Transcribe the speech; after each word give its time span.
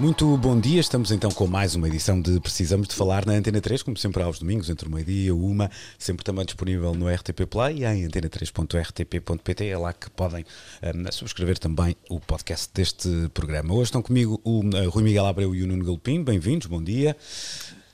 Muito 0.00 0.34
bom 0.38 0.58
dia, 0.58 0.80
estamos 0.80 1.10
então 1.10 1.30
com 1.30 1.46
mais 1.46 1.74
uma 1.74 1.86
edição 1.86 2.18
de 2.18 2.40
Precisamos 2.40 2.88
de 2.88 2.94
Falar 2.94 3.26
na 3.26 3.34
Antena 3.34 3.60
3, 3.60 3.82
como 3.82 3.98
sempre 3.98 4.22
aos 4.22 4.38
domingos, 4.38 4.70
entre 4.70 4.88
o 4.88 4.90
meio-dia 4.90 5.26
e 5.26 5.30
uma, 5.30 5.70
sempre 5.98 6.24
também 6.24 6.42
disponível 6.42 6.94
no 6.94 7.06
RTP 7.06 7.44
Play 7.46 7.80
e 7.80 7.84
em 7.84 8.08
antena3.rtp.pt, 8.08 9.66
é 9.66 9.76
lá 9.76 9.92
que 9.92 10.08
podem 10.08 10.42
um, 10.82 11.12
subscrever 11.12 11.58
também 11.58 11.94
o 12.08 12.18
podcast 12.18 12.70
deste 12.72 13.28
programa. 13.34 13.74
Hoje 13.74 13.88
estão 13.88 14.00
comigo 14.00 14.40
o 14.42 14.60
uh, 14.60 14.88
Rui 14.88 15.04
Miguel 15.04 15.26
Abreu 15.26 15.54
e 15.54 15.62
o 15.62 15.66
Nuno 15.66 15.84
Galopim, 15.84 16.24
bem-vindos, 16.24 16.66
bom 16.66 16.82
dia. 16.82 17.14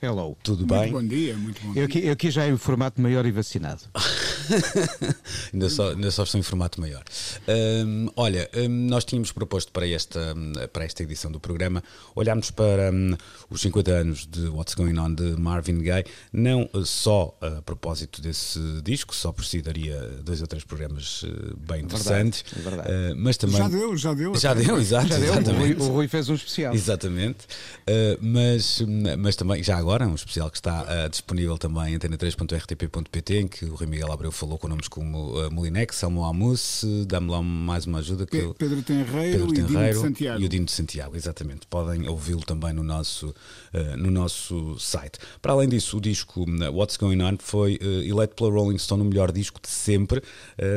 Hello. 0.01 0.37
Tudo 0.41 0.65
Muito 0.65 0.79
bem? 0.79 0.91
bom 0.93 1.03
dia, 1.03 1.35
muito 1.35 1.61
bom 1.61 1.73
dia. 1.73 1.81
Eu 1.81 1.85
aqui, 1.87 2.05
eu 2.05 2.13
aqui 2.13 2.31
já 2.31 2.47
em 2.47 2.55
formato 2.55 3.01
maior 3.01 3.25
e 3.25 3.31
vacinado. 3.31 3.81
ainda, 5.53 5.69
só, 5.69 5.91
ainda 5.91 6.11
só 6.11 6.23
estou 6.23 6.39
em 6.39 6.43
formato 6.43 6.79
maior. 6.79 7.03
Hum, 7.47 8.09
olha, 8.15 8.49
hum, 8.55 8.87
nós 8.89 9.05
tínhamos 9.05 9.31
proposto 9.31 9.71
para 9.71 9.87
esta, 9.87 10.33
hum, 10.35 10.53
para 10.71 10.85
esta 10.85 11.03
edição 11.03 11.31
do 11.31 11.39
programa 11.39 11.83
olharmos 12.15 12.51
para 12.51 12.91
hum, 12.91 13.15
os 13.49 13.61
50 13.61 13.91
anos 13.91 14.25
de 14.25 14.47
What's 14.47 14.75
Going 14.75 14.97
On 14.97 15.13
de 15.13 15.35
Marvin 15.39 15.79
Gaye, 15.79 16.05
não 16.31 16.69
eh, 16.73 16.81
só 16.83 17.37
a 17.41 17.61
propósito 17.61 18.21
desse 18.21 18.59
disco, 18.83 19.15
só 19.15 19.31
por 19.31 19.45
si 19.45 19.61
daria 19.61 19.99
dois 20.23 20.41
ou 20.41 20.47
três 20.47 20.63
programas 20.63 21.23
eh, 21.25 21.53
bem 21.57 21.83
interessantes, 21.83 22.43
é 22.57 22.61
verdade. 22.61 22.89
eh, 22.91 23.13
mas 23.15 23.37
também. 23.37 23.57
Já 23.57 23.67
deu, 23.67 23.97
já 23.97 24.13
deu. 24.13 24.35
Já 24.35 24.53
deu, 24.53 24.77
exato. 24.79 25.07
Já 25.07 25.17
deu, 25.17 25.31
o 25.31 25.35
Rui, 25.35 25.41
exatamente. 25.41 25.81
o 25.81 25.87
Rui 25.87 26.07
fez 26.07 26.29
um 26.29 26.35
especial. 26.35 26.73
Exatamente, 26.73 27.47
Uh, 27.87 28.17
mas, 28.19 28.81
mas 29.17 29.35
também, 29.37 29.63
já 29.63 29.77
agora, 29.77 30.05
um 30.05 30.15
especial 30.15 30.49
que 30.49 30.57
está 30.57 30.83
uh, 30.83 31.09
disponível 31.09 31.57
também 31.57 31.93
em 31.93 31.97
antena3.rtp.pt, 31.97 33.37
em 33.37 33.47
que 33.47 33.63
o 33.65 33.75
Rui 33.75 33.87
Miguel 33.87 34.11
Abreu 34.11 34.31
falou 34.37 34.57
com 34.57 34.67
nomes 34.67 34.87
como 34.87 35.35
uh, 35.45 35.51
Molinex, 35.51 35.95
Selmo 35.97 36.23
Amus, 36.23 36.83
dá-me 37.07 37.29
lá 37.31 37.41
mais 37.41 37.85
uma 37.85 37.99
ajuda 37.99 38.25
que 38.25 38.37
Pe- 38.37 38.43
eu- 38.45 38.53
Pedro 38.53 38.81
Tenreiro 38.83 39.11
Pedro 39.39 39.49
e 39.49 39.53
Dino 39.53 39.67
de 39.67 39.73
Tenreiro 39.73 39.99
Santiago. 40.01 40.41
e 40.41 40.45
o 40.45 40.49
Dino 40.49 40.65
de 40.65 40.71
Santiago, 40.71 41.15
exatamente. 41.15 41.65
Podem 41.67 42.07
ouvi-lo 42.07 42.41
também 42.41 42.71
no 42.73 42.83
nosso, 42.83 43.29
uh, 43.29 43.97
no 43.97 44.11
nosso 44.11 44.77
site. 44.79 45.17
Para 45.41 45.53
além 45.53 45.67
disso, 45.67 45.97
o 45.97 46.01
disco 46.01 46.43
uh, 46.43 46.71
What's 46.73 46.97
Going 46.97 47.21
On 47.21 47.35
foi 47.39 47.79
uh, 47.81 47.85
eleito 48.03 48.35
pela 48.35 48.51
Rolling 48.51 48.77
Stone 48.77 49.01
o 49.01 49.05
melhor 49.05 49.31
disco 49.31 49.59
de 49.61 49.69
sempre 49.69 50.21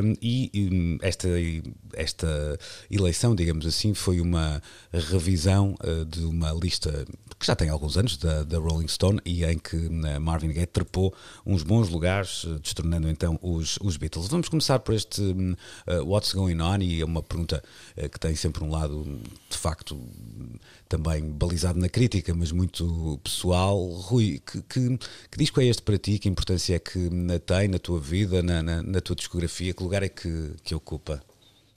um, 0.02 0.14
e 0.22 0.50
um, 0.72 0.98
esta, 1.02 1.28
esta 1.92 2.58
eleição, 2.90 3.34
digamos 3.34 3.66
assim, 3.66 3.92
foi 3.94 4.20
uma 4.20 4.62
revisão 4.92 5.74
uh, 5.84 6.04
de 6.06 6.24
uma 6.24 6.52
lista 6.52 7.04
que 7.38 7.46
já 7.46 7.56
tem 7.56 7.68
alguns 7.70 7.96
anos 7.96 8.16
da, 8.18 8.42
da 8.42 8.58
Rolling 8.58 8.88
Stone 8.88 9.18
e 9.24 9.44
em 9.44 9.58
que 9.58 9.76
Marvin 10.20 10.52
Gaye 10.52 10.66
trepou 10.66 11.14
uns 11.46 11.62
bons 11.62 11.88
lugares, 11.88 12.44
destronando 12.62 13.08
então 13.08 13.38
os, 13.54 13.78
os 13.82 13.96
Beatles. 13.96 14.28
Vamos 14.28 14.48
começar 14.48 14.78
por 14.78 14.94
este 14.94 15.20
um, 15.20 15.52
uh, 15.52 16.04
What's 16.04 16.32
Going 16.32 16.60
On 16.60 16.78
e 16.80 17.00
é 17.00 17.04
uma 17.04 17.22
pergunta 17.22 17.62
uh, 17.96 18.08
que 18.08 18.18
tem 18.18 18.34
sempre 18.34 18.64
um 18.64 18.70
lado 18.70 19.20
de 19.48 19.56
facto 19.56 19.98
também 20.88 21.30
balizado 21.30 21.78
na 21.78 21.88
crítica, 21.88 22.34
mas 22.34 22.52
muito 22.52 23.20
pessoal. 23.22 23.78
Rui, 23.86 24.40
que, 24.44 24.62
que, 24.62 24.98
que 25.30 25.38
disco 25.38 25.60
é 25.60 25.66
este 25.66 25.82
para 25.82 25.98
ti? 25.98 26.18
Que 26.18 26.28
importância 26.28 26.74
é 26.74 26.78
que 26.78 26.98
hum, 26.98 27.26
tem 27.44 27.68
na 27.68 27.78
tua 27.78 28.00
vida, 28.00 28.42
na, 28.42 28.62
na, 28.62 28.82
na 28.82 29.00
tua 29.00 29.16
discografia? 29.16 29.72
Que 29.72 29.82
lugar 29.82 30.02
é 30.02 30.08
que, 30.08 30.54
que 30.64 30.74
ocupa? 30.74 31.22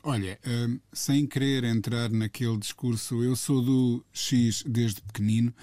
Olha, 0.06 0.38
hum, 0.46 0.80
sem 0.92 1.26
querer 1.26 1.64
entrar 1.64 2.10
naquele 2.10 2.58
discurso, 2.58 3.24
eu 3.24 3.38
sou 3.38 3.62
do 3.62 4.04
X 4.12 4.62
desde 4.68 5.02
pequenino. 5.02 5.54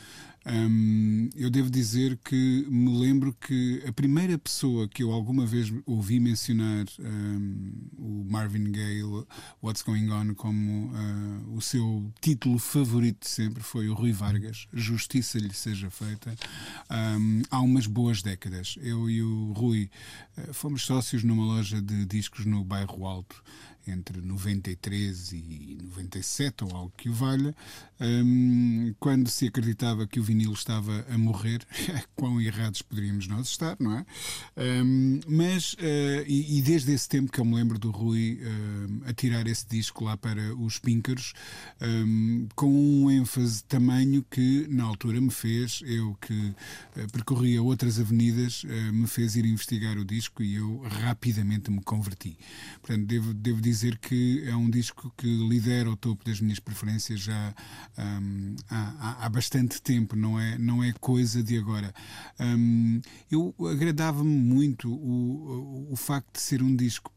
Eu 1.36 1.50
devo 1.50 1.70
dizer 1.70 2.18
que 2.24 2.66
me 2.68 2.98
lembro 2.98 3.32
que 3.34 3.82
a 3.86 3.92
primeira 3.92 4.38
pessoa 4.38 4.88
que 4.88 5.02
eu 5.02 5.12
alguma 5.12 5.44
vez 5.44 5.72
ouvi 5.84 6.18
mencionar 6.18 6.86
o 7.98 8.24
Marvin 8.24 8.72
Gaye, 8.72 9.02
What's 9.62 9.82
Going 9.82 10.10
On, 10.10 10.34
como 10.34 10.90
ah, 10.94 11.40
o 11.54 11.60
seu 11.60 12.10
título 12.20 12.58
favorito 12.58 13.20
de 13.20 13.28
sempre 13.28 13.62
foi 13.62 13.88
o 13.88 13.94
Rui 13.94 14.12
Vargas. 14.12 14.66
Justiça 14.72 15.38
lhe 15.38 15.52
seja 15.52 15.90
feita. 15.90 16.34
Há 17.50 17.60
umas 17.60 17.86
boas 17.86 18.22
décadas. 18.22 18.76
Eu 18.80 19.10
e 19.10 19.22
o 19.22 19.52
Rui 19.52 19.90
ah, 20.36 20.52
fomos 20.52 20.82
sócios 20.82 21.22
numa 21.22 21.44
loja 21.44 21.82
de 21.82 22.06
discos 22.06 22.46
no 22.46 22.64
Bairro 22.64 23.06
Alto 23.06 23.42
entre 23.90 24.20
93 24.20 25.32
e 25.32 25.78
97 25.82 26.64
ou 26.64 26.76
algo 26.76 26.92
que 26.96 27.08
o 27.08 27.12
valha, 27.12 27.54
hum, 28.00 28.94
quando 28.98 29.28
se 29.28 29.46
acreditava 29.46 30.06
que 30.06 30.20
o 30.20 30.22
vinil 30.22 30.52
estava 30.52 31.04
a 31.08 31.18
morrer, 31.18 31.66
quão 32.16 32.40
errados 32.40 32.82
poderíamos 32.82 33.26
nós 33.26 33.48
estar, 33.48 33.76
não 33.78 33.98
é? 33.98 34.06
Hum, 34.56 35.20
mas, 35.26 35.76
eh, 35.78 36.24
e, 36.26 36.58
e 36.58 36.62
desde 36.62 36.92
esse 36.92 37.08
tempo 37.08 37.30
que 37.30 37.40
eu 37.40 37.44
me 37.44 37.54
lembro 37.54 37.78
do 37.78 37.90
Rui 37.90 38.40
hum, 38.42 39.02
a 39.06 39.12
tirar 39.12 39.46
esse 39.46 39.66
disco 39.66 40.04
lá 40.04 40.16
para 40.16 40.54
os 40.56 40.78
Píncaros, 40.78 41.32
hum, 41.80 42.48
com 42.54 42.70
um 42.70 43.10
ênfase 43.10 43.64
tamanho 43.64 44.24
que 44.30 44.66
na 44.68 44.84
altura 44.84 45.20
me 45.20 45.30
fez, 45.30 45.82
eu 45.84 46.16
que 46.20 46.54
eh, 46.96 47.06
percorria 47.12 47.62
outras 47.62 47.98
avenidas, 47.98 48.64
eh, 48.68 48.92
me 48.92 49.06
fez 49.06 49.36
ir 49.36 49.44
investigar 49.44 49.98
o 49.98 50.04
disco 50.04 50.42
e 50.42 50.56
eu 50.56 50.80
rapidamente 50.82 51.70
me 51.70 51.82
converti. 51.82 52.36
Portanto, 52.80 53.06
devo, 53.06 53.34
devo 53.34 53.60
dizer 53.60 53.79
que 53.98 54.42
é 54.46 54.54
um 54.54 54.68
disco 54.70 55.12
que 55.16 55.26
lidera 55.26 55.90
o 55.90 55.96
topo 55.96 56.24
das 56.24 56.40
minhas 56.40 56.58
preferências 56.58 57.20
já 57.20 57.54
hum, 57.98 58.54
há, 58.68 59.24
há- 59.24 59.28
bastante 59.28 59.80
tempo, 59.80 60.16
não 60.16 60.38
é, 60.38 60.58
não 60.58 60.82
é 60.82 60.92
coisa 61.00 61.42
de 61.42 61.56
agora. 61.58 61.92
Hum, 62.38 63.00
eu 63.30 63.54
agradava-me 63.70 64.30
muito 64.30 64.90
o, 64.92 65.88
o, 65.88 65.92
o 65.92 65.96
facto 65.96 66.34
de 66.34 66.40
ser 66.40 66.62
um 66.62 66.74
disco 66.74 67.12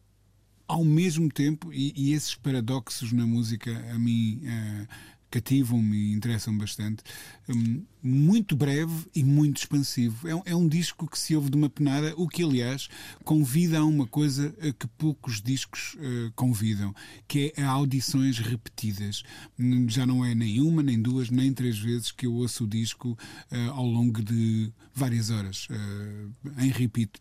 ao 0.68 0.84
mesmo 0.84 1.30
tempo, 1.30 1.72
e, 1.74 1.94
e 1.96 2.14
esses 2.14 2.36
paradoxos 2.36 3.12
na 3.12 3.28
música 3.28 3.72
a 3.94 4.00
mim 4.00 4.42
eh, 4.46 4.88
cativam-me 5.30 5.96
e 5.98 6.14
interessam 6.14 6.58
bastante, 6.58 7.04
hum, 7.50 7.84
muito 8.04 8.56
breve 8.56 9.08
e 9.16 9.24
muito 9.24 9.58
expansivo. 9.58 10.28
É, 10.28 10.36
um- 10.36 10.42
é 10.46 10.56
um 10.56 10.68
disco 10.68 11.08
que 11.10 11.18
se 11.18 11.36
ouve 11.36 11.50
de 11.50 11.56
uma 11.58 11.70
penada, 11.70 12.14
o 12.18 12.28
que, 12.28 12.44
aliás, 12.44 12.90
convida 13.24 13.80
a 13.80 13.86
uma 13.86 14.06
coisa 14.06 14.54
a 14.62 14.74
que 14.74 14.88
poucos 14.98 15.42
discos 15.42 15.96
eh, 16.00 16.32
convidam, 16.36 16.94
que 17.28 17.54
é 17.56 17.62
a 17.64 17.70
audições 17.70 18.40
repetidas. 18.40 19.24
Hum, 19.58 19.88
Já 19.90 20.06
não 20.06 20.24
é 20.26 20.36
nem 20.36 20.60
uma, 20.60 20.84
nem 20.84 21.02
duas, 21.02 21.30
nem 21.30 21.54
três 21.54 21.78
vezes 21.80 22.12
que 22.12 22.26
eu 22.26 22.34
ouço 22.34 22.66
o 22.66 22.68
disco 22.68 23.18
eh, 23.50 23.68
ao 23.68 23.86
longo 23.86 24.22
de 24.22 24.72
várias 24.94 25.30
horas, 25.30 25.68
eh, 25.70 26.64
em 26.66 26.70
repeat, 26.70 27.12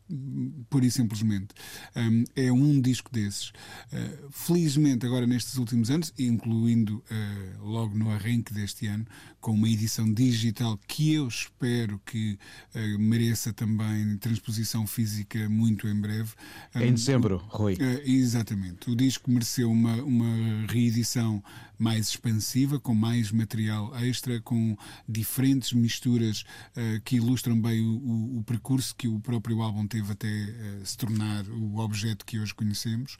pura 0.68 0.84
e 0.86 0.90
simplesmente. 0.90 1.48
Hum, 1.96 2.24
é 2.34 2.50
um 2.52 2.80
disco 2.80 3.10
desses. 3.12 3.48
Uh, 3.92 4.28
felizmente, 4.30 5.06
agora 5.06 5.26
nestes 5.26 5.56
últimos 5.56 5.90
anos, 5.90 6.12
incluindo 6.18 6.96
uh, 7.10 7.64
logo 7.64 7.96
no 7.96 8.10
arranque 8.10 8.52
deste 8.52 8.86
ano, 8.86 9.06
com 9.40 9.52
uma 9.52 9.68
edição 9.68 10.12
digital 10.12 10.71
que 10.86 11.14
eu 11.14 11.28
espero 11.28 12.00
que 12.04 12.38
uh, 12.74 12.98
mereça 12.98 13.52
também 13.52 14.16
transposição 14.18 14.86
física 14.86 15.48
muito 15.48 15.88
em 15.88 16.00
breve. 16.00 16.30
Em 16.74 16.92
dezembro, 16.92 17.42
Rui. 17.48 17.76
é, 17.80 18.08
exatamente. 18.08 18.90
O 18.90 18.96
disco 18.96 19.30
mereceu 19.30 19.70
uma, 19.70 19.94
uma 20.02 20.66
reedição 20.68 21.42
mais 21.78 22.08
expansiva, 22.08 22.78
com 22.78 22.94
mais 22.94 23.30
material 23.32 23.94
extra, 23.96 24.40
com 24.40 24.76
diferentes 25.08 25.72
misturas 25.72 26.44
eh, 26.76 27.00
que 27.04 27.16
ilustram 27.16 27.60
bem 27.60 27.80
o, 27.80 27.96
o- 27.98 28.38
o 28.38 28.44
percurso 28.44 28.94
que 28.96 29.08
o 29.08 29.18
próprio 29.20 29.60
álbum 29.62 29.86
teve 29.86 30.12
até 30.12 30.28
eh, 30.28 30.80
se 30.84 30.96
tornar 30.96 31.44
o 31.48 31.78
objeto 31.78 32.24
que 32.24 32.38
hoje 32.38 32.54
conhecemos. 32.54 33.16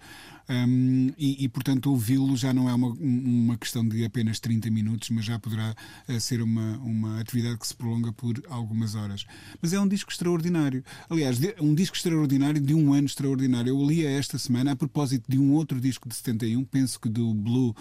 Um, 0.49 1.13
e, 1.17 1.45
e, 1.45 1.49
portanto, 1.49 1.87
ouvi-lo 1.91 2.37
já 2.37 2.53
não 2.53 2.69
é 2.69 2.75
uma, 2.75 2.89
um- 2.89 3.45
uma 3.45 3.57
questão 3.57 3.87
de 3.87 4.05
apenas 4.05 4.39
30 4.41 4.71
minutos, 4.71 5.09
mas 5.11 5.25
já 5.25 5.39
poderá 5.39 5.75
eh, 6.09 6.19
ser 6.21 6.43
uma, 6.43 6.79
uma 6.79 7.21
atividade 7.21 7.59
que 7.59 7.67
se 7.67 7.75
prolonga 7.75 8.13
por 8.13 8.41
algumas 8.49 8.95
horas. 8.95 9.25
Mas 9.61 9.73
é 9.73 9.81
um 9.81 9.89
disco 9.89 10.11
extraordinário. 10.11 10.85
Aliás, 11.09 11.39
de- 11.39 11.55
um 11.61 11.75
disco 11.75 11.97
extraordinário 11.97 12.61
de 12.61 12.75
um 12.75 12.93
ano 12.93 13.07
extraordinário. 13.07 13.71
Eu 13.71 13.85
li 13.87 14.05
esta 14.05 14.37
semana, 14.39 14.73
a 14.73 14.77
propósito 14.77 15.25
de 15.31 15.39
um 15.39 15.53
outro 15.53 15.81
disco 15.81 16.09
de 16.09 16.15
71, 16.17 16.65
penso 16.65 16.99
que 17.01 17.09
do 17.09 17.33
Blue, 17.35 17.75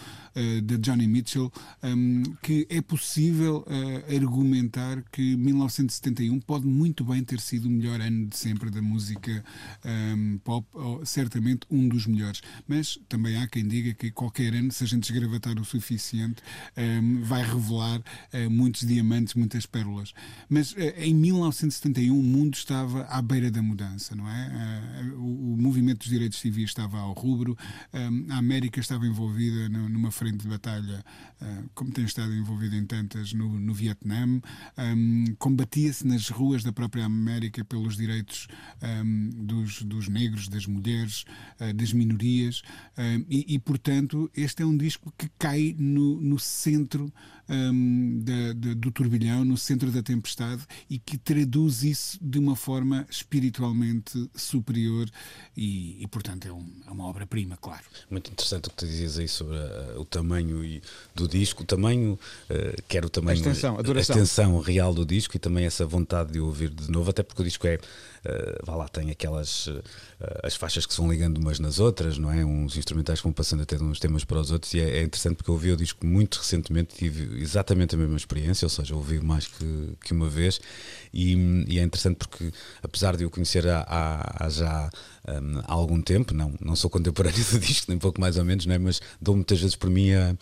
de 0.61 0.77
Johnny 0.77 1.07
Mitchell, 1.07 1.51
um, 1.83 2.23
que 2.41 2.67
é 2.69 2.81
possível 2.81 3.65
eh, 3.67 4.15
argumentar 4.15 5.03
que 5.11 5.35
1971 5.35 6.39
pode 6.41 6.65
muito 6.65 7.03
bem 7.03 7.23
ter 7.23 7.39
sido 7.39 7.65
o 7.65 7.71
melhor 7.71 7.99
ano 8.01 8.27
de 8.27 8.37
sempre 8.37 8.69
da 8.69 8.81
música 8.81 9.43
um, 9.85 10.37
pop, 10.43 10.67
ou 10.73 11.05
certamente 11.05 11.65
um 11.69 11.87
dos 11.87 12.05
melhores. 12.05 12.41
Mas 12.67 12.99
também 13.07 13.37
há 13.37 13.47
quem 13.47 13.67
diga 13.67 13.93
que 13.93 14.11
qualquer 14.11 14.53
ano, 14.53 14.71
se 14.71 14.83
a 14.83 14.87
gente 14.87 15.11
esgravatar 15.11 15.59
o 15.59 15.65
suficiente, 15.65 16.41
um, 16.77 17.23
vai 17.23 17.43
revelar 17.43 17.99
uh, 17.99 18.49
muitos 18.49 18.85
diamantes, 18.85 19.33
muitas 19.33 19.65
pérolas. 19.65 20.13
Mas 20.49 20.73
uh, 20.73 20.79
em 20.97 21.13
1971 21.13 22.17
o 22.17 22.23
mundo 22.23 22.55
estava 22.55 23.03
à 23.03 23.21
beira 23.21 23.49
da 23.49 23.61
mudança, 23.61 24.15
não 24.15 24.29
é? 24.29 25.11
Uh, 25.13 25.19
o, 25.19 25.53
o, 25.53 25.57
movimento 25.57 25.99
dos 25.99 26.09
direitos 26.09 26.39
civis 26.39 26.65
estava 26.65 26.99
ao 26.99 27.13
rubro, 27.13 27.57
um, 27.93 28.31
a 28.31 28.37
América 28.37 28.79
estava 28.79 29.05
envolvida 29.05 29.69
no, 29.69 29.89
numa 29.89 30.11
frente 30.11 30.47
batalha, 30.51 31.03
como 31.73 31.91
tem 31.91 32.05
estado 32.05 32.33
envolvida 32.33 32.75
em 32.75 32.85
tantas 32.85 33.33
no, 33.33 33.59
no 33.59 33.73
Vietnã, 33.73 34.25
um, 34.77 35.25
combatia-se 35.39 36.05
nas 36.05 36.29
ruas 36.29 36.63
da 36.63 36.71
própria 36.71 37.05
América 37.05 37.63
pelos 37.63 37.97
direitos 37.97 38.47
dos, 39.35 39.81
dos 39.83 40.07
negros, 40.07 40.47
das 40.47 40.65
mulheres, 40.65 41.25
das 41.75 41.93
minorias, 41.93 42.61
e, 43.29 43.55
e 43.55 43.59
portanto 43.59 44.29
este 44.35 44.63
é 44.63 44.65
um 44.65 44.77
disco 44.77 45.13
que 45.17 45.29
cai 45.39 45.75
no, 45.77 46.19
no 46.21 46.37
centro 46.39 47.11
um, 47.49 48.21
da, 48.23 48.53
da, 48.53 48.73
do 48.73 48.91
turbilhão, 48.91 49.43
no 49.43 49.57
centro 49.57 49.91
da 49.91 50.01
tempestade 50.01 50.63
e 50.89 50.97
que 50.97 51.17
traduz 51.17 51.83
isso 51.83 52.17
de 52.21 52.39
uma 52.39 52.55
forma 52.55 53.05
espiritualmente 53.09 54.29
superior 54.35 55.09
e, 55.55 56.01
e 56.01 56.07
portanto, 56.07 56.47
é, 56.47 56.51
um, 56.51 56.65
é 56.87 56.91
uma 56.91 57.05
obra-prima, 57.05 57.57
claro. 57.57 57.83
Muito 58.09 58.31
interessante 58.31 58.67
o 58.67 58.69
que 58.69 58.77
tu 58.77 58.85
dizias 58.85 59.17
aí 59.17 59.27
sobre 59.27 59.57
uh, 59.57 59.99
o 59.99 60.05
tamanho 60.05 60.63
e, 60.63 60.81
do 61.13 61.27
disco, 61.27 61.63
o 61.63 61.65
tamanho, 61.65 62.13
uh, 62.49 62.81
quer 62.87 63.05
o 63.05 63.09
tamanho, 63.09 63.37
a 63.37 63.39
extensão, 63.39 63.77
a, 63.77 63.97
a 63.97 63.99
extensão 63.99 64.59
real 64.59 64.93
do 64.93 65.05
disco 65.05 65.35
e 65.35 65.39
também 65.39 65.65
essa 65.65 65.85
vontade 65.85 66.33
de 66.33 66.39
ouvir 66.39 66.69
de 66.69 66.89
novo, 66.89 67.09
até 67.09 67.23
porque 67.23 67.41
o 67.41 67.45
disco 67.45 67.67
é, 67.67 67.79
uh, 68.25 68.65
vá 68.65 68.75
lá, 68.75 68.87
tem 68.87 69.11
aquelas 69.11 69.67
uh, 69.67 69.83
as 70.43 70.55
faixas 70.55 70.85
que 70.85 70.93
se 70.93 70.99
vão 70.99 71.09
ligando 71.11 71.37
umas 71.37 71.59
nas 71.59 71.79
outras, 71.79 72.17
não 72.17 72.31
é? 72.31 72.43
Uns 72.45 72.77
instrumentais 72.77 73.19
que 73.19 73.23
vão 73.23 73.33
passando 73.33 73.63
até 73.63 73.75
de 73.75 73.83
uns 73.83 73.99
temas 73.99 74.23
para 74.23 74.39
os 74.39 74.51
outros 74.51 74.73
e 74.73 74.79
é, 74.79 74.99
é 74.99 75.03
interessante 75.03 75.35
porque 75.35 75.49
eu 75.49 75.53
ouvi 75.55 75.71
o 75.71 75.77
disco 75.77 76.05
muito 76.05 76.37
recentemente, 76.37 76.95
tive 76.95 77.41
exatamente 77.41 77.95
a 77.95 77.97
mesma 77.97 78.17
experiência, 78.17 78.65
ou 78.65 78.69
seja, 78.69 78.95
ouvi 78.95 79.19
mais 79.19 79.47
que, 79.47 79.97
que 80.03 80.13
uma 80.13 80.29
vez 80.29 80.59
e, 81.13 81.33
e 81.67 81.79
é 81.79 81.83
interessante 81.83 82.17
porque 82.17 82.51
apesar 82.81 83.15
de 83.15 83.23
eu 83.23 83.29
conhecer 83.29 83.67
há 83.67 84.47
já 84.49 84.89
um, 85.27 85.59
há 85.59 85.73
algum 85.73 86.01
tempo, 86.01 86.33
não, 86.33 86.53
não 86.59 86.75
sou 86.75 86.89
contemporâneo 86.89 87.43
do 87.51 87.59
disco, 87.59 87.85
nem 87.89 87.99
pouco 87.99 88.19
mais 88.19 88.37
ou 88.37 88.45
menos, 88.45 88.65
não 88.65 88.75
é? 88.75 88.77
mas 88.77 89.01
dou 89.19 89.35
muitas 89.35 89.59
vezes 89.59 89.75
por 89.75 89.89
mim 89.89 90.11
a, 90.13 90.35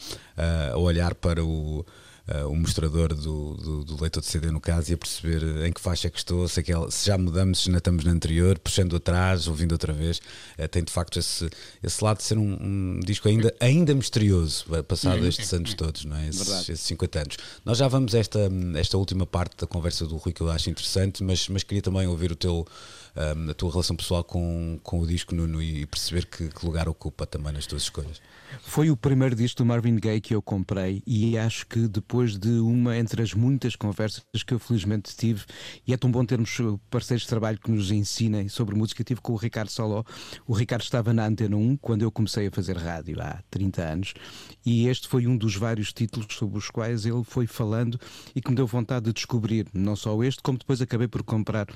a 0.74 0.78
olhar 0.78 1.16
para 1.16 1.44
o 1.44 1.86
uh, 2.30 2.48
o 2.48 2.56
mostrador 2.56 3.14
do, 3.14 3.56
do, 3.56 3.84
do, 3.84 4.02
leitor 4.02 4.22
de 4.22 4.28
CD 4.28 4.52
no 4.52 4.60
caso 4.60 4.92
e 4.92 4.94
a 4.94 4.98
perceber 4.98 5.66
em 5.66 5.72
que 5.72 5.82
faixa 5.82 6.08
é 6.08 6.12
que 6.12 6.18
estou, 6.18 6.48
se, 6.48 6.60
aquela, 6.60 6.90
se 6.92 7.08
já 7.08 7.18
mudamos, 7.18 7.64
se 7.64 7.70
ainda 7.70 7.80
estamos 7.80 8.04
na 8.04 8.12
anterior, 8.12 8.58
puxando 8.60 8.96
atrás, 8.96 9.48
ouvindo 9.48 9.72
outra 9.74 9.94
vez. 9.94 10.20
Uh, 10.58 10.68
tem 10.68 10.84
de 10.84 10.92
facto 10.92 11.20
esse, 11.20 11.50
esse 11.82 12.04
lado 12.04 12.18
de 12.18 12.24
ser 12.24 12.38
um, 12.38 12.58
um 12.62 13.00
disco 13.04 13.28
ainda, 13.28 13.54
ainda 13.60 13.94
misterioso, 13.94 14.66
passado 14.88 15.26
estes 15.26 15.52
anos 15.54 15.74
todos, 15.74 16.06
não 16.06 16.18
é? 16.18 16.30
Esses, 16.30 16.70
esses 16.70 16.82
50 16.82 17.20
anos. 17.20 17.38
Nós 17.66 17.78
já 17.78 17.88
vamos 17.88 18.14
a 18.16 18.20
esta, 18.20 18.40
esta 18.76 18.98
última 18.98 19.26
parte 19.26 19.58
da 19.58 19.68
conversa 19.68 20.06
do 20.06 20.18
Rui 20.18 20.34
que 20.34 20.42
eu 20.42 20.50
acho 20.50 20.70
interessante, 20.70 21.24
mas, 21.24 21.48
mas 21.50 21.64
queria 21.64 21.82
também 21.82 22.08
ouvir 22.08 22.32
o 22.32 22.36
teu 22.36 22.66
um, 23.20 23.50
a 23.50 23.54
tua 23.54 23.70
relação 23.70 23.96
pessoal 23.96 24.24
com, 24.24 24.80
com 24.82 25.00
o 25.00 25.08
disco, 25.08 25.36
Nuno, 25.36 25.62
e 25.62 25.86
perceber 25.86 26.26
que, 26.26 26.48
que 26.48 26.66
lugar 26.66 26.88
ocupa 26.88 27.26
também 27.26 27.52
nas 27.52 27.66
tuas 27.66 27.84
escolhas. 27.84 28.22
Foi 28.62 28.90
o 28.90 28.98
primeiro 28.98 29.36
disco 29.36 29.60
do 29.60 29.66
Marvin 29.66 29.96
Gaye 29.98 30.22
que 30.22 30.34
eu 30.34 30.42
comprei 30.42 31.04
e 31.06 31.38
acho 31.38 31.68
que 31.68 31.88
depois 31.88 32.38
de 32.38 32.50
uma 32.60 32.98
entre 32.98 33.22
as 33.22 33.34
muitas 33.34 33.76
conversas 33.76 34.24
que 34.46 34.54
eu 34.54 34.60
felizmente 34.60 35.16
tive, 35.16 35.44
e 35.86 35.94
é 35.94 35.98
tão 35.98 36.10
bom 36.10 36.26
termos 36.26 36.58
parceiros 36.90 37.24
de 37.24 37.30
trabalho 37.30 37.60
que 37.60 37.70
nos 37.70 37.92
ensinem 37.92 38.48
sobre 38.48 38.76
música, 38.76 39.04
tive 39.04 39.22
com 39.22 39.34
o 39.34 39.36
Ricardo 39.36 39.70
Soló. 39.70 40.04
O 40.48 40.54
Ricardo 40.54 40.82
estava 40.82 41.14
na 41.14 41.28
Antena 41.28 41.58
1 41.58 41.78
quando 41.78 42.02
eu 42.02 42.12
comecei 42.12 42.48
a 42.48 42.52
fazer 42.52 42.78
rádio 42.78 43.22
há 43.22 43.42
30 43.52 43.82
anos 43.82 44.14
e 44.66 44.88
este 44.88 45.08
foi 45.08 45.28
um 45.28 45.38
dos 45.38 45.56
vários 45.56 45.92
títulos 45.94 46.28
sobre 46.32 46.58
os 46.58 46.70
quais 46.70 47.06
ele 47.06 47.24
foi 47.24 47.46
falando 47.46 48.00
e 48.36 48.42
que 48.42 48.50
me 48.50 48.56
deu 48.56 48.66
vontade 48.66 49.06
de 49.06 49.14
descobrir, 49.14 49.68
não 49.74 49.96
só 49.96 50.24
este, 50.24 50.42
como 50.42 50.58
depois 50.58 50.82
acabei 50.82 51.08
por 51.08 51.24
comprar 51.24 51.68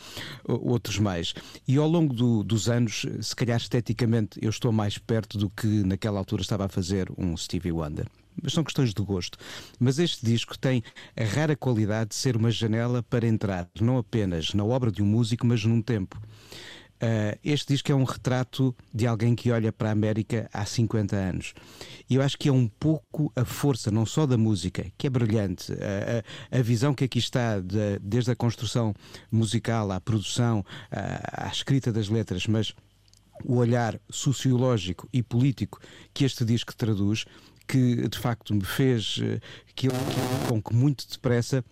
outros 0.46 0.98
mais. 1.00 1.33
E 1.68 1.78
ao 1.78 1.88
longo 1.88 2.14
do, 2.14 2.44
dos 2.44 2.70
anos, 2.70 3.06
se 3.22 3.36
calhar 3.36 3.58
esteticamente, 3.58 4.40
eu 4.42 4.50
estou 4.50 4.72
mais 4.72 4.98
perto 4.98 5.38
do 5.38 5.50
que 5.50 5.68
naquela 5.68 6.20
altura 6.20 6.42
estava 6.42 6.66
a 6.66 6.70
fazer 6.70 7.12
um 7.18 7.36
Stevie 7.38 7.72
Wonder 7.72 8.08
mas 8.42 8.54
são 8.54 8.64
questões 8.64 8.94
de 8.94 9.02
gosto. 9.02 9.38
Mas 9.80 10.00
este 10.00 10.26
disco 10.26 10.58
tem 10.58 10.84
a 11.16 11.24
rara 11.24 11.56
qualidade 11.56 12.10
de 12.10 12.16
ser 12.16 12.36
uma 12.36 12.50
janela 12.50 13.04
para 13.04 13.28
entrar 13.28 13.70
não 13.80 13.98
apenas 13.98 14.54
na 14.54 14.64
obra 14.64 14.92
de 14.92 15.04
um 15.04 15.06
músico, 15.06 15.46
mas 15.46 15.64
num 15.64 15.82
tempo. 15.82 16.20
Uh, 17.04 17.38
este 17.44 17.74
disco 17.74 17.92
é 17.92 17.96
um 17.96 18.06
retrato 18.06 18.74
de 18.94 19.06
alguém 19.06 19.36
que 19.36 19.52
olha 19.52 19.74
para 19.74 19.90
a 19.90 19.92
América 19.92 20.50
há 20.54 20.66
50 20.66 21.14
anos. 21.18 21.54
E 22.10 22.16
eu 22.16 22.22
acho 22.22 22.38
que 22.38 22.48
é 22.48 22.52
um 22.54 22.66
pouco 22.66 23.30
a 23.36 23.44
força, 23.44 23.92
não 23.92 24.06
só 24.06 24.26
da 24.26 24.38
música, 24.38 24.86
que 24.98 25.08
é 25.08 25.10
brilhante, 25.10 25.74
a, 25.74 26.56
a, 26.56 26.60
a 26.60 26.62
visão 26.62 26.94
que 26.94 27.04
aqui 27.04 27.20
está, 27.20 27.60
de, 27.60 28.00
desde 28.02 28.32
a 28.32 28.36
construção 28.38 28.94
musical 29.30 29.92
à 29.92 30.00
produção, 30.00 30.64
à, 30.90 31.48
à 31.48 31.52
escrita 31.52 31.92
das 31.92 32.08
letras, 32.08 32.48
mas 32.48 32.74
o 33.44 33.58
olhar 33.58 34.00
sociológico 34.10 35.06
e 35.12 35.22
político 35.22 35.82
que 36.14 36.24
este 36.24 36.46
disco 36.46 36.74
traduz, 36.74 37.26
que 37.68 38.08
de 38.08 38.18
facto 38.18 38.56
me 38.56 38.64
fez 38.64 39.20
que, 39.76 39.90
com 40.48 40.62
que 40.62 40.74
muito 40.74 41.06
depressa 41.10 41.66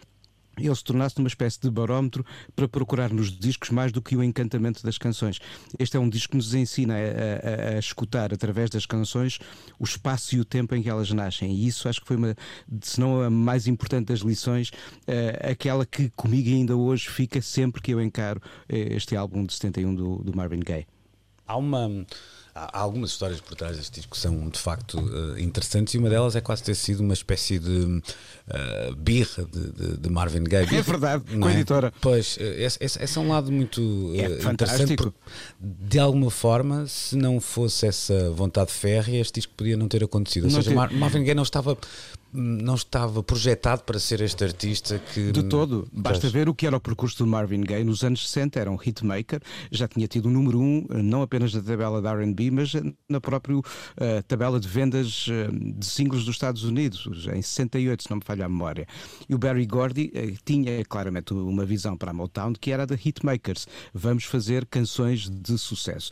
ele 0.57 0.75
se 0.75 0.83
tornasse 0.83 1.17
uma 1.17 1.27
espécie 1.27 1.59
de 1.59 1.69
barómetro 1.69 2.25
para 2.55 2.67
procurar 2.67 3.11
nos 3.11 3.31
discos 3.31 3.69
mais 3.69 3.91
do 3.91 4.01
que 4.01 4.15
o 4.15 4.23
encantamento 4.23 4.83
das 4.83 4.97
canções. 4.97 5.39
Este 5.79 5.97
é 5.97 5.99
um 5.99 6.09
disco 6.09 6.31
que 6.31 6.37
nos 6.37 6.53
ensina 6.53 6.95
a, 6.95 6.97
a, 6.97 7.75
a, 7.75 7.79
escutar 7.79 8.33
através 8.33 8.69
das 8.69 8.85
canções 8.85 9.39
o 9.79 9.83
espaço 9.83 10.35
e 10.35 10.39
o 10.39 10.45
tempo 10.45 10.75
em 10.75 10.81
que 10.81 10.89
elas 10.89 11.11
nascem. 11.11 11.51
E 11.51 11.67
isso 11.67 11.87
acho 11.87 12.01
que 12.01 12.07
foi 12.07 12.17
uma, 12.17 12.35
se 12.81 12.99
não 12.99 13.21
a 13.21 13.29
mais 13.29 13.67
importante 13.67 14.07
das 14.07 14.19
lições, 14.19 14.69
uh, 14.69 15.49
aquela 15.51 15.85
que 15.85 16.09
comigo 16.11 16.49
ainda 16.49 16.75
hoje 16.75 17.09
fica 17.09 17.41
sempre 17.41 17.81
que 17.81 17.91
eu 17.91 18.01
encaro 18.01 18.39
uh, 18.39 18.93
este 18.93 19.15
álbum 19.15 19.45
de 19.45 19.53
71 19.53 19.95
do, 19.95 20.17
do 20.17 20.35
Marvin 20.35 20.59
Gaye. 20.59 20.85
Há 21.47 21.57
uma 21.57 21.89
há 22.53 22.79
algumas 22.79 23.11
histórias 23.11 23.39
por 23.39 23.55
trás 23.55 23.77
deste 23.77 23.93
disco 23.95 24.11
que 24.11 24.17
são 24.17 24.49
de 24.49 24.59
facto 24.59 24.99
uh, 24.99 25.39
interessantes 25.39 25.93
e 25.93 25.97
uma 25.97 26.09
delas 26.09 26.35
é 26.35 26.41
quase 26.41 26.63
ter 26.63 26.75
sido 26.75 26.99
uma 26.99 27.13
espécie 27.13 27.57
de 27.59 27.69
uh, 27.69 28.95
birra 28.97 29.45
de, 29.45 29.71
de, 29.71 29.97
de, 29.97 30.09
Marvin 30.09 30.43
Gaye. 30.43 30.67
É 30.81 30.81
verdade, 30.81 31.23
com 31.37 31.45
a 31.45 31.51
é? 31.51 31.55
editora. 31.55 31.93
Pois, 32.01 32.37
eh, 32.39 32.63
esse, 32.63 32.77
esse, 32.81 33.01
esse, 33.03 33.17
é 33.17 33.21
um 33.21 33.29
lado 33.29 33.51
muito 33.51 33.81
uh, 33.81 34.15
é 34.15 34.51
interessante. 34.51 34.95
Porque, 34.95 35.17
de 35.59 35.99
alguma 35.99 36.31
forma, 36.31 36.87
se 36.87 37.15
não 37.15 37.39
fosse 37.39 37.85
essa 37.85 38.31
vontade 38.31 38.71
férrea, 38.71 39.21
este 39.21 39.35
disco 39.35 39.53
podia 39.55 39.77
não 39.77 39.87
ter 39.87 40.03
acontecido. 40.03 40.45
Ou 40.45 40.51
não 40.51 40.61
seja, 40.61 40.75
Mar 40.75 40.91
Marvin 40.91 41.23
Gaye 41.23 41.35
não 41.35 41.43
estava 41.43 41.77
não 42.33 42.75
estava 42.75 43.21
projetado 43.21 43.83
para 43.83 43.99
ser 43.99 44.21
este 44.21 44.43
artista 44.43 44.99
que. 44.99 45.31
De 45.31 45.43
todo. 45.43 45.87
Basta 45.91 46.29
ver 46.29 46.47
o 46.49 46.55
que 46.55 46.65
era 46.65 46.75
o 46.75 46.79
percurso 46.79 47.17
do 47.19 47.27
Marvin 47.27 47.61
Gaye 47.61 47.83
nos 47.83 48.03
anos 48.03 48.27
60. 48.29 48.59
Era 48.59 48.71
um 48.71 48.75
hitmaker, 48.75 49.41
já 49.69 49.87
tinha 49.87 50.07
tido 50.07 50.25
o 50.25 50.29
um 50.29 50.31
número 50.31 50.59
1, 50.59 50.63
um, 50.63 51.03
não 51.03 51.21
apenas 51.21 51.53
na 51.53 51.61
tabela 51.61 52.01
da 52.01 52.13
RB, 52.13 52.51
mas 52.51 52.73
na 53.09 53.19
própria 53.19 53.57
uh, 53.57 53.63
tabela 54.27 54.59
de 54.59 54.67
vendas 54.67 55.27
uh, 55.27 55.51
de 55.51 55.85
singles 55.85 56.25
dos 56.25 56.35
Estados 56.35 56.63
Unidos, 56.63 57.07
em 57.27 57.41
68, 57.41 58.03
se 58.03 58.09
não 58.09 58.17
me 58.17 58.23
falha 58.23 58.45
a 58.45 58.49
memória. 58.49 58.87
E 59.27 59.35
o 59.35 59.37
Barry 59.37 59.65
Gordy 59.65 60.11
uh, 60.15 60.37
tinha 60.45 60.83
claramente 60.85 61.33
uma 61.33 61.65
visão 61.65 61.97
para 61.97 62.11
a 62.11 62.13
Motown 62.13 62.53
que 62.53 62.71
era 62.71 62.85
da 62.85 62.95
hitmakers. 62.95 63.67
Vamos 63.93 64.25
fazer 64.25 64.65
canções 64.65 65.29
de 65.29 65.57
sucesso 65.57 66.11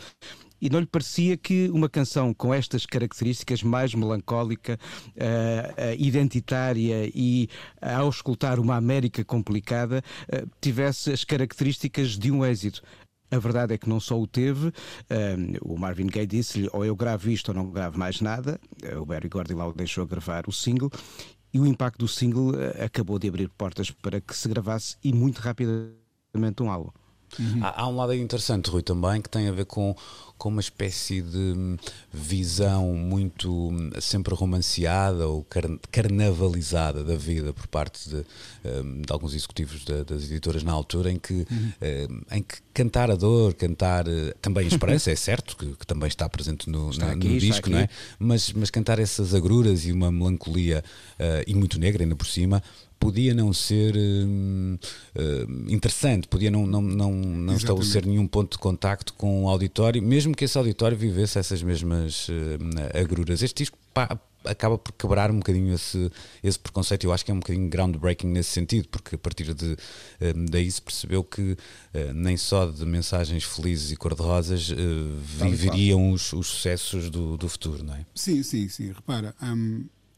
e 0.61 0.69
não 0.69 0.79
lhe 0.79 0.85
parecia 0.85 1.37
que 1.37 1.69
uma 1.69 1.89
canção 1.89 2.33
com 2.33 2.53
estas 2.53 2.85
características 2.85 3.63
mais 3.63 3.93
melancólica, 3.93 4.79
uh, 5.15 5.17
uh, 5.17 5.95
identitária 5.97 7.09
e 7.13 7.49
uh, 7.81 7.99
ao 7.99 8.09
escutar 8.09 8.59
uma 8.59 8.75
América 8.75 9.23
complicada 9.23 10.03
tivesse 10.61 11.11
as 11.11 11.23
características 11.23 12.17
de 12.17 12.31
um 12.31 12.45
êxito. 12.45 12.81
A 13.31 13.37
verdade 13.37 13.73
é 13.73 13.77
que 13.77 13.87
não 13.87 13.99
só 13.99 14.19
o 14.19 14.25
teve, 14.25 14.71
o 15.61 15.77
Marvin 15.77 16.07
Gaye 16.07 16.25
disse-lhe 16.25 16.67
ou 16.73 16.83
eu 16.83 16.95
gravo 16.95 17.29
isto 17.29 17.49
ou 17.49 17.55
não 17.55 17.69
gravo 17.69 17.97
mais 17.97 18.21
nada, 18.21 18.59
o 18.99 19.05
Barry 19.05 19.29
o 19.31 19.73
deixou 19.73 20.05
gravar 20.07 20.45
o 20.47 20.51
single 20.51 20.89
e 21.53 21.59
o 21.59 21.67
impacto 21.67 21.99
do 21.99 22.07
single 22.07 22.53
acabou 22.83 23.19
de 23.19 23.27
abrir 23.27 23.49
portas 23.49 23.91
para 23.91 24.19
que 24.19 24.35
se 24.35 24.49
gravasse 24.49 24.97
e 25.03 25.13
muito 25.13 25.39
rapidamente 25.39 26.63
um 26.63 26.71
álbum. 26.71 26.89
Uhum. 27.37 27.59
Há, 27.63 27.81
há, 27.81 27.87
um 27.87 27.95
lado 27.95 28.13
interessante, 28.13 28.69
Rui, 28.69 28.81
também, 28.81 29.21
que 29.21 29.29
tem 29.29 29.47
a 29.47 29.51
ver 29.51 29.65
com, 29.65 29.95
com 30.37 30.49
uma 30.49 30.61
espécie 30.61 31.21
de 31.21 31.77
visão 32.11 32.93
muito 32.93 33.51
hum, 33.51 33.91
sempre 33.99 34.33
romanceada 34.33 35.27
ou 35.27 35.45
carnavalizada 35.91 37.03
da 37.03 37.15
vida 37.15 37.53
por 37.53 37.67
parte 37.67 38.09
de, 38.09 38.25
um, 38.65 39.01
de 39.01 39.11
alguns 39.11 39.33
executivos 39.35 39.83
de, 39.83 40.03
das 40.03 40.23
editoras 40.23 40.63
na 40.63 40.71
altura, 40.71 41.11
em 41.11 41.19
que, 41.19 41.33
uhum. 41.33 41.71
um, 42.09 42.35
em 42.35 42.41
que 42.41 42.57
cantar 42.73 43.11
a 43.11 43.15
dor, 43.15 43.53
cantar 43.53 44.07
eh, 44.07 44.33
também 44.41 44.63
a 44.63 44.67
esperança, 44.67 45.11
é 45.11 45.15
certo, 45.15 45.57
que, 45.57 45.75
que, 45.75 45.85
também 45.85 46.07
está 46.07 46.29
presente 46.29 46.69
no, 46.69 46.89
está 46.89 47.07
na, 47.07 47.11
aqui, 47.11 47.27
no 47.27 47.37
disco, 47.37 47.69
não 47.69 47.79
é? 47.79 47.89
Mas, 48.17 48.53
mas 48.53 48.69
cantar 48.69 48.99
essas 48.99 49.33
agruras 49.35 49.85
e 49.85 49.91
uma 49.91 50.09
melancolia 50.09 50.83
uh, 51.19 51.43
e 51.45 51.53
muito 51.53 51.77
negra 51.77 52.03
ainda 52.03 52.15
por 52.15 52.25
cima 52.27 52.63
podia 52.99 53.33
não 53.33 53.53
ser 53.53 53.95
uh, 53.95 54.79
uh, 55.15 55.71
interessante, 55.71 56.27
podia 56.27 56.51
não, 56.51 56.67
não, 56.67 56.81
não, 56.81 57.11
não 57.13 57.55
estabelecer 57.55 58.05
nenhum 58.05 58.27
ponto 58.27 58.51
de 58.51 58.57
contacto 58.59 59.13
com 59.13 59.45
o 59.45 59.49
auditório, 59.49 60.01
mesmo 60.01 60.35
que 60.35 60.43
esse 60.45 60.57
auditório 60.57 60.97
vivesse 60.97 61.39
essas 61.39 61.63
mesmas 61.63 62.27
uh, 62.27 62.99
agruras. 62.99 63.41
Este 63.41 63.63
disco 63.63 63.77
pá, 63.93 64.19
acaba 64.43 64.77
por 64.77 64.91
quebrar 64.93 65.31
um 65.31 65.37
bocadinho 65.39 65.73
esse, 65.73 66.11
esse 66.43 66.59
preconceito. 66.59 67.05
Eu 67.05 67.13
acho 67.13 67.23
que 67.23 67.31
é 67.31 67.33
um 67.33 67.39
bocadinho 67.39 67.69
groundbreaking 67.69 68.27
nesse 68.27 68.49
sentido, 68.49 68.89
porque 68.89 69.15
a 69.15 69.17
partir 69.17 69.53
de, 69.53 69.75
daí 70.49 70.71
se 70.71 70.81
percebeu 70.81 71.25
que 71.25 71.57
nem 72.15 72.37
só 72.37 72.65
de 72.65 72.85
mensagens 72.85 73.43
felizes 73.43 73.91
e 73.91 73.97
cor-de-rosas 73.97 74.69
viveriam 75.21 76.11
os, 76.11 76.31
os 76.31 76.47
sucessos 76.47 77.09
do, 77.09 77.35
do 77.35 77.49
futuro, 77.49 77.83
não 77.83 77.95
é? 77.95 78.05
Sim, 78.15 78.41
sim, 78.41 78.69
sim. 78.69 78.93
Repara. 78.93 79.35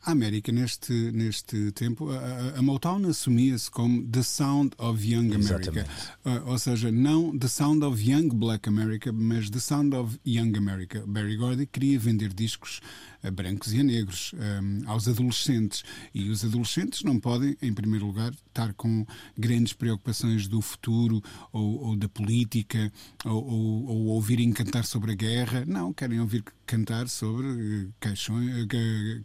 A 0.04 0.12
América, 0.12 0.52
neste, 0.52 0.94
neste 1.12 1.72
tempo, 1.72 2.10
a, 2.10 2.58
a 2.58 2.62
Motown 2.62 3.06
assumia-se 3.08 3.70
como 3.70 4.04
The 4.04 4.24
Sound 4.24 4.74
of 4.78 5.06
Young 5.06 5.34
America. 5.34 5.86
Uh, 6.26 6.50
ou 6.50 6.58
seja, 6.58 6.92
não 6.92 7.38
The 7.38 7.48
Sound 7.48 7.86
of 7.86 8.02
Young 8.02 8.30
Black 8.30 8.68
America, 8.68 9.12
mas 9.12 9.50
The 9.50 9.60
Sound 9.60 9.96
of 9.96 10.20
Young 10.26 10.58
America. 10.58 11.04
Barry 11.06 11.38
Gordy 11.38 11.66
queria 11.66 12.00
vender 12.00 12.34
discos 12.34 12.82
a 13.24 13.32
brancos 13.32 13.74
e 13.74 13.80
a 13.80 13.84
negros, 13.84 14.34
um, 14.34 14.90
aos 14.90 15.08
adolescentes. 15.08 15.84
E 16.14 16.30
os 16.30 16.44
adolescentes 16.44 17.04
não 17.04 17.20
podem, 17.20 17.56
em 17.62 17.74
primeiro 17.74 18.06
lugar, 18.06 18.34
estar 18.48 18.74
com 18.74 19.06
grandes 19.38 19.74
preocupações 19.74 20.48
do 20.48 20.62
futuro 20.62 21.22
ou, 21.52 21.86
ou 21.86 21.96
da 21.96 22.10
política 22.10 22.92
ou, 23.26 23.46
ou, 23.46 23.86
ou, 23.86 24.06
ouvirem 24.08 24.52
cantar 24.52 24.86
sobre 24.86 25.12
a 25.12 25.16
guerra. 25.16 25.64
Não, 25.66 25.94
querem 25.94 26.20
ouvir 26.20 26.44
cantar 26.66 27.10
sobre 27.10 27.48
uh, 27.48 27.94
caixões, 28.00 28.64
uh, 28.64 28.68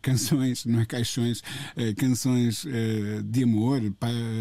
canções, 0.02 0.64
não 0.64 0.80
é 0.80 0.84
caixões, 0.84 1.40
uh, 1.40 1.94
canções 1.96 2.66
de 3.24 3.44
amor, 3.44 3.80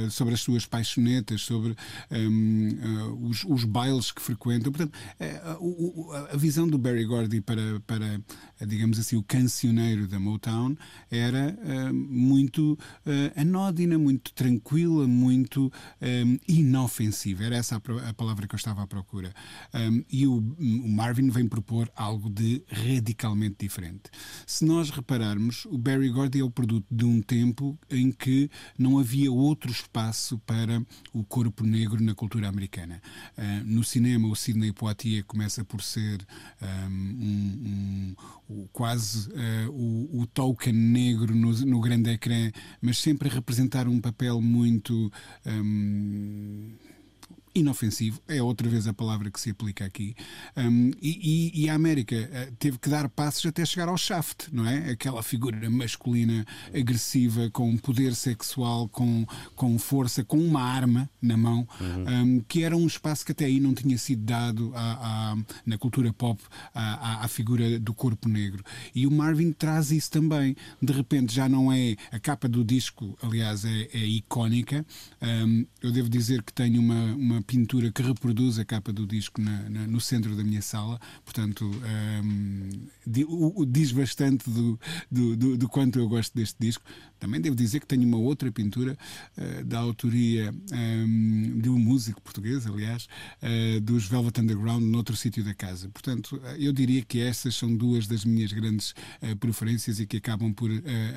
sobre 0.09 0.33
as 0.33 0.41
suas 0.41 0.65
paixonetas, 0.65 1.41
sobre 1.41 1.75
um, 2.11 3.27
os, 3.29 3.43
os, 3.45 3.63
bailes 3.63 4.11
que 4.11 4.21
frequentam. 4.21 4.71
Portanto, 4.71 4.97
a, 5.19 6.33
a 6.33 6.37
visão 6.37 6.67
do 6.67 6.77
Barry 6.77 7.05
Gordy 7.05 7.41
para, 7.41 7.79
para 7.81 8.19
digamos 8.61 8.99
assim, 8.99 9.15
o 9.15 9.23
cancioneiro 9.23 10.07
da 10.07 10.19
Motown 10.19 10.75
era 11.11 11.57
uh, 11.61 11.93
muito 11.93 12.73
uh, 12.73 13.39
anódina, 13.39 13.97
muito 13.97 14.31
tranquila, 14.33 15.07
muito 15.07 15.71
um, 16.01 16.37
inofensiva. 16.47 17.43
Era 17.43 17.57
essa 17.57 17.75
a, 17.75 18.09
a, 18.09 18.13
palavra 18.13 18.47
que 18.47 18.55
eu 18.55 18.57
estava 18.57 18.83
à 18.83 18.87
procura. 18.87 19.33
Um, 19.73 20.03
e 20.09 20.25
o, 20.25 20.37
o, 20.37 20.89
Marvin 20.89 21.29
vem 21.29 21.47
propor 21.47 21.91
algo 21.95 22.29
de 22.29 22.63
radicalmente 22.69 23.57
diferente. 23.59 24.03
Se 24.47 24.63
nós 24.63 24.89
repararmos, 24.89 25.65
o 25.65 25.77
Barry 25.77 26.09
Gordy 26.09 26.39
é 26.39 26.43
o 26.43 26.51
produto 26.51 26.85
de 26.89 27.05
um 27.05 27.21
tempo 27.21 27.77
em 27.89 28.11
que 28.11 28.49
não 28.77 28.97
havia 28.97 29.31
outro 29.31 29.71
espaço 29.71 30.37
para 30.39 30.81
o 31.11 31.23
corpo 31.23 31.63
negro 31.65 32.01
na 32.01 32.15
cultura 32.15 32.47
americana. 32.47 33.01
Uh, 33.37 33.65
no 33.65 33.83
cinema, 33.83 34.27
o 34.27 34.35
Sidney 34.35 34.71
Poitier 34.71 35.23
começa 35.25 35.63
por 35.65 35.81
ser 35.81 36.25
um, 36.61 36.95
um, 36.95 38.15
o, 38.47 38.67
quase 38.71 39.29
uh, 39.29 39.71
o, 39.71 40.21
o, 40.21 40.27
token 40.27 40.73
negro 40.73 41.33
no, 41.35 41.51
no, 41.51 41.79
grande 41.79 42.11
ecrã, 42.11 42.51
mas 42.81 42.97
sempre 42.97 43.29
a 43.29 43.31
representar 43.31 43.87
um 43.87 43.99
papel 43.99 44.41
muito. 44.41 45.11
Um, 45.45 46.75
inofensivo, 47.55 48.21
é 48.27 48.43
outra 48.43 48.67
vez 48.67 48.85
a 48.85 48.93
palavra 48.93 49.31
que 49.31 49.39
se 49.39 49.51
aplica 49.51 49.85
aqui. 49.85 50.13
Um, 50.57 50.91
e, 51.01 51.63
e, 51.63 51.69
a 51.69 51.73
América 51.73 52.15
uh, 52.15 52.55
teve 52.59 52.77
que 52.77 52.89
dar 52.89 53.07
passos 53.07 53.45
até 53.45 53.65
chegar 53.65 53.87
ao 53.87 53.97
Shaft, 53.97 54.49
não 54.51 54.67
é? 54.67 54.91
Aquela 54.91 55.23
figura 55.23 55.69
masculina, 55.69 56.45
agressiva, 56.77 57.49
com 57.51 57.77
poder 57.77 58.13
sexual, 58.13 58.89
com, 58.89 59.25
com 59.55 59.79
força, 59.79 60.23
com 60.23 60.37
uma 60.37 60.61
arma 60.61 61.09
na 61.21 61.37
mão, 61.37 61.67
uhum. 61.79 62.37
um, 62.37 62.39
que 62.41 62.63
era 62.63 62.75
um 62.75 62.85
espaço 62.85 63.25
que 63.25 63.31
até 63.31 63.45
aí 63.45 63.59
não 63.59 63.73
tinha 63.73 63.97
sido 63.97 64.23
dado 64.23 64.71
à, 64.75 65.31
à, 65.31 65.37
na 65.65 65.77
cultura 65.77 66.11
pop 66.11 66.41
à, 66.73 67.23
à, 67.23 67.27
figura 67.27 67.79
do 67.79 67.93
corpo 67.93 68.27
negro. 68.27 68.63
E 68.93 69.07
o 69.07 69.11
Marvin 69.11 69.51
traz 69.51 69.91
isso 69.91 70.11
também. 70.11 70.55
De 70.81 70.91
repente 70.91 71.33
já 71.33 71.47
não 71.47 71.71
é. 71.71 71.95
A 72.11 72.19
capa 72.19 72.47
do 72.47 72.63
disco, 72.63 73.17
aliás, 73.21 73.63
é, 73.63 73.89
é 73.93 74.05
icónica. 74.05 74.85
Um, 75.21 75.65
eu 75.81 75.91
devo 75.91 76.09
dizer 76.09 76.41
que 76.43 76.51
tenho 76.51 76.81
uma, 76.81 77.15
uma 77.15 77.41
pintura 77.45 77.91
que 77.91 78.01
reproduz 78.01 78.59
a 78.59 78.65
capa 78.65 78.91
do 78.91 79.05
disco 79.05 79.41
na, 79.41 79.69
na, 79.69 79.87
no 79.87 80.01
centro 80.01 80.35
da 80.35 80.43
minha 80.43 80.61
sala, 80.61 80.99
portanto 81.23 81.69
um, 82.23 82.69
diz 83.67 83.91
bastante 83.91 84.49
do, 84.49 84.79
do, 85.11 85.35
do, 85.35 85.57
do, 85.57 85.69
quanto 85.69 85.99
eu 85.99 86.07
gosto 86.07 86.33
deste 86.35 86.55
disco. 86.59 86.83
Também 87.19 87.39
devo 87.39 87.55
dizer 87.55 87.79
que 87.79 87.87
tenho 87.87 88.03
uma 88.03 88.17
outra 88.17 88.51
pintura 88.51 88.97
uh, 89.37 89.63
da 89.63 89.79
autoria 89.79 90.53
um, 90.71 91.59
de 91.59 91.69
um 91.69 91.79
músico 91.79 92.21
português, 92.21 92.67
aliás, 92.67 93.07
uh, 93.41 93.79
dos 93.81 94.05
Velvet 94.05 94.41
Underground, 94.41 94.83
noutro 94.83 95.15
sítio 95.15 95.43
da 95.43 95.53
casa. 95.53 95.89
Portanto, 95.89 96.35
uh, 96.35 96.55
eu 96.59 96.73
diria 96.73 97.01
que 97.01 97.21
essas 97.21 97.55
são 97.55 97.75
duas 97.75 98.05
das 98.07 98.25
minhas 98.25 98.51
grandes 98.51 98.93
preferências 99.39 99.99
e 99.99 100.05
que 100.05 100.17
acabam 100.17 100.53
por 100.53 100.69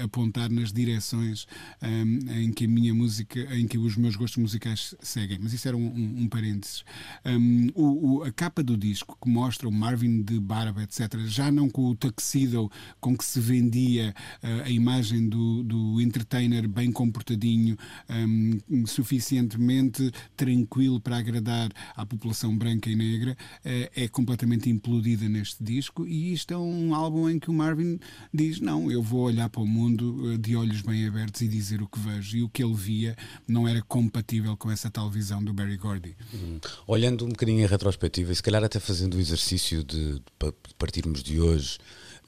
apontar 0.03 0.51
nas 0.51 0.73
direções 0.73 1.47
um, 1.83 2.33
em 2.33 2.53
que 2.53 2.65
a 2.65 2.69
minha 2.69 2.95
música, 2.95 3.41
em 3.55 3.67
que 3.67 3.77
os 3.77 3.97
meus 3.97 4.17
gostos 4.17 4.39
musicais 4.39 4.95
seguem. 5.01 5.39
Mas 5.41 5.53
isso 5.53 5.67
era 5.69 5.77
um 5.77 6.18
um 6.19 6.29
parênteses. 6.29 6.85
Um, 7.25 7.69
o, 7.75 8.17
o, 8.19 8.23
a 8.25 8.33
capa 8.33 8.63
do 8.63 8.77
disco 8.77 9.17
que 9.23 9.29
mostra 9.29 9.69
o 9.69 9.73
Marvin 9.73 10.23
de 10.23 10.39
barba, 10.41 10.83
etc., 10.83 11.19
já 11.27 11.51
não 11.51 11.69
com 11.69 11.87
o 11.87 11.95
tuxedo 11.95 12.71
com 13.01 13.17
que 13.17 13.25
se 13.25 13.41
vendia 13.41 14.15
uh, 14.43 14.65
a 14.65 14.71
imagem 14.71 15.29
do, 15.29 15.63
do 15.63 16.01
entertainer 16.01 16.69
bem 16.69 16.91
comportadinho, 16.91 17.77
um, 18.09 18.87
suficientemente 18.87 20.11
tranquilo 20.37 21.01
para 21.01 21.19
agradar 21.19 21.71
à 21.97 22.05
população 22.05 22.57
branca 22.57 22.91
e 22.91 22.97
negra, 22.97 23.33
uh, 23.33 23.91
é 23.95 24.09
completamente 24.09 24.69
implodida 24.69 25.29
neste 25.29 25.63
disco. 25.63 26.07
E 26.07 26.33
isto 26.33 26.53
é 26.53 26.59
um 26.59 26.95
álbum 26.95 27.29
em 27.29 27.39
que 27.39 27.51
o 27.51 27.55
Marvin 27.55 27.99
diz: 28.33 28.61
Não, 28.61 28.91
eu 28.91 29.03
vou 29.03 29.23
olhar 29.23 29.49
para 29.49 29.63
o 29.63 29.67
mundo 29.67 30.33
uh, 30.33 30.39
de 30.39 30.57
olhos 30.57 30.83
bem 30.83 31.07
abertos 31.07 31.41
e 31.41 31.49
dizer 31.49 31.83
o 31.83 31.89
que 31.89 31.99
vejo. 31.99 32.37
E 32.37 32.43
o 32.43 32.49
que 32.49 32.63
ele 32.63 32.75
via 32.75 33.17
não 33.47 33.67
era 33.67 33.83
compatível 33.83 34.57
com 34.57 34.71
essa 34.71 34.91
tal 34.91 35.11
visão 35.11 35.43
do 35.43 35.53
Barry 35.53 35.77
Gordy. 35.77 36.08
Hum. 36.35 36.59
Olhando 36.87 37.25
um 37.25 37.29
bocadinho 37.29 37.61
em 37.61 37.67
retrospectiva 37.67 38.33
e 38.33 38.37
se 38.37 38.43
calhar 38.43 38.63
até 38.63 38.79
fazendo 38.79 39.15
o 39.15 39.21
exercício 39.21 39.83
de, 39.83 40.15
de 40.15 40.23
partirmos 40.79 41.23
de 41.23 41.41
hoje 41.41 41.79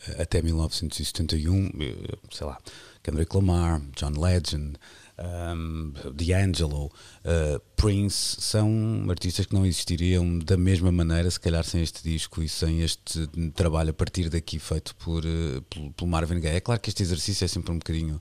eh, 0.09 0.23
até 0.23 0.43
1971, 0.43 1.71
eh, 1.81 2.19
sei 2.31 2.47
lá, 2.47 2.59
Kendrick 3.03 3.35
Lamar, 3.35 3.81
John 3.97 4.19
Legend, 4.19 4.77
um, 5.21 5.93
D'Angelo, 6.15 6.87
uh, 6.87 7.61
Prince, 7.77 8.41
são 8.41 9.07
artistas 9.09 9.47
que 9.47 9.55
não 9.55 9.67
existiriam 9.67 10.39
da 10.39 10.57
mesma 10.57 10.91
maneira, 10.91 11.31
se 11.31 11.39
calhar 11.39 11.63
sem 11.65 11.83
este 11.83 12.03
disco 12.03 12.43
e 12.43 12.49
sem 12.49 12.81
este 12.81 13.27
trabalho 13.55 13.91
a 13.91 13.93
partir 13.93 14.29
daqui 14.31 14.59
feito 14.59 14.95
por, 14.97 15.23
uh, 15.25 15.93
pelo 15.93 16.11
Marvin 16.11 16.41
Gaye. 16.41 16.57
É 16.57 16.61
claro 16.61 16.81
que 16.81 16.89
este 16.89 17.03
exercício 17.03 17.45
é 17.45 17.49
sempre 17.49 17.71
um 17.71 17.79
bocadinho 17.79 18.21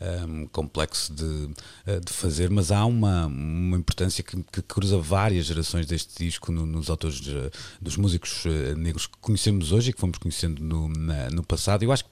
um, 0.00 0.46
complexo 0.46 1.12
de, 1.12 1.50
eh, 1.86 2.00
de, 2.00 2.12
fazer, 2.12 2.50
mas 2.50 2.70
há 2.70 2.84
uma, 2.84 3.26
uma 3.26 3.76
importância 3.76 4.22
que, 4.22 4.42
que 4.44 4.62
cruza 4.62 4.98
várias 4.98 5.46
gerações 5.46 5.86
deste 5.86 6.24
disco 6.24 6.52
no, 6.52 6.66
nos 6.66 6.90
autores 6.90 7.20
de, 7.20 7.50
dos 7.80 7.96
músicos 7.96 8.44
eh, 8.46 8.74
negros 8.74 9.06
que 9.06 9.16
conhecemos 9.20 9.72
hoje 9.72 9.90
e 9.90 9.92
que 9.92 10.00
fomos 10.00 10.18
conhecendo 10.18 10.62
no, 10.62 10.88
na, 10.88 11.30
no 11.30 11.42
passado. 11.42 11.82
Eu 11.82 11.92
acho 11.92 12.04
que 12.04 12.10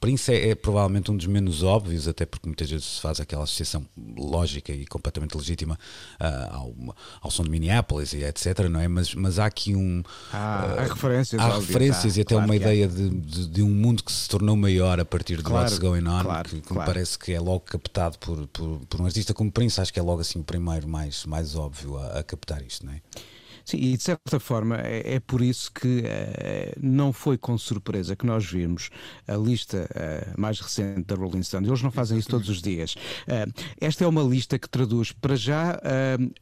Prince 0.00 0.32
é, 0.32 0.50
é, 0.50 0.54
provavelmente 0.54 1.10
um 1.10 1.16
dos 1.16 1.26
menos 1.26 1.62
óbvios, 1.62 2.08
até 2.08 2.24
porque 2.24 2.46
muitas 2.46 2.70
vezes 2.70 2.86
se 2.86 3.00
faz 3.00 3.20
aquela 3.20 3.44
associação 3.44 3.86
lógica 4.16 4.72
e 4.72 4.86
completamente 4.86 5.36
legítima 5.36 5.78
uh, 6.20 6.54
ao, 6.54 6.74
ao 7.20 7.30
som 7.30 7.42
de 7.42 7.50
Minneapolis 7.50 8.12
e 8.12 8.24
etc. 8.24 8.68
Não 8.70 8.80
é? 8.80 8.88
mas, 8.88 9.14
mas 9.14 9.38
há 9.38 9.46
aqui 9.46 9.74
um. 9.74 10.02
Ah, 10.32 10.74
uh, 10.76 10.80
há 10.80 10.84
referências, 10.84 11.40
há 11.40 11.56
referências 11.56 12.16
e 12.16 12.20
até 12.20 12.34
claro 12.34 12.46
uma 12.46 12.56
ideia 12.56 12.88
de, 12.88 13.10
de, 13.10 13.46
de, 13.48 13.62
um 13.62 13.70
mundo 13.70 14.02
que 14.02 14.12
se 14.12 14.28
tornou 14.28 14.56
maior 14.56 15.00
a 15.00 15.04
partir 15.04 15.38
de 15.38 15.42
claro, 15.42 15.64
What's 15.64 15.78
Going 15.78 16.06
On, 16.06 16.22
claro, 16.22 16.48
que, 16.48 16.60
que 16.60 16.72
me 16.72 16.84
parece 16.84 17.18
que 17.24 17.32
é 17.32 17.40
logo 17.40 17.60
captado 17.60 18.18
por, 18.18 18.46
por, 18.48 18.80
por, 18.80 19.00
um 19.00 19.06
artista 19.06 19.32
como 19.32 19.50
Prince, 19.50 19.80
acho 19.80 19.90
que 19.90 19.98
é 19.98 20.02
logo 20.02 20.20
assim 20.20 20.40
o 20.40 20.44
primeiro 20.44 20.86
mais, 20.86 21.24
mais 21.24 21.56
óbvio 21.56 21.96
a, 21.96 22.18
a 22.18 22.22
captar 22.22 22.60
isto, 22.60 22.84
não 22.84 22.92
é? 22.92 23.00
Sim, 23.64 23.78
e 23.78 23.96
de 23.96 24.02
certa 24.02 24.38
forma 24.38 24.76
é, 24.76 25.14
é 25.14 25.20
por 25.20 25.40
isso 25.40 25.72
que 25.72 26.00
uh, 26.00 26.78
não 26.80 27.12
foi 27.12 27.38
com 27.38 27.56
surpresa 27.56 28.14
que 28.14 28.26
nós 28.26 28.44
vimos 28.44 28.90
a 29.26 29.36
lista 29.36 29.88
uh, 29.90 30.40
mais 30.40 30.60
recente 30.60 31.04
da 31.06 31.14
Rolling 31.14 31.42
Stone. 31.42 31.66
Eles 31.66 31.82
não 31.82 31.90
fazem 31.90 32.18
isso 32.18 32.28
todos 32.28 32.48
os 32.50 32.60
dias. 32.60 32.94
Uh, 33.26 33.50
esta 33.80 34.04
é 34.04 34.06
uma 34.06 34.22
lista 34.22 34.58
que 34.58 34.68
traduz 34.68 35.12
para 35.12 35.36
já 35.36 35.80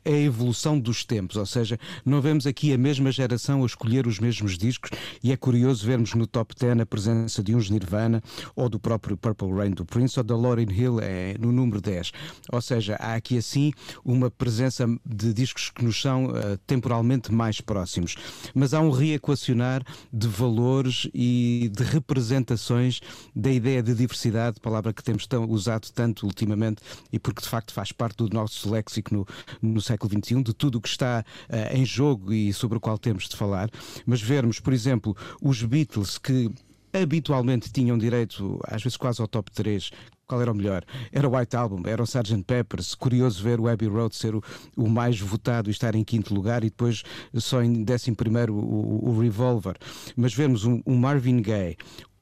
a 0.05 0.11
evolução 0.11 0.79
dos 0.79 1.05
tempos, 1.05 1.37
ou 1.37 1.47
seja, 1.47 1.79
não 2.05 2.21
vemos 2.21 2.47
aqui 2.47 2.73
a 2.73 2.79
mesma 2.79 3.13
geração 3.13 3.63
a 3.63 3.67
escolher 3.67 4.07
os 4.07 4.19
mesmos 4.19 4.59
discos 4.59 4.91
e 5.23 5.31
é 5.31 5.37
curioso 5.37 5.87
vermos 5.87 6.15
no 6.15 6.27
top 6.27 6.55
10 6.59 6.81
a 6.81 6.87
presença 6.87 7.43
de 7.43 7.55
uns 7.55 7.71
Nirvana 7.71 8.23
ou 8.57 8.69
do 8.69 8.81
próprio 8.81 9.17
Purple 9.17 9.53
Rain 9.53 9.71
do 9.71 9.85
Prince 9.85 10.19
ou 10.19 10.25
da 10.25 10.37
Lauryn 10.37 10.71
Hill 10.71 11.01
é, 11.01 11.37
no 11.39 11.53
número 11.53 11.81
10. 11.81 12.13
Ou 12.51 12.61
seja, 12.61 12.97
há 12.97 13.15
aqui 13.15 13.39
assim 13.39 13.73
uma 14.05 14.31
presença 14.31 14.87
de 15.05 15.33
discos 15.33 15.71
que 15.71 15.85
nos 15.85 16.01
são 16.01 16.29
temporalmente 16.67 17.12
mais 17.33 17.61
próximos. 17.61 18.17
Mas 18.55 18.73
há 18.73 18.81
um 18.81 18.91
reequacionar 18.91 19.83
de 20.13 20.29
valores 20.29 21.09
e 21.13 21.71
de 21.75 21.83
representações 21.83 23.01
da 23.35 23.51
ideia 23.51 23.83
de 23.83 23.95
diversidade, 23.95 24.61
palavra 24.61 24.93
que 24.93 25.03
temos 25.03 25.27
tão, 25.27 25.49
usado 25.49 25.91
tanto 25.93 26.27
ultimamente 26.27 26.83
e 27.13 27.19
porque 27.19 27.43
de 27.43 27.49
facto 27.49 27.73
faz 27.73 27.93
parte 27.93 28.17
do 28.19 28.29
nosso 28.31 28.71
léxico 28.71 29.15
no, 29.15 29.27
no 29.61 29.81
século 29.81 30.13
XXI, 30.13 30.43
de 30.43 30.55
tudo 30.55 30.79
o 30.79 30.81
que 30.81 30.89
está 30.89 31.25
uh, 31.49 31.77
em 31.77 31.85
jogo 31.85 32.33
e 32.33 32.53
sobre 32.53 32.79
o 32.79 32.81
qual 32.81 32.99
temos 32.99 33.29
de 33.29 33.37
falar. 33.37 33.69
Mas 34.07 34.21
vermos, 34.21 34.61
por 34.61 34.73
exemplo, 34.73 35.17
os 35.41 35.63
Beatles 35.63 36.19
que 36.19 36.51
habitualmente 36.93 37.71
tinham 37.73 37.97
direito, 37.97 38.61
às 38.65 38.83
vezes 38.83 38.97
quase 38.97 39.21
ao 39.21 39.27
top 39.29 39.51
3, 39.51 39.91
qual 40.33 40.41
era 40.41 40.51
o 40.51 40.55
melhor? 40.55 40.83
Era 41.13 41.29
o 41.29 41.37
White 41.37 41.55
Album, 41.55 41.83
era 41.85 42.01
o 42.01 42.07
Sgt. 42.07 42.43
Peppers. 42.45 42.95
Curioso 42.95 43.43
ver 43.43 43.61
o 43.61 43.69
Abbey 43.69 43.87
Road 43.87 44.17
ser 44.17 44.35
o, 44.35 44.43
o, 44.75 44.89
mais 44.89 45.21
votado 45.21 45.69
e 45.69 45.71
estar 45.71 45.95
em 45.95 46.03
quinto 46.03 46.33
lugar 46.33 46.65
e 46.65 46.71
depois 46.71 47.03
só 47.35 47.63
em 47.63 47.85
décimo 47.85 48.17
primeiro 48.17 48.55
o, 48.55 49.11
o 49.11 49.21
Revolver. 49.21 49.77
Mas 50.17 50.33
vemos 50.33 50.65
um, 50.65 50.81
um 50.87 50.97
Marvin 50.97 51.43
Gaye, 51.43 51.77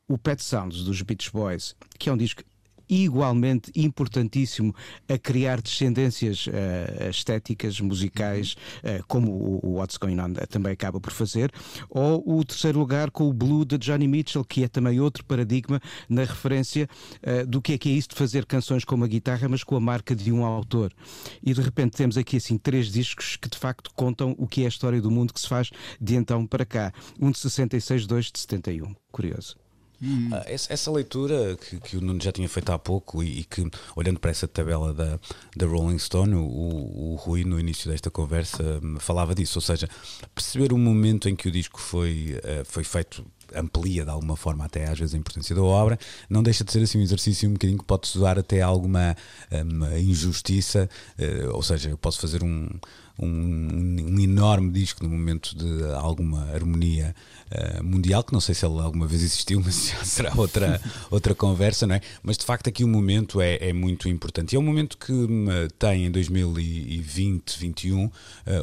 o 0.09 0.19
Pet 0.19 0.43
Sounds 0.43 0.83
dos 0.83 1.01
Beach 1.03 1.31
Boys, 1.31 1.77
que 2.01 2.09
é 2.09 2.13
um 2.13 2.17
disco 2.17 2.43
igualmente 2.91 3.71
importantíssimo 3.75 4.75
a 5.09 5.17
criar 5.17 5.61
descendências 5.61 6.47
uh, 6.49 7.09
estéticas, 7.09 7.81
musicais, 7.81 8.57
uh, 8.83 9.05
como 9.07 9.31
o, 9.31 9.61
o, 9.63 9.73
What's 9.75 9.97
Going 9.97 10.19
On 10.19 10.33
também 10.49 10.73
acaba 10.73 11.01
por 11.01 11.13
fazer, 11.13 11.53
ou 11.89 12.23
o 12.27 12.45
terceiro 12.45 12.79
lugar 12.79 13.11
com 13.11 13.29
o 13.29 13.33
Blue 13.33 13.65
de 13.65 13.79
Johnny 13.79 14.09
Mitchell, 14.09 14.45
que 14.45 14.65
é 14.65 14.69
também 14.69 15.01
outro 15.01 15.25
paradigma 15.25 15.81
na 16.09 16.25
referência 16.25 16.89
uh, 17.23 17.47
do 17.47 17.63
que 17.63 17.75
é 17.75 17.79
que 17.79 17.89
é 17.89 17.93
isso 17.93 18.09
de 18.09 18.17
fazer 18.17 18.45
canções 18.45 18.85
com 18.85 18.95
uma 18.95 19.07
guitarra, 19.07 19.49
mas 19.49 19.63
com 19.63 19.77
a 19.77 19.81
marca 19.81 20.15
de 20.15 20.33
um 20.33 20.45
autor. 20.45 20.93
E 21.43 21.55
de 21.55 21.61
repente 21.61 21.97
temos 21.97 22.19
aqui 22.19 22.37
assim 22.37 22.59
três 22.59 22.91
discos 22.91 23.37
que 23.37 23.49
de 23.49 23.57
facto 23.57 23.91
contam 23.95 24.35
o 24.37 24.47
que 24.47 24.63
é 24.63 24.65
a 24.65 24.69
história 24.69 25.01
do 25.01 25.11
mundo 25.11 25.33
que 25.33 25.41
se 25.41 25.49
faz 25.49 25.71
de 26.01 26.17
então 26.17 26.47
para 26.47 26.65
cá. 26.65 26.93
Um 27.21 27.31
de 27.31 27.39
66, 27.39 28.07
dois 28.07 28.27
de 28.27 28.39
71. 28.41 28.95
Curioso. 29.13 29.70
Hum. 30.03 30.31
essa, 30.47 30.73
essa, 30.73 30.91
leitura 30.91 31.57
que, 31.57 31.79
que, 31.79 31.97
o 31.97 32.01
Nuno 32.01 32.23
já 32.23 32.33
tinha 32.33 32.49
feito 32.49 32.71
há 32.73 32.79
pouco 32.79 33.23
e, 33.23 33.41
e, 33.41 33.45
que, 33.45 33.69
olhando 33.95 34.19
para 34.19 34.31
essa 34.31 34.49
tabela 34.49 34.95
da, 34.95 35.21
da 35.55 35.67
Rolling 35.67 35.99
Stone, 35.99 36.35
o, 36.37 36.41
o 36.41 37.15
Rui, 37.17 37.45
no 37.45 37.61
início 37.61 37.91
desta 37.91 38.11
conversa, 38.11 38.81
falava 38.99 39.35
disso, 39.35 39.59
ou 39.59 39.63
seja, 39.63 39.89
perceber 40.35 40.73
o 40.73 40.79
momento 40.79 41.29
em 41.29 41.37
que 41.37 41.49
o 41.49 41.51
disco 41.51 41.79
foi, 41.81 42.39
uh, 42.39 42.65
foi 42.65 42.83
feito 42.83 43.25
amplia 43.55 44.05
de 44.05 44.11
alguma 44.11 44.37
forma 44.37 44.65
até 44.65 44.89
às 44.89 44.99
vezes 44.99 45.15
a 45.15 45.19
importância 45.19 45.55
da 45.55 45.63
obra, 45.63 45.99
não 46.29 46.43
deixa 46.43 46.65
de 46.65 46.73
ser 46.73 46.83
assim 46.83 46.99
um 46.99 47.03
exercício 47.03 47.49
um 47.49 47.53
bocadinho 47.53 47.79
que 47.79 47.85
pode 47.85 48.07
soar 48.07 48.39
até 48.39 48.61
alguma 48.61 49.17
um, 49.51 49.99
injustiça, 49.99 50.89
uh, 51.19 51.55
ou 51.55 51.63
seja, 51.63 51.91
eu 51.91 51.99
posso 51.99 52.21
fazer 52.21 52.43
um, 52.43 52.69
um, 53.21 54.07
um, 54.09 54.21
enorme 54.21 54.71
disco 54.71 55.05
no 55.05 55.11
momento 55.11 55.55
de 55.57 55.85
alguma 55.95 56.51
harmonia 56.53 57.15
uh, 57.51 57.85
mundial, 57.85 58.25
que 58.25 58.33
não 58.33 58.41
sei 58.41 58.55
se 58.55 58.65
ele 58.65 58.81
alguma 58.81 59.07
vez 59.07 59.23
existiu, 59.23 59.61
mas 59.65 59.89
já 59.91 60.05
será 60.05 60.33
outra, 60.37 60.81
outra 61.11 61.35
conversa, 61.35 61.87
não 61.87 61.97
é? 61.97 62.01
Mas 62.23 62.39
de 62.39 62.45
facto 62.45 62.69
aqui 62.69 62.83
o 62.83 62.89
momento 62.89 63.41
é, 63.41 63.57
é 63.69 63.73
muito 63.73 64.09
importante. 64.09 64.55
E 64.55 64.57
é 64.57 64.59
um 64.59 64.63
momento 64.63 64.97
que 64.97 65.13
uh, 65.13 65.29
tem 65.79 66.07
em 66.07 66.11
2020, 66.11 67.45
2021 67.45 68.05
uh, 68.05 68.11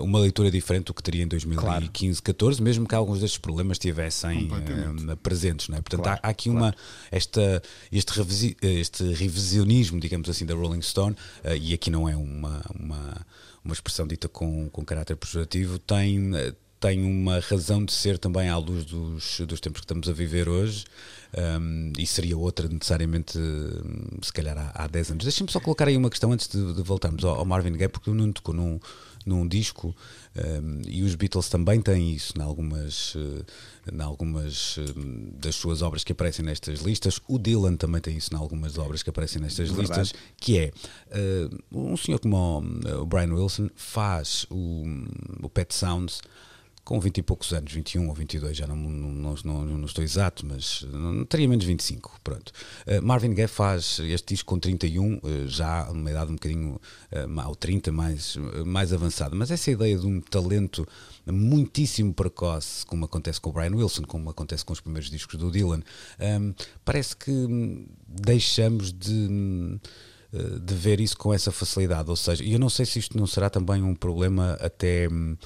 uma 0.04 0.20
leitura 0.20 0.50
diferente 0.50 0.86
do 0.86 0.94
que 0.94 1.04
teria 1.04 1.24
em 1.24 1.28
2015, 1.28 2.22
claro. 2.22 2.24
14, 2.24 2.62
mesmo 2.62 2.88
que 2.88 2.96
alguns 2.96 3.20
destes 3.20 3.38
problemas 3.38 3.76
estivessem 3.76 4.48
uh, 4.78 5.18
presentes, 5.18 5.68
não 5.68 5.78
é? 5.78 5.82
Portanto, 5.82 6.04
claro, 6.04 6.20
há, 6.24 6.28
há, 6.28 6.32
aqui 6.32 6.50
claro. 6.50 6.66
uma, 6.66 6.76
esta, 7.12 7.62
este, 7.92 8.18
revisi, 8.18 8.58
este 8.62 9.04
revisionismo, 9.14 10.00
digamos 10.00 10.30
assim, 10.30 10.46
da 10.46 10.54
Rolling 10.54 10.82
Stone, 10.82 11.16
e 11.60 11.74
aqui 11.74 11.90
não 11.90 12.08
é 12.08 12.16
uma, 12.16 12.62
uma 12.80 13.26
uma 13.68 13.74
expressão 13.74 14.08
dita 14.08 14.30
com, 14.30 14.70
com 14.70 14.84
caráter 14.84 15.18
pejorativo, 15.18 15.78
tem, 15.78 16.32
tem 16.80 17.04
uma 17.04 17.40
razão 17.40 17.84
de 17.84 17.92
ser 17.92 18.18
também 18.18 18.48
à 18.50 18.58
luz 18.58 18.86
dos, 18.86 19.42
dos 19.42 19.60
tempos 19.60 19.82
que 19.82 19.86
estamos 19.86 20.08
a 20.10 20.14
viver 20.14 20.48
hoje. 20.48 20.86
Um, 21.38 21.92
e 22.00 22.08
seria 22.08 22.38
outra 22.38 22.70
necessariamente, 22.70 23.38
se 24.22 24.32
calhar 24.32 24.58
há, 24.58 24.86
há 24.86 24.88
10 24.88 25.12
anos. 25.12 25.26
Deixem-me 25.26 25.52
só 25.52 25.60
colocar 25.60 25.88
aí 25.88 25.98
uma 25.98 26.10
questão 26.10 26.32
antes 26.32 26.48
de, 26.48 26.74
de 26.74 26.82
voltarmos 26.82 27.26
ao, 27.26 27.36
ao, 27.36 27.46
Marvin 27.46 27.74
Gaye, 27.74 27.90
porque 27.90 28.10
o 28.10 28.14
Nuno 28.14 28.32
tocou 28.32 28.56
num, 28.56 28.80
num 29.26 29.46
disco 29.46 29.94
um, 30.38 30.82
e 30.88 31.04
os 31.04 31.16
Beatles 31.16 31.50
também 31.50 31.82
têm 31.82 32.14
isso 32.14 32.34
em 32.38 32.42
algumas, 32.42 33.16
uh, 33.16 33.46
em 33.92 34.02
algumas 34.02 34.78
uh, 34.78 34.84
das 35.34 35.56
suas 35.56 35.82
obras 35.82 36.04
que 36.04 36.12
aparecem 36.12 36.46
nestas 36.46 36.82
listas. 36.82 37.20
O 37.28 37.40
Dylan 37.40 37.76
também 37.76 38.02
tem 38.02 38.16
isso 38.16 38.34
em 38.34 38.38
algumas 38.38 38.78
obras 38.78 39.02
que 39.02 39.10
aparecem 39.10 39.42
nestas 39.42 39.70
Verdade. 39.70 40.00
listas, 40.00 40.22
que 40.38 40.60
é 40.60 40.72
uh, 40.72 41.58
um 41.72 41.98
senhor 41.98 42.20
como 42.20 42.38
o, 42.38 43.02
o 43.02 43.06
Brian 43.06 43.34
Wilson 43.34 43.70
faz 43.76 44.46
o, 44.50 44.84
o 45.42 45.50
Pet 45.50 45.74
Sounds 45.74 46.22
com 46.88 47.02
20 47.02 47.18
e 47.18 47.22
poucos 47.22 47.52
anos, 47.52 47.74
21 47.74 48.08
ou 48.08 48.14
22, 48.14 48.56
já 48.56 48.66
não, 48.66 48.78
não, 48.78 49.36
não, 49.44 49.66
não 49.66 49.86
estou 49.86 50.02
exato, 50.02 50.46
mas 50.46 50.88
não, 50.90 51.26
teria 51.26 51.46
menos 51.46 51.66
25. 51.66 52.18
Pronto. 52.24 52.54
Uh, 52.88 53.06
Marvin 53.06 53.34
Gaye 53.34 53.50
faz 53.50 54.00
este 54.00 54.34
disco 54.34 54.54
com 54.54 54.58
31, 54.58 55.16
uh, 55.16 55.22
eh, 55.22 55.48
já 55.48 55.84
numa 55.92 56.10
idade 56.10 56.32
um 56.32 56.36
bocadinho, 56.36 56.80
uh, 57.12 57.48
ou 57.50 57.56
30, 57.58 57.92
mais, 57.92 58.38
mais 58.66 58.94
avançada. 58.94 59.36
Mas 59.36 59.52
essa 59.52 59.70
ideia 59.70 59.98
de 60.00 60.08
um 60.08 60.22
talento 60.22 60.88
muitíssimo 61.26 62.14
precoce, 62.14 62.86
como 62.86 63.04
acontece 63.04 63.42
com 63.42 63.50
o 63.50 63.54
Brian 63.54 63.76
Wilson, 63.76 64.04
como 64.04 64.30
acontece 64.30 64.64
com 64.64 64.72
os 64.72 64.80
primeiros 64.80 65.10
discos 65.10 65.38
do 65.38 65.52
Dylan, 65.52 65.82
um, 66.40 66.54
parece 66.86 67.18
que 67.18 67.86
deixamos 68.08 68.94
de 68.94 69.78
de 70.62 70.76
ver 70.76 71.00
isso 71.00 71.18
com 71.18 71.34
essa 71.34 71.54
facilidade, 71.54 72.10
ou 72.10 72.16
seja, 72.16 72.44
e 72.44 72.52
eu 72.52 72.60
não 72.60 72.70
sei 72.70 72.86
se 72.86 73.00
isto 73.00 73.18
não 73.18 73.26
será 73.26 73.50
também 73.50 73.82
um 73.82 73.96
problema 73.96 74.58
até 74.60 75.06
eh, 75.06 75.38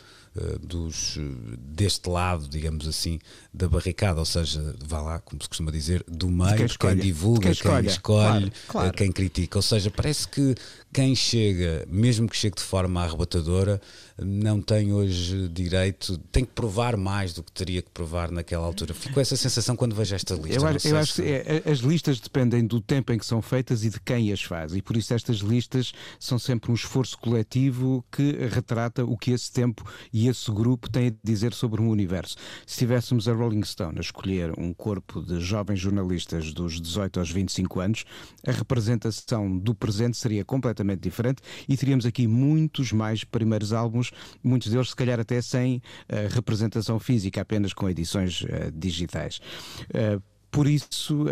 dos, 0.61 1.17
deste 1.57 2.09
lado, 2.09 2.47
digamos 2.47 2.87
assim, 2.87 3.19
da 3.53 3.67
barricada, 3.67 4.19
ou 4.19 4.25
seja, 4.25 4.75
vá 4.85 5.01
lá, 5.01 5.19
como 5.19 5.41
se 5.41 5.49
costuma 5.49 5.71
dizer, 5.71 6.05
do 6.07 6.29
meio, 6.29 6.55
quem, 6.55 6.67
quem, 6.67 6.95
divulga, 6.95 7.41
quem, 7.41 7.53
quem 7.53 7.85
escolhe, 7.85 7.99
claro, 8.01 8.51
claro. 8.67 8.87
Eh, 8.87 8.91
quem 8.91 9.11
critica. 9.11 9.57
Ou 9.57 9.61
seja, 9.61 9.91
parece 9.91 10.27
que 10.27 10.55
quem 10.93 11.13
chega, 11.15 11.85
mesmo 11.89 12.29
que 12.29 12.37
chegue 12.37 12.55
de 12.55 12.63
forma 12.63 13.03
arrebatadora, 13.03 13.81
não 14.17 14.61
tem 14.61 14.93
hoje 14.93 15.47
direito, 15.49 16.17
tem 16.31 16.45
que 16.45 16.51
provar 16.51 16.95
mais 16.95 17.33
do 17.33 17.43
que 17.43 17.51
teria 17.51 17.81
que 17.81 17.89
provar 17.89 18.31
naquela 18.31 18.65
altura. 18.65 18.93
Fico 18.93 19.15
com 19.15 19.19
essa 19.19 19.35
sensação 19.35 19.75
quando 19.75 19.95
vejo 19.95 20.15
esta 20.15 20.35
lista. 20.35 20.53
Eu, 20.53 20.67
acho, 20.67 20.87
eu 20.87 20.97
acho 20.97 21.13
se... 21.13 21.21
que 21.23 21.29
é, 21.29 21.63
as 21.69 21.79
listas 21.79 22.19
dependem 22.19 22.65
do 22.65 22.79
tempo 22.79 23.11
em 23.11 23.17
que 23.17 23.25
são 23.25 23.41
feitas 23.41 23.83
e 23.83 23.89
de 23.89 23.99
quem 23.99 24.31
as 24.31 24.41
faz, 24.41 24.75
e 24.75 24.81
por 24.81 24.95
isso 24.95 25.13
estas 25.13 25.37
listas 25.37 25.93
são 26.19 26.37
sempre 26.37 26.71
um 26.71 26.73
esforço 26.73 27.17
coletivo 27.17 28.03
que 28.11 28.31
retrata 28.47 29.03
o 29.03 29.17
que 29.17 29.31
esse 29.31 29.51
tempo 29.51 29.83
e 30.13 30.20
esse 30.27 30.51
grupo 30.51 30.89
têm 30.89 31.07
a 31.07 31.13
dizer 31.23 31.53
sobre 31.53 31.81
um 31.81 31.89
universo. 31.89 32.35
Se 32.65 32.79
tivéssemos 32.79 33.27
a 33.27 33.33
Rolling 33.33 33.63
Stone 33.63 33.97
a 33.97 34.01
escolher 34.01 34.51
um 34.57 34.73
corpo 34.73 35.21
de 35.21 35.39
jovens 35.39 35.79
jornalistas 35.79 36.53
dos 36.53 36.79
18 36.79 37.19
aos 37.19 37.31
25 37.31 37.79
anos, 37.79 38.05
a 38.45 38.51
representação 38.51 39.57
do 39.57 39.73
presente 39.75 40.17
seria 40.17 40.45
completamente 40.45 41.01
diferente 41.01 41.41
e 41.67 41.75
teríamos 41.77 42.05
aqui 42.05 42.27
muitos 42.27 42.91
mais 42.91 43.23
primeiros 43.23 43.73
álbuns 43.73 44.11
muitos 44.43 44.69
deles 44.69 44.89
se 44.89 44.95
calhar 44.95 45.19
até 45.19 45.41
sem 45.41 45.77
uh, 45.77 46.33
representação 46.33 46.99
física, 46.99 47.41
apenas 47.41 47.73
com 47.73 47.89
edições 47.89 48.41
uh, 48.41 48.71
digitais. 48.73 49.39
Uh, 49.89 50.21
por 50.51 50.67
isso 50.67 51.25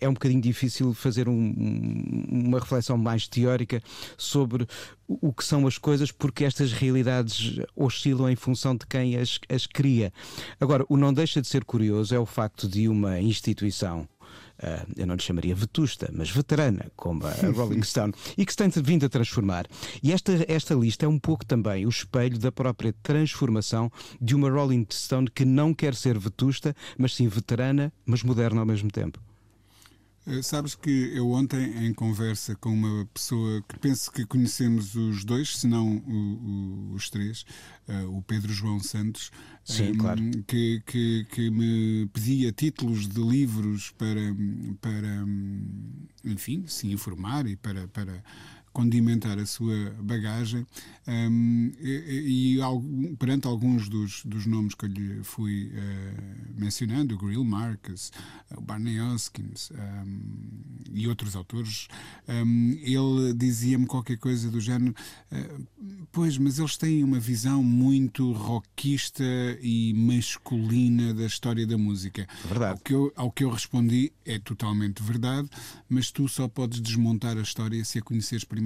é 0.00 0.08
um 0.08 0.14
bocadinho 0.14 0.40
difícil 0.40 0.94
fazer 0.94 1.28
um, 1.28 2.26
uma 2.30 2.60
reflexão 2.60 2.96
mais 2.96 3.26
teórica 3.26 3.82
sobre 4.16 4.66
o 5.08 5.32
que 5.32 5.44
são 5.44 5.66
as 5.66 5.76
coisas, 5.76 6.12
porque 6.12 6.44
estas 6.44 6.72
realidades 6.72 7.58
oscilam 7.76 8.30
em 8.30 8.36
função 8.36 8.76
de 8.76 8.86
quem 8.86 9.16
as, 9.16 9.38
as 9.48 9.66
cria. 9.66 10.12
Agora, 10.60 10.84
o 10.88 10.96
não 10.96 11.12
deixa 11.12 11.42
de 11.42 11.48
ser 11.48 11.64
curioso 11.64 12.14
é 12.14 12.18
o 12.18 12.26
facto 12.26 12.68
de 12.68 12.88
uma 12.88 13.20
instituição 13.20 14.08
eu 14.96 15.06
não 15.06 15.14
lhe 15.14 15.22
chamaria 15.22 15.54
vetusta, 15.54 16.10
mas 16.12 16.30
veterana, 16.30 16.90
como 16.96 17.26
a 17.26 17.32
Rolling 17.54 17.82
Stone, 17.82 18.12
e 18.36 18.46
que 18.46 18.52
se 18.52 18.58
tem 18.58 18.68
vindo 18.82 19.06
a 19.06 19.08
transformar. 19.08 19.66
E 20.02 20.12
esta, 20.12 20.32
esta 20.48 20.74
lista 20.74 21.04
é 21.06 21.08
um 21.08 21.18
pouco 21.18 21.44
também 21.44 21.86
o 21.86 21.88
espelho 21.88 22.38
da 22.38 22.52
própria 22.52 22.94
transformação 23.02 23.90
de 24.20 24.34
uma 24.34 24.50
Rolling 24.50 24.86
Stone 24.90 25.30
que 25.30 25.44
não 25.44 25.74
quer 25.74 25.94
ser 25.94 26.18
vetusta, 26.18 26.74
mas 26.96 27.14
sim 27.14 27.28
veterana, 27.28 27.92
mas 28.06 28.22
moderna 28.22 28.60
ao 28.60 28.66
mesmo 28.66 28.90
tempo. 28.90 29.20
Eh, 30.26 30.40
sabes 30.42 30.74
que 30.74 31.10
eu 31.14 31.30
ontem, 31.30 31.84
em 31.84 31.92
conversa 31.92 32.54
com 32.54 32.72
uma 32.72 33.04
pessoa 33.12 33.60
que 33.62 33.78
penso 33.78 34.10
que 34.10 34.24
conhecemos 34.24 34.94
os 34.94 35.24
dois, 35.24 35.56
se 35.56 35.66
não 35.66 35.96
o, 35.96 36.90
o, 36.92 36.94
os 36.94 37.10
três, 37.10 37.44
uh, 37.88 38.16
o 38.16 38.22
Pedro 38.22 38.52
João 38.52 38.78
Santos, 38.78 39.32
Sim, 39.64 39.90
um, 39.92 39.98
claro. 39.98 40.22
que, 40.46 40.80
que, 40.86 41.24
que, 41.24 41.50
me 41.50 42.06
pedia 42.12 42.52
títulos 42.52 43.08
de 43.08 43.20
livros 43.20 43.90
para, 43.98 44.20
para 44.80 45.24
enfim, 46.24 46.64
se 46.68 46.90
informar 46.92 47.46
e 47.48 47.56
para, 47.56 47.88
para 47.88 48.22
condimentar 48.72 49.38
a 49.38 49.46
sua 49.46 49.94
bagagem 50.00 50.66
um, 51.06 51.72
e, 51.80 52.56
e, 52.56 53.16
perante 53.16 53.46
alguns 53.46 53.88
dos, 53.88 54.24
dos 54.24 54.46
nomes 54.46 54.74
que 54.74 54.84
eu 54.84 54.88
lhe 54.88 55.22
fui 55.24 55.66
uh, 55.66 56.60
mencionando, 56.60 57.14
o 57.14 57.18
Grill 57.18 57.44
Marcus, 57.44 58.12
o 58.56 58.60
Barney 58.60 59.00
Hoskins, 59.00 59.70
um, 59.72 60.20
e 60.92 61.08
outros 61.08 61.34
autores, 61.34 61.88
um, 62.28 62.78
ele 62.80 63.34
dizia-me 63.34 63.86
qualquer 63.86 64.16
coisa 64.16 64.50
do 64.50 64.60
género: 64.60 64.94
uh, 65.32 65.66
Pois, 66.12 66.38
mas 66.38 66.58
eles 66.58 66.76
têm 66.76 67.02
uma 67.02 67.18
visão 67.18 67.62
muito 67.64 68.32
rockista 68.32 69.24
e 69.60 69.92
masculina 69.94 71.12
da 71.12 71.26
história 71.26 71.66
da 71.66 71.76
música. 71.76 72.28
Verdade. 72.44 72.72
Ao 72.72 72.78
que 72.78 72.94
eu, 72.94 73.12
ao 73.16 73.32
que 73.32 73.44
eu 73.44 73.50
respondi 73.50 74.12
é 74.24 74.38
totalmente 74.38 75.02
verdade, 75.02 75.48
mas 75.88 76.10
tu 76.10 76.28
só 76.28 76.46
podes 76.46 76.80
desmontar 76.80 77.36
a 77.36 77.42
história 77.42 77.84
se 77.84 77.98
a 77.98 78.02
conheceres 78.02 78.44
primeiro. 78.44 78.61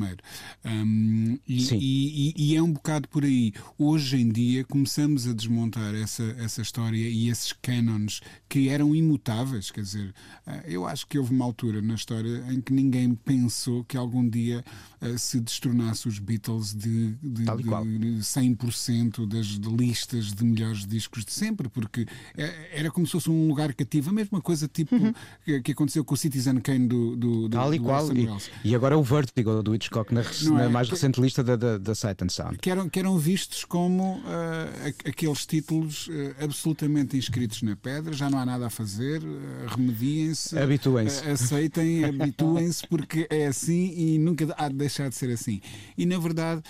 Um, 0.65 1.39
e, 1.47 1.61
Sim. 1.61 1.79
E, 1.79 2.35
e, 2.37 2.53
e 2.53 2.57
é 2.57 2.63
um 2.63 2.73
bocado 2.73 3.09
por 3.09 3.25
aí. 3.25 3.53
Hoje 3.79 4.17
em 4.17 4.29
dia 4.29 4.65
começamos 4.65 5.27
a 5.27 5.33
desmontar 5.33 5.95
essa, 5.95 6.23
essa 6.39 6.63
história 6.63 6.97
e 7.09 7.29
esses 7.29 7.53
cânones 7.53 8.21
que 8.49 8.69
eram 8.69 8.95
imutáveis. 8.95 9.71
Quer 9.71 9.83
dizer, 9.83 10.15
ah, 10.47 10.63
eu 10.67 10.87
acho 10.87 11.07
que 11.07 11.19
houve 11.19 11.33
uma 11.35 11.45
altura 11.45 11.81
na 11.81 11.95
história 11.95 12.45
em 12.51 12.61
que 12.61 12.73
ninguém 12.73 13.15
pensou 13.15 13.85
que 13.85 13.97
algum 13.97 14.29
dia 14.29 14.65
uh, 15.01 15.19
se 15.19 15.41
destornasse 15.41 16.09
os 16.09 16.19
Beatles 16.19 16.75
de, 16.75 17.15
de, 17.23 17.45
de 17.45 18.21
100% 18.21 19.27
das 19.27 19.47
listas 19.47 20.33
de 20.33 20.45
melhores 20.45 20.87
discos 20.87 21.25
de 21.25 21.33
sempre, 21.33 21.69
porque 21.69 22.07
é- 22.37 22.81
era 22.81 22.91
como 22.91 23.07
se 23.07 23.13
fosse 23.13 23.31
um 23.31 23.49
lugar 23.49 23.73
cativo. 23.75 24.11
A 24.11 24.13
mesma 24.13 24.41
coisa 24.41 24.69
tipo 24.69 24.97
que, 25.45 25.61
que 25.63 25.73
aconteceu 25.73 26.05
com 26.05 26.15
o 26.15 26.17
Citizen 26.17 26.61
Kane 26.61 26.87
do, 26.87 27.17
do, 27.17 27.49
do, 27.49 27.57
Tal 27.57 27.75
e 27.75 27.79
do 27.79 27.85
qual. 27.85 28.13
E, 28.13 28.29
e 28.65 28.75
agora 28.75 28.97
o 28.99 29.03
Vertigo 29.03 29.63
do 29.63 29.75
Hitchcock 29.87 30.13
na, 30.13 30.23
na 30.51 30.65
é? 30.65 30.69
mais 30.69 30.89
Que- 30.89 30.95
recente 30.95 31.21
lista 31.21 31.43
da, 31.43 31.57
da, 31.57 31.79
da 31.79 31.95
Sight 31.95 32.23
and 32.25 32.29
Sound. 32.29 32.59
que 32.59 32.71
eram, 32.71 32.89
que 32.89 32.99
eram 32.99 33.17
vistos 33.19 33.65
como 33.65 34.21
a- 34.27 35.09
aqueles 35.09 35.47
títulos 35.47 36.09
ah, 36.41 36.45
absolutamente 36.45 37.17
inscritos 37.17 37.63
na 37.63 37.77
pedra, 37.77 38.13
já 38.13 38.29
não 38.29 38.39
há 38.39 38.47
nada 38.47 38.67
a 38.67 38.71
fazer, 38.71 39.23
ah, 39.25 39.75
remediem-se, 39.75 40.59
Habituem-se. 40.59 41.29
aceitem, 41.29 42.05
habituem-se, 42.07 42.87
porque 42.89 43.27
é 43.31 43.47
assim 43.47 43.93
e 43.97 44.19
nunca 44.19 44.47
há 44.59 44.69
de 44.69 44.75
deixar 44.75 45.09
de 45.09 45.15
ser 45.15 45.31
assim. 45.31 45.61
E 45.97 46.05
na 46.05 46.19
verdade, 46.19 46.63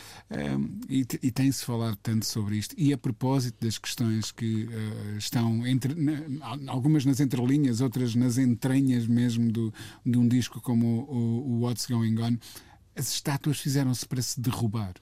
e, 0.88 1.06
e 1.22 1.30
tem-se 1.30 1.64
falado 1.64 1.96
tanto 2.02 2.26
sobre 2.26 2.56
isto, 2.56 2.74
e 2.78 2.92
a 2.92 2.98
propósito 2.98 3.64
das 3.64 3.78
questões 3.78 4.30
que 4.32 4.68
estão 5.18 5.66
entre, 5.66 5.94
na- 5.94 6.22
algumas 6.68 7.04
nas 7.04 7.20
entrelinhas, 7.20 7.80
outras 7.80 8.14
nas 8.14 8.38
entranhas 8.38 9.06
mesmo 9.06 9.50
do, 9.50 9.72
de 10.04 10.18
um 10.18 10.26
disco 10.28 10.60
como 10.60 11.06
o, 11.08 11.52
o 11.56 11.60
What's 11.62 11.86
Going 11.86 12.18
On. 12.20 12.36
As 12.96 13.12
estátuas 13.12 13.58
fizeram-se 13.60 14.06
para 14.06 14.22
se 14.22 14.40
derrubar. 14.40 14.94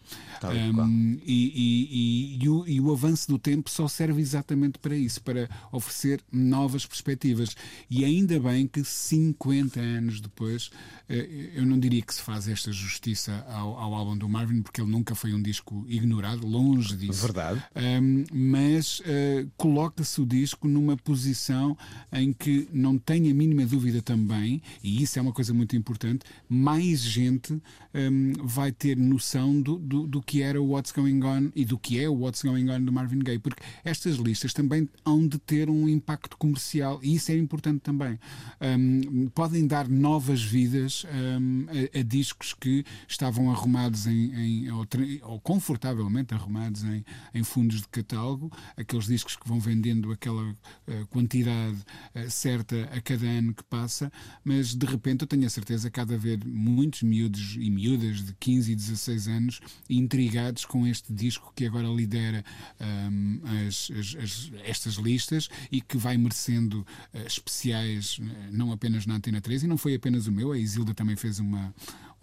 Um, 0.84 1.18
e, 1.24 1.52
e- 1.54 2.38
e- 2.42 2.48
o, 2.48 2.66
e 2.66 2.80
o 2.80 2.92
avanço 2.92 3.28
do 3.28 3.38
tempo 3.38 3.70
só 3.70 3.86
serve 3.88 4.20
exatamente 4.20 4.78
para 4.78 4.96
isso, 4.96 5.22
para 5.22 5.48
oferecer 5.72 6.20
novas 6.32 6.84
perspectivas. 6.84 7.54
E 7.88 8.04
ainda 8.04 8.38
bem 8.40 8.66
que 8.66 8.82
50 8.84 9.80
anos 9.80 10.20
depois, 10.20 10.70
eh, 11.08 11.52
eu 11.54 11.64
não 11.64 11.78
diria 11.78 12.02
que 12.02 12.12
se 12.14 12.20
faz 12.22 12.48
esta 12.48 12.72
justiça 12.72 13.44
ao, 13.48 13.78
ao 13.78 13.94
álbum 13.94 14.16
do 14.16 14.28
Marvin, 14.28 14.62
porque 14.62 14.80
ele 14.80 14.90
nunca 14.90 15.14
foi 15.14 15.32
um 15.32 15.40
disco 15.42 15.84
ignorado, 15.88 16.46
longe 16.46 16.96
disso. 16.96 17.20
Verdade. 17.22 17.62
Um, 17.76 18.24
mas 18.32 19.00
uh, 19.00 19.50
coloca-se 19.56 20.20
o 20.20 20.26
disco 20.26 20.66
numa 20.68 20.96
posição 20.96 21.76
em 22.12 22.32
que 22.32 22.68
não 22.72 22.98
tenho 22.98 23.30
a 23.30 23.34
mínima 23.34 23.64
dúvida 23.66 24.02
também, 24.02 24.60
e 24.82 25.02
isso 25.02 25.18
é 25.18 25.22
uma 25.22 25.32
coisa 25.32 25.54
muito 25.54 25.76
importante, 25.76 26.24
mais 26.48 27.00
gente 27.00 27.60
um, 27.94 28.32
vai 28.44 28.72
ter 28.72 28.96
noção 28.96 29.60
do, 29.60 29.78
do, 29.78 30.06
do 30.06 30.20
que 30.22 30.42
era 30.42 30.60
o 30.60 30.70
What's 30.70 30.92
Going 30.92 31.22
On 31.22 31.50
e 31.54 31.64
do 31.64 31.78
que 31.78 31.98
é 32.00 32.08
o 32.08 32.14
What's 32.14 32.42
Going 32.42 32.68
On 32.70 32.80
do 32.82 32.92
Marvin 32.92 33.20
Gaye, 33.20 33.38
porque 33.38 33.62
estas 33.84 34.16
listas 34.16 34.52
também 34.52 34.88
hão 35.04 35.26
de 35.26 35.38
ter 35.38 35.70
um 35.70 35.88
impacto 35.88 36.36
comercial 36.36 36.98
e 37.02 37.14
isso 37.14 37.30
é 37.32 37.36
importante 37.36 37.80
também. 37.80 38.18
Um, 38.60 39.28
podem 39.28 39.66
dar 39.66 39.88
novas 39.88 40.42
vidas 40.42 41.04
um, 41.40 41.66
a, 41.94 41.98
a 42.00 42.02
discos 42.02 42.52
que 42.54 42.84
estavam 43.08 43.50
arrumados 43.50 44.06
em, 44.06 44.32
em- 44.34 44.70
ou, 44.70 44.86
ou 45.22 45.40
confortavelmente 45.40 46.34
arrumados 46.34 46.84
em, 46.84 47.04
em 47.34 47.42
fundos 47.44 47.80
de 47.82 47.88
catálogo, 47.88 48.50
aqueles 48.76 49.06
discos 49.06 49.36
que 49.36 49.48
vão 49.48 49.60
vendendo 49.60 50.10
aquela 50.12 50.54
eh, 50.86 51.04
quantidade 51.10 51.78
eh, 52.14 52.28
certa 52.28 52.84
a 52.92 53.00
cada 53.00 53.26
ano 53.26 53.54
que 53.54 53.62
passa, 53.64 54.10
mas 54.44 54.74
de 54.74 54.86
repente 54.86 55.22
eu 55.22 55.26
tenho 55.28 55.46
a 55.46 55.50
certeza 55.50 55.90
que 55.90 56.00
há 56.00 56.04
de 56.04 56.14
haver 56.14 56.44
muitos 56.44 57.02
miúdos 57.02 57.56
e 57.58 57.70
miúdas 57.84 58.24
de 58.24 58.32
15 58.40 58.72
e 58.72 58.74
16 58.76 59.28
anos 59.28 59.60
intrigados 59.88 60.64
com 60.64 60.86
este 60.86 61.12
disco 61.12 61.52
que 61.54 61.66
agora 61.66 61.86
lidera 61.88 62.44
hum, 62.80 63.40
as- 63.68 63.90
as- 63.90 64.16
as- 64.22 64.52
estas 64.64 64.94
listas 64.94 65.48
e 65.70 65.80
que 65.80 65.96
vai 65.96 66.16
merecendo 66.16 66.86
eh, 67.12 67.24
especiais, 67.26 68.18
eh, 68.20 68.48
não 68.50 68.72
apenas 68.72 69.04
na 69.06 69.14
Antena 69.16 69.40
3, 69.40 69.62
e 69.64 69.66
não 69.66 69.76
foi 69.76 69.94
apenas 69.94 70.26
o 70.26 70.32
meu, 70.32 70.52
a 70.52 70.58
Isilda 70.58 70.94
também 70.94 71.16
fez 71.16 71.38
uma, 71.38 71.74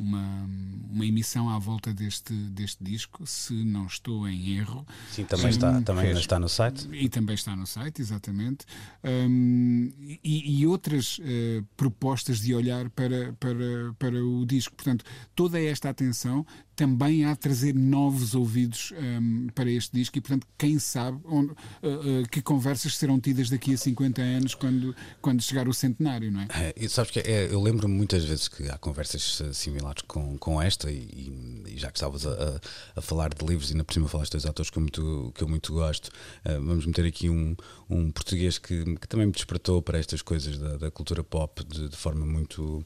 uma, 0.02 0.50
uma 0.90 1.06
emissão 1.06 1.50
à 1.50 1.58
volta 1.60 1.94
deste, 1.94 2.34
deste 2.34 2.84
disco, 2.84 3.26
se 3.26 3.54
não 3.54 3.86
estou 3.86 4.28
em 4.28 4.58
erro. 4.58 4.86
Sim, 5.12 5.24
também, 5.24 5.50
está, 5.50 5.82
também 5.82 6.08
ainda 6.08 6.20
está 6.20 6.40
no 6.40 6.50
site. 6.50 6.88
E 6.92 7.08
também 7.08 7.36
está 7.36 7.56
no 7.56 7.66
site, 7.66 8.02
exatamente. 8.02 8.66
Hum, 9.04 9.92
e, 10.24 10.60
e 10.60 10.68
outras 10.68 11.20
eh, 11.24 11.64
propostas 11.78 12.40
de 12.40 12.54
olhar 12.54 12.90
para, 12.90 13.34
para, 13.34 13.94
para 13.98 14.24
o 14.24 14.46
disco. 14.46 14.76
Portanto, 14.76 15.06
toda 15.36 15.62
esta 15.62 15.90
atenção 15.90 16.46
também 16.82 17.26
há 17.26 17.34
de 17.34 17.40
trazer 17.40 17.76
novos 17.76 18.34
ouvidos 18.34 18.92
hum, 18.98 19.48
para 19.54 19.70
este 19.70 19.92
disco 19.94 20.18
e, 20.18 20.22
portanto, 20.22 20.48
quem 20.58 20.80
sabe 20.80 21.20
onde- 21.26 21.52
eh, 21.84 21.88
eh, 21.90 22.24
que 22.32 22.42
conversas 22.42 22.98
serão 22.98 23.20
tidas 23.20 23.52
daqui 23.52 23.76
a 23.76 23.78
50 23.78 24.20
anos 24.20 24.56
quando, 24.56 24.96
quando 25.22 25.44
chegar 25.44 25.68
o 25.68 25.74
centenário, 25.76 26.32
não 26.32 26.42
é? 26.42 26.48
É, 26.50 26.74
e 26.76 26.90
sabes 26.90 27.12
que 27.12 27.20
é, 27.20 27.54
eu 27.54 27.62
lembro-me 27.62 27.94
muitas 27.94 28.26
vezes 28.26 28.48
que 28.48 28.68
há 28.68 28.80
conversas 28.80 29.42
eh, 29.42 29.54
similares 29.54 30.02
com, 30.08 30.36
com 30.40 30.60
esta, 30.60 30.90
e, 30.90 31.32
e 31.68 31.78
já 31.78 31.92
que 31.92 31.98
estavas 32.00 32.26
a, 32.26 32.32
a- 32.32 32.60
a 32.96 33.02
falar 33.02 33.32
de 33.32 33.46
livros, 33.46 33.70
e 33.70 33.74
ainda 33.74 33.84
por 33.84 33.94
cima 33.94 34.08
falaste 34.08 34.32
dois 34.32 34.46
autores 34.48 34.72
que 34.72 34.78
eu 34.78 34.82
muito, 34.82 35.32
que 35.36 35.44
eu 35.44 35.48
muito 35.48 35.72
gosto, 35.74 36.10
eh, 36.44 36.56
vamos 36.58 36.86
meter 36.88 37.06
aqui 37.06 37.30
um, 37.30 37.56
um 37.90 38.10
português 38.12 38.58
que, 38.58 38.96
que 38.96 39.08
também 39.08 39.28
me 39.28 39.32
despertou 39.34 39.84
para 39.84 40.00
estas 40.00 40.24
coisas 40.24 40.58
da, 40.58 40.78
da 40.78 40.90
cultura 40.90 41.24
pop 41.24 41.64
de, 41.64 41.90
de 41.90 41.96
forma 41.96 42.26
muito. 42.26 42.84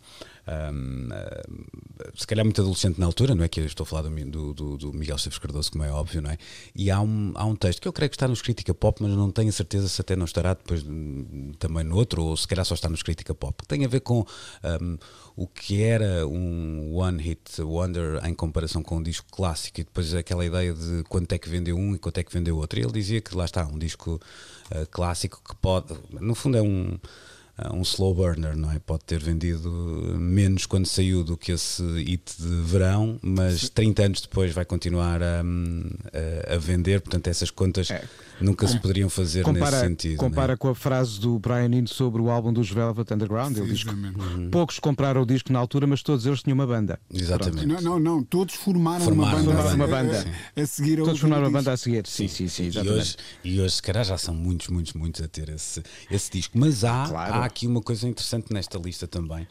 ahm, 0.48 1.10
ah, 1.14 2.12
se 2.16 2.28
calhar 2.28 2.46
muito 2.46 2.62
adolescente 2.62 3.00
na 3.00 3.06
altura, 3.06 3.34
não 3.36 3.44
é? 3.44 3.48
Que 3.48 3.62
eu 3.62 3.66
estou 3.66 3.85
a 3.86 3.90
falar 3.90 4.10
do, 4.10 4.54
do, 4.54 4.78
do- 4.78 4.94
Miguel 4.94 5.16
Esteves 5.16 5.38
Cardoso, 5.38 5.72
como 5.72 5.84
é 5.84 5.92
óbvio, 5.92 6.22
não 6.22 6.32
é? 6.32 6.38
E 6.76 6.92
há 6.92 7.00
um, 7.00 7.32
há 7.36 7.46
um 7.46 7.56
texto 7.56 7.82
que 7.82 7.88
eu 7.88 7.94
creio 7.94 8.10
que 8.10 8.16
está 8.16 8.28
nos 8.28 8.42
Crítica 8.42 8.74
Pop, 8.74 9.02
mas 9.02 9.12
não 9.12 9.32
tenho 9.32 9.50
a 9.50 9.52
certeza 9.52 9.88
se 9.88 10.02
até 10.02 10.16
não 10.16 10.26
estará 10.26 10.54
depois 10.54 10.84
hum, 10.84 11.52
também 11.60 11.84
no 11.84 11.96
outro, 11.96 12.24
ou 12.24 12.36
se 12.36 12.48
calhar 12.48 12.66
só 12.66 12.74
está 12.74 12.90
nos 12.90 13.04
Crítica 13.04 13.34
Pop, 13.34 13.62
que 13.62 13.68
tem 13.68 13.86
a 13.86 13.88
ver 13.88 14.02
com 14.02 14.26
hum, 14.82 14.98
o 15.36 15.48
que 15.48 15.82
era 15.84 16.28
um 16.28 16.96
One 16.96 17.22
Hit 17.22 17.62
Wonder 17.62 18.26
em 18.26 18.34
comparação 18.34 18.82
com 18.82 18.98
um 18.98 19.04
disco 19.04 19.28
clássico, 19.32 19.80
e 19.82 19.84
depois 19.84 20.14
aquela 20.14 20.46
ideia 20.46 20.74
de 20.74 21.04
quanto 21.04 21.32
é 21.34 21.38
que 21.38 21.48
vendeu 21.50 21.78
um 21.78 21.96
e 21.96 22.00
quanto 22.00 22.18
é 22.20 22.24
que 22.24 22.34
vendeu 22.34 22.58
outro. 22.58 22.80
E 22.80 22.84
ele 22.84 22.92
dizia 22.92 23.22
que 23.22 23.36
lá 23.36 23.46
está, 23.46 23.66
um 23.66 23.78
disco 23.78 24.20
ah, 24.72 24.86
clássico 24.90 25.42
que 25.48 25.56
pode, 25.56 25.94
no 26.10 26.34
fundo 26.36 26.58
é 26.58 26.62
um 26.62 26.94
uh, 26.94 27.00
um 27.74 27.82
slow 27.84 28.14
burner, 28.14 28.56
não 28.56 28.72
é? 28.72 28.80
Pode 28.80 29.04
ter 29.06 29.20
vendido 29.22 29.70
menos 30.20 30.66
quando 30.66 30.86
saiu 30.86 31.24
do 31.24 31.38
que 31.38 31.52
esse 31.54 31.82
hit 32.04 32.36
de 32.38 32.62
verão, 32.64 33.18
mas 33.22 33.70
30 33.70 34.04
anos 34.04 34.22
depois 34.22 34.52
vai 34.54 34.66
continuar 34.66 35.22
a, 35.24 35.42
a- 36.52 36.56
a 36.56 36.58
vender, 36.58 37.02
portanto 37.02 37.28
essas 37.28 37.50
contas 37.50 37.88
nunca 38.42 38.68
se 38.68 38.78
poderiam 38.80 39.10
fazer 39.10 39.40
nesse 39.40 39.54
Compara, 39.54 39.80
sentido. 39.80 40.18
compara 40.18 40.48
não 40.48 40.54
é? 40.54 40.58
com 40.58 40.68
a 40.70 40.76
frase 40.76 41.20
do 41.20 41.40
Brian 41.40 41.66
Eno 41.74 41.88
sobre 41.88 42.22
o 42.22 42.30
álbum 42.30 42.52
dos 42.52 42.70
Velvet 42.70 43.14
Underground. 43.14 43.56
Ele 43.58 43.72
diz 43.72 43.84
que 43.84 43.90
Precisamente. 43.90 44.50
poucos 44.52 44.80
compraram 44.80 45.22
o 45.22 45.26
disco 45.26 45.52
na 45.54 45.60
altura, 45.60 45.88
mas 45.88 46.02
todos 46.04 46.26
eles 46.26 46.42
tinham 46.44 46.56
uma 46.56 46.68
banda. 46.68 47.00
Exatamente. 47.14 47.66
Não, 47.66 47.82
não, 47.82 48.00
não, 48.00 48.24
todos 48.24 48.56
formaram, 48.56 49.06
Formaram 49.06 49.42
uma 49.44 49.54
banda, 49.54 49.76
uma 49.76 49.88
banda. 49.88 50.26
A, 50.58 50.62
a 50.62 50.66
seguir 50.66 50.98
Todos 50.98 51.20
formaram 51.20 51.44
uma 51.44 51.52
banda 51.52 51.72
a 51.72 51.78
seguir. 51.78 52.06
Sim, 52.08 52.28
sim, 52.28 52.48
sim, 52.48 52.64
E 52.64 52.68
exatamente. 52.68 53.00
hoje, 53.00 53.18
e 53.44 53.62
hoje, 53.62 53.76
se 53.76 53.82
calhar, 53.82 54.04
já 54.04 54.18
são 54.18 54.34
muitos, 54.34 54.68
muitos, 54.68 54.94
muitos 54.94 55.22
a 55.22 55.28
ter 55.28 55.50
esse, 55.50 55.82
esse 56.12 56.32
disco. 56.32 56.58
Mas 56.58 56.84
há, 56.84 57.06
Claro. 57.08 57.34
há 57.36 57.45
aqui 57.46 57.68
uma 57.68 57.82
coisa 57.82 58.08
interessante 58.08 58.52
nesta 58.54 58.78
lista 58.78 59.08
também, 59.08 59.48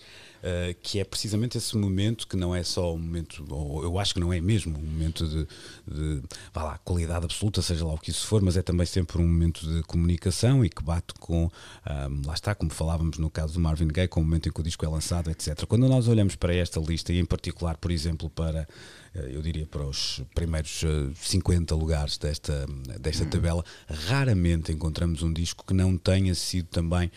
eh, 0.47 0.77
que 0.83 1.01
é 1.01 1.05
precisamente 1.05 1.57
esse 1.57 1.75
momento 1.75 2.29
que 2.29 2.37
não 2.37 2.55
é 2.55 2.63
só 2.63 2.93
um 2.93 2.99
momento, 2.99 3.43
ou 3.49 3.83
eu 3.83 3.99
acho 3.99 4.13
que 4.13 4.21
não 4.21 4.31
é 4.31 4.43
mesmo 4.43 4.79
um 4.79 4.83
momento 4.83 5.27
de, 5.27 5.49
de 5.91 6.23
vá 6.53 6.65
lá, 6.65 6.79
qualidade 6.85 7.25
absoluta, 7.25 7.63
seja 7.63 7.83
lá 7.87 7.95
o 7.95 7.99
que 7.99 8.11
isso 8.11 8.27
for, 8.27 8.43
mas 8.43 8.55
é 8.55 8.61
também 8.61 8.85
sempre 8.85 9.17
um 9.17 9.27
momento 9.27 9.67
de 9.67 9.83
comunicação 9.85 10.63
e 10.63 10.69
que 10.69 10.83
bate 10.83 11.15
com, 11.19 11.51
ah, 11.83 12.09
lá 12.27 12.35
está, 12.35 12.55
como 12.55 12.71
falávamos 12.71 13.17
no 13.17 13.31
caso 13.31 13.55
do 13.55 13.61
Marvin 13.61 13.89
Gaye, 13.89 14.07
com 14.07 14.21
o 14.21 14.23
momento 14.23 14.51
em 14.51 14.53
que 14.53 14.61
o 14.61 14.63
disco 14.63 14.85
é 14.85 14.89
lançado, 14.89 15.31
etc. 15.31 15.65
Quando 15.65 15.89
nós 15.89 16.09
olhamos 16.09 16.37
para 16.37 16.55
esta 16.55 16.79
lista, 16.79 17.11
e 17.11 17.19
em 17.19 17.25
particular, 17.25 17.79
por 17.79 17.91
exemplo, 17.91 18.29
para 18.29 18.69
eh, 19.15 19.31
eu 19.33 19.41
diria 19.41 19.67
para 19.67 19.85
os 19.87 20.21
primeiros 20.35 20.83
eh, 20.85 21.13
50 21.15 21.75
lugares 21.75 22.19
desta, 22.19 22.67
desta 23.01 23.25
tabela, 23.25 23.65
raramente 23.89 24.73
encontramos 24.73 25.23
um 25.23 25.33
disco 25.33 25.65
que 25.65 25.73
não 25.73 25.97
tenha 25.97 26.35
sido 26.35 26.67
também 26.67 27.11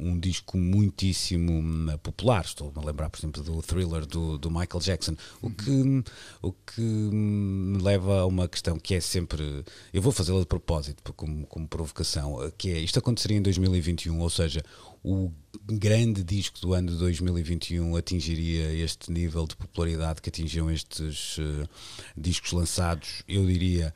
um 0.00 0.18
disco 0.18 0.58
muitíssimo 0.58 1.96
popular. 1.98 2.33
Inovar. 2.34 2.44
Estou-me 2.44 2.78
a 2.78 2.86
lembrar, 2.86 3.10
por 3.10 3.18
exemplo, 3.18 3.42
do 3.42 3.62
thriller 3.62 4.06
do, 4.06 4.38
do 4.38 4.50
Michael 4.50 4.80
Jackson. 4.80 5.16
O 5.40 5.50
que, 5.50 6.04
o 6.42 6.52
que 6.52 6.80
me 6.80 7.80
leva 7.82 8.20
a 8.20 8.26
uma 8.26 8.48
questão 8.48 8.78
que 8.78 8.94
é 8.94 9.00
sempre. 9.00 9.64
Eu 9.92 10.02
vou 10.02 10.12
fazê-la 10.12 10.40
de 10.40 10.46
propósito, 10.46 11.12
como, 11.14 11.46
como 11.46 11.68
provocação, 11.68 12.52
que 12.58 12.70
é 12.70 12.78
isto 12.78 12.98
aconteceria 12.98 13.36
em 13.38 13.42
2021, 13.42 14.18
ou 14.18 14.30
seja, 14.30 14.62
o 15.02 15.30
grande 15.66 16.24
disco 16.24 16.58
do 16.60 16.72
ano 16.72 16.90
de 16.90 16.98
2021 16.98 17.96
atingiria 17.96 18.72
este 18.72 19.12
nível 19.12 19.46
de 19.46 19.54
popularidade 19.54 20.22
que 20.22 20.30
atingiram 20.30 20.70
estes 20.70 21.38
uh, 21.38 21.68
discos 22.16 22.52
lançados, 22.52 23.22
eu 23.28 23.44
diria, 23.44 23.94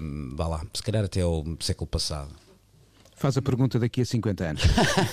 um, 0.00 0.34
vá 0.34 0.48
lá, 0.48 0.66
se 0.74 0.82
calhar 0.82 1.04
até 1.04 1.20
ao 1.20 1.44
século 1.60 1.86
passado. 1.86 2.45
Faz 3.16 3.34
a 3.38 3.42
pergunta 3.42 3.78
daqui 3.78 4.02
a 4.02 4.04
50 4.04 4.44
anos. 4.44 4.62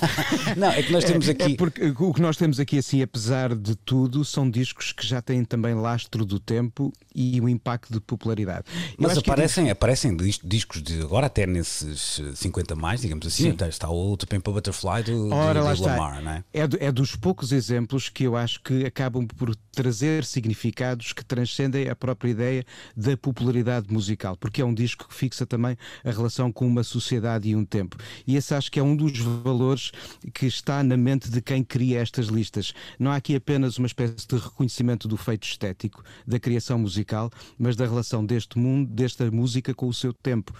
não, 0.58 0.68
é 0.68 0.84
que 0.84 0.92
nós 0.92 1.06
temos 1.06 1.30
aqui. 1.30 1.44
É, 1.44 1.52
é 1.54 1.56
porque 1.56 1.94
o 1.98 2.14
que 2.14 2.22
nós 2.22 2.36
temos 2.36 2.60
aqui, 2.60 2.78
assim, 2.78 3.02
apesar 3.02 3.56
de 3.56 3.78
tudo, 3.78 4.26
são 4.26 4.50
discos 4.50 4.92
que 4.92 5.08
já 5.08 5.22
têm 5.22 5.46
também 5.46 5.74
lastro 5.74 6.26
do 6.26 6.38
tempo 6.38 6.92
e 7.16 7.40
o 7.40 7.48
impacto 7.48 7.94
de 7.94 8.02
popularidade. 8.02 8.66
Mas 8.98 9.18
aparecem, 9.18 9.70
aparecem 9.70 10.18
discos 10.44 10.84
de 10.84 11.02
agora 11.02 11.28
até 11.28 11.48
nesses 11.48 12.22
50 12.36 12.76
mais, 12.76 13.00
digamos 13.00 13.26
assim. 13.26 13.56
Sim. 13.58 13.66
Está 13.70 13.90
o 13.90 14.18
To 14.18 14.28
Pimp 14.28 14.46
Butterfly 14.46 15.04
do, 15.04 15.30
Ora, 15.34 15.62
de, 15.62 15.76
de 15.76 15.82
Lamar, 15.84 16.22
não 16.22 16.32
é? 16.32 16.44
É, 16.54 16.88
é 16.88 16.92
dos 16.92 17.16
poucos 17.16 17.54
exemplos 17.54 18.10
que 18.10 18.26
eu 18.26 18.36
acho 18.36 18.62
que 18.62 18.86
acabam 18.86 19.26
por 19.26 19.56
trazer 19.72 20.26
significados 20.26 21.14
que 21.14 21.24
transcendem 21.24 21.90
a 21.90 21.96
própria 21.96 22.30
ideia 22.30 22.66
da 22.98 23.16
popularidade 23.16 23.92
musical, 23.92 24.36
porque 24.36 24.62
é 24.62 24.66
um 24.66 24.74
disco 24.74 25.08
que 25.08 25.14
fixa 25.14 25.46
também 25.46 25.78
a 26.04 26.12
relação 26.12 26.52
com 26.52 26.68
uma 26.68 26.84
sociedade 26.84 27.50
e 27.50 27.56
um 27.56 27.64
tempo 27.64 27.93
tempo. 27.94 28.04
E 28.26 28.36
esse 28.36 28.54
acho 28.54 28.72
que 28.72 28.80
é 28.80 28.84
um 28.84 28.96
dos 28.96 29.18
valores 29.20 29.92
que 30.34 30.46
está 30.46 30.84
na 30.84 30.98
mente 30.98 31.30
de 31.30 31.42
quem 31.42 31.64
cria 31.64 32.02
estas 32.02 32.28
listas. 32.28 32.74
Não 33.00 33.12
há 33.12 33.16
aqui 33.16 33.36
apenas 33.36 33.78
uma 33.78 33.88
espécie 33.88 34.28
de 34.28 34.36
reconhecimento 34.36 35.08
do 35.08 35.18
feito 35.18 35.46
estético, 35.46 36.04
da 36.26 36.40
criação 36.40 36.78
musical, 36.78 37.32
mas 37.58 37.76
da 37.76 37.86
relação 37.86 38.26
deste 38.26 38.58
mundo, 38.58 38.90
desta 38.90 39.30
música 39.30 39.74
com 39.74 39.88
o 39.88 39.94
seu 39.94 40.14
tempo. 40.14 40.54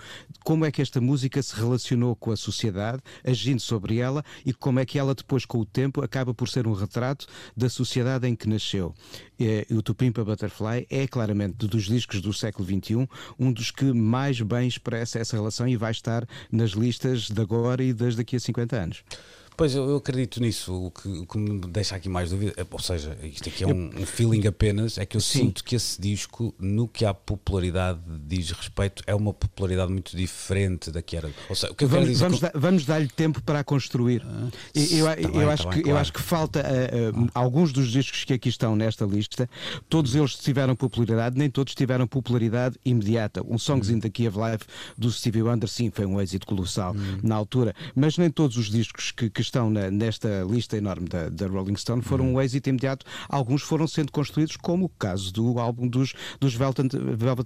Como 0.44 0.66
é 0.66 0.72
que 0.72 0.82
esta 0.82 1.02
música 1.02 1.42
se 1.42 1.56
relacionou 1.56 2.16
com 2.16 2.32
a 2.32 2.38
sociedade, 2.38 3.02
agindo 3.26 3.60
sobre 3.60 3.98
ela, 3.98 4.24
e 4.46 4.54
como 4.54 4.80
é 4.80 4.86
que 4.86 5.00
ela 5.00 5.16
depois, 5.16 5.46
com 5.46 5.60
o 5.60 5.66
tempo, 5.66 6.04
acaba 6.04 6.34
por 6.34 6.48
ser 6.50 6.68
um 6.68 6.74
retrato 6.74 7.26
da 7.56 7.70
sociedade 7.70 8.28
em 8.28 8.36
que 8.36 8.48
nasceu. 8.48 8.94
É, 9.40 9.66
o 9.72 9.82
Tupimpa 9.82 10.24
Butterfly 10.24 10.86
é 10.90 11.08
claramente 11.08 11.68
dos 11.68 11.86
discos 11.86 12.22
do 12.22 12.32
século 12.32 12.68
XXI 12.68 13.08
um 13.40 13.52
dos 13.52 13.72
que 13.72 13.92
mais 13.92 14.40
bem 14.40 14.68
expressa 14.68 15.20
essa 15.20 15.36
relação 15.36 15.68
e 15.68 15.76
vai 15.76 15.92
estar 15.92 16.28
nas 16.52 16.72
listas 16.72 17.23
de 17.30 17.42
agora 17.42 17.84
e 17.84 17.94
das 17.94 18.16
daqui 18.16 18.36
a 18.36 18.40
50 18.40 18.76
anos. 18.76 19.04
Pois 19.56 19.76
eu, 19.76 19.90
eu 19.90 19.98
acredito 19.98 20.42
nisso. 20.42 20.74
O 20.74 20.92
que, 20.92 21.08
o 21.08 21.26
que, 21.26 21.38
me 21.38 21.60
deixa 21.68 21.96
aqui 21.96 22.10
mais 22.10 22.32
dúvida, 22.32 22.54
é, 22.58 22.66
ou 22.70 22.80
seja, 22.80 23.18
isto 23.24 23.50
aqui 23.50 23.64
é 23.64 23.68
um, 23.68 23.90
um 24.02 24.06
feeling 24.06 24.48
apenas, 24.48 24.98
é 24.98 25.06
que 25.06 25.16
eu 25.16 25.22
Sim. 25.22 25.40
sinto 25.40 25.64
que 25.64 25.76
esse 25.76 26.00
disco, 26.00 26.54
no 26.60 26.88
que 26.88 27.06
à 27.06 27.14
popularidade 27.14 28.00
diz 28.26 28.52
respeito, 28.52 29.04
é 29.06 29.14
uma 29.14 29.34
popularidade 29.34 29.92
muito 29.92 30.16
diferente 30.16 30.92
da 30.92 31.02
que 31.02 31.16
era. 31.16 31.32
Ou 31.50 31.56
seja, 31.56 31.72
o 31.72 31.76
que 31.76 31.84
eu 31.84 31.88
vamos, 31.88 32.10
dizer 32.10 32.24
vamos, 32.24 32.40
dar, 32.40 32.52
vamos 32.56 32.86
dar-lhe 32.86 33.08
tempo 33.08 33.42
para 33.42 33.60
a 33.60 33.64
construir. 33.64 34.24
Ah, 34.26 34.50
eu, 34.74 35.08
eu, 35.08 35.42
eu, 35.42 35.50
acho 35.50 35.70
que, 35.70 35.82
claro. 35.82 35.90
eu 35.90 35.98
acho 35.98 36.14
que 36.14 36.22
falta 36.22 36.62
uh, 36.62 37.24
uh, 37.24 37.30
alguns 37.34 37.72
dos 37.72 37.92
discos 37.92 38.24
que 38.24 38.34
aqui 38.34 38.50
estão 38.50 38.76
nesta 38.76 39.06
lista, 39.06 39.50
todos 39.88 40.16
eles 40.16 40.36
tiveram 40.36 40.76
popularidade, 40.76 41.38
nem 41.38 41.50
todos 41.50 41.76
tiveram 41.76 42.08
popularidade 42.08 42.78
imediata. 42.84 43.44
Um 43.48 43.58
Songs 43.58 43.90
hum. 43.90 43.94
in 43.94 44.00
the 44.00 44.10
Key 44.10 44.28
of 44.28 44.38
Life 44.38 44.66
do 44.98 45.12
Stevie 45.12 45.44
Wonder, 45.44 45.70
sim, 45.70 45.92
foi 45.92 46.06
um 46.06 46.20
êxito 46.20 46.48
colossal 46.48 46.96
hum. 46.96 47.20
na 47.22 47.36
altura, 47.36 47.76
mas 47.96 48.18
nem 48.18 48.30
todos 48.30 48.58
os 48.58 48.70
discos 48.70 49.12
que, 49.12 49.30
que 49.30 49.43
estão 49.46 49.70
na, 49.70 49.90
nesta 49.90 50.46
lista 50.50 50.78
enorme 50.78 51.08
da, 51.08 51.30
da 51.30 51.48
Rolling 51.48 51.76
Stone 51.76 52.02
foram 52.02 52.26
uhum. 52.26 52.34
um 52.36 52.42
êxito 52.42 52.70
imediato. 52.70 53.06
Alguns 53.30 53.62
foram 53.62 53.88
sendo 53.88 54.12
construídos, 54.12 54.58
como 54.58 54.86
o 54.86 54.90
caso 54.90 55.32
do 55.32 55.60
álbum 55.60 55.88
dos, 55.88 56.14
dos 56.40 56.54
Velvet, 56.54 56.92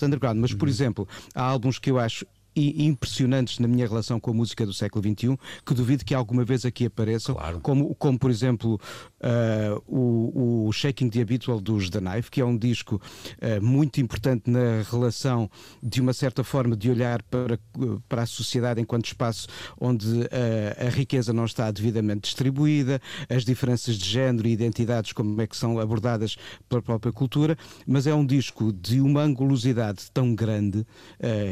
Underground. 0.03 0.39
Mas, 0.39 0.53
por 0.53 0.67
uhum. 0.67 0.73
exemplo, 0.73 1.07
há 1.33 1.43
álbuns 1.43 1.79
que 1.79 1.91
eu 1.91 1.99
acho 1.99 2.25
impressionantes 2.59 3.59
na 3.59 3.67
minha 3.67 3.87
relação 3.87 4.19
com 4.19 4.31
a 4.31 4.33
música 4.33 4.65
do 4.65 4.73
século 4.73 5.03
XXI 5.03 5.37
que 5.65 5.73
duvido 5.73 6.03
que 6.03 6.13
alguma 6.13 6.43
vez 6.43 6.65
aqui 6.65 6.85
apareçam, 6.85 7.35
claro. 7.35 7.59
como, 7.61 7.95
como 7.95 8.17
por 8.17 8.31
exemplo 8.31 8.79
uh, 9.21 9.83
o, 9.87 10.67
o, 10.67 10.71
Shaking 10.71 11.09
the 11.09 11.21
Habitual 11.21 11.59
dos 11.59 11.89
The 11.89 11.99
Knife, 11.99 12.31
que 12.31 12.41
é 12.41 12.45
um 12.45 12.57
disco 12.57 12.95
uh, 12.95 13.63
muito 13.63 13.99
importante 14.01 14.49
na 14.49 14.83
relação 14.89 15.49
de 15.81 16.01
uma 16.01 16.13
certa 16.13 16.43
forma 16.43 16.75
de 16.75 16.89
olhar 16.89 17.21
para, 17.23 17.59
para 18.07 18.23
a 18.23 18.25
sociedade 18.25 18.81
enquanto 18.81 19.05
espaço 19.05 19.47
onde 19.79 20.07
uh, 20.07 20.87
a 20.87 20.89
riqueza 20.89 21.33
não 21.33 21.45
está 21.45 21.69
devidamente 21.71 22.21
distribuída, 22.21 23.01
as 23.29 23.43
diferenças 23.43 23.95
de 23.95 24.09
género 24.09 24.47
e 24.47 24.51
identidades 24.51 25.13
como 25.13 25.41
é 25.41 25.47
que 25.47 25.57
são 25.57 25.79
abordadas 25.79 26.35
pela 26.67 26.81
própria 26.81 27.11
cultura, 27.11 27.57
mas 27.85 28.07
é 28.07 28.13
um 28.13 28.25
disco 28.25 28.71
de 28.71 29.01
uma 29.01 29.21
angulosidade 29.21 30.09
tão 30.13 30.33
grande, 30.33 30.85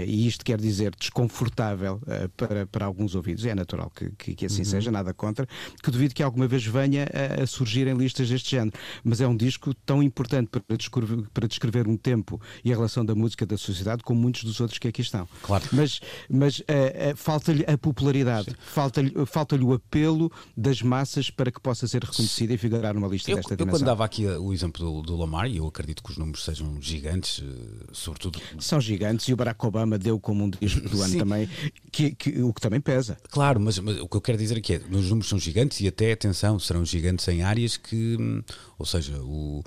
e 0.06 0.28
isto 0.28 0.44
quer 0.44 0.60
dizer 0.60 0.95
desconfortável 1.00 2.02
uh, 2.04 2.30
para, 2.30 2.66
para 2.66 2.86
alguns 2.86 3.16
ouvidos, 3.16 3.46
é 3.46 3.54
natural 3.54 3.92
que, 3.96 4.10
que, 4.12 4.36
que 4.36 4.46
assim 4.46 4.60
uhum. 4.60 4.66
seja, 4.66 4.92
nada 4.92 5.14
contra, 5.14 5.48
que 5.82 5.92
duvido 5.92 6.14
que 6.14 6.24
alguma 6.24 6.48
vez 6.48 6.66
venha 6.66 7.08
a, 7.14 7.44
a, 7.44 7.48
surgir 7.48 7.88
em 7.88 7.96
listas 7.96 8.30
deste 8.30 8.52
género. 8.52 8.78
Mas 9.04 9.22
é 9.22 9.28
um 9.28 9.36
disco 9.36 9.74
tão 9.74 10.02
importante 10.02 10.50
para 10.50 10.78
descrever, 10.78 11.28
para 11.34 11.48
descrever 11.48 11.88
um 11.88 11.98
tempo 11.98 12.42
e 12.64 12.72
a 12.72 12.76
relação 12.76 13.06
da 13.06 13.16
música 13.16 13.46
da 13.46 13.58
sociedade 13.58 14.04
como 14.04 14.20
muitos 14.20 14.44
dos 14.44 14.60
outros 14.60 14.80
que 14.80 14.88
aqui 14.88 15.02
estão. 15.02 15.28
Claro. 15.42 15.66
Mas, 15.72 16.00
mas 16.30 16.60
uh, 16.60 16.64
uh, 16.64 17.16
falta-lhe 17.16 17.64
a 17.68 17.78
popularidade, 17.78 18.56
falta-lhe 18.60 19.14
falta 19.26 19.56
o 19.56 19.74
apelo 19.74 20.32
das 20.56 20.82
massas 20.82 21.30
para 21.30 21.52
que 21.52 21.60
possa 21.60 21.88
ser 21.88 22.04
reconhecida 22.04 22.54
e 22.54 22.58
figurar 22.58 22.94
numa 22.94 23.08
lista 23.08 23.32
eu, 23.32 23.38
desta 23.38 23.54
eu 23.54 23.58
dimensão. 23.58 23.76
Eu 23.76 23.80
quando 23.80 23.88
dava 23.88 24.06
aqui 24.06 24.26
o 24.26 24.54
exemplo 24.54 24.84
do, 24.84 25.02
do 25.02 25.16
Lamar, 25.16 25.50
e 25.50 25.58
eu 25.58 25.68
acredito 25.68 26.04
que 26.04 26.12
os 26.12 26.18
números 26.18 26.44
sejam 26.44 26.82
gigantes, 26.82 27.44
sobretudo... 27.92 28.40
São 28.60 28.80
gigantes 28.80 29.28
e 29.28 29.34
o 29.34 29.36
Barack 29.36 29.66
Obama 29.66 29.98
deu 29.98 30.20
como 30.20 30.44
um 30.44 30.50
disco 30.50 30.85
do 30.90 31.02
ano 31.02 31.12
Sim. 31.12 31.20
também, 31.20 31.50
que, 31.92 32.12
que, 32.12 32.42
o 32.42 32.54
que 32.54 32.62
também 32.62 32.80
pesa. 32.80 33.18
Claro, 33.30 33.60
mas, 33.60 33.80
mas, 33.80 34.00
o 34.00 34.08
que 34.08 34.18
eu 34.18 34.22
quero 34.22 34.38
dizer 34.38 34.58
aqui 34.58 34.76
é, 34.76 34.78
os 34.78 35.10
números 35.10 35.28
são 35.28 35.40
gigantes 35.40 35.80
e 35.82 35.88
até, 35.88 36.12
atenção, 36.12 36.60
serão 36.60 36.86
gigantes 36.86 37.28
em 37.28 37.44
áreas 37.44 37.78
que, 37.78 38.18
hum, 38.20 38.42
ou 38.78 38.86
seja, 38.86 39.20
o 39.22 39.64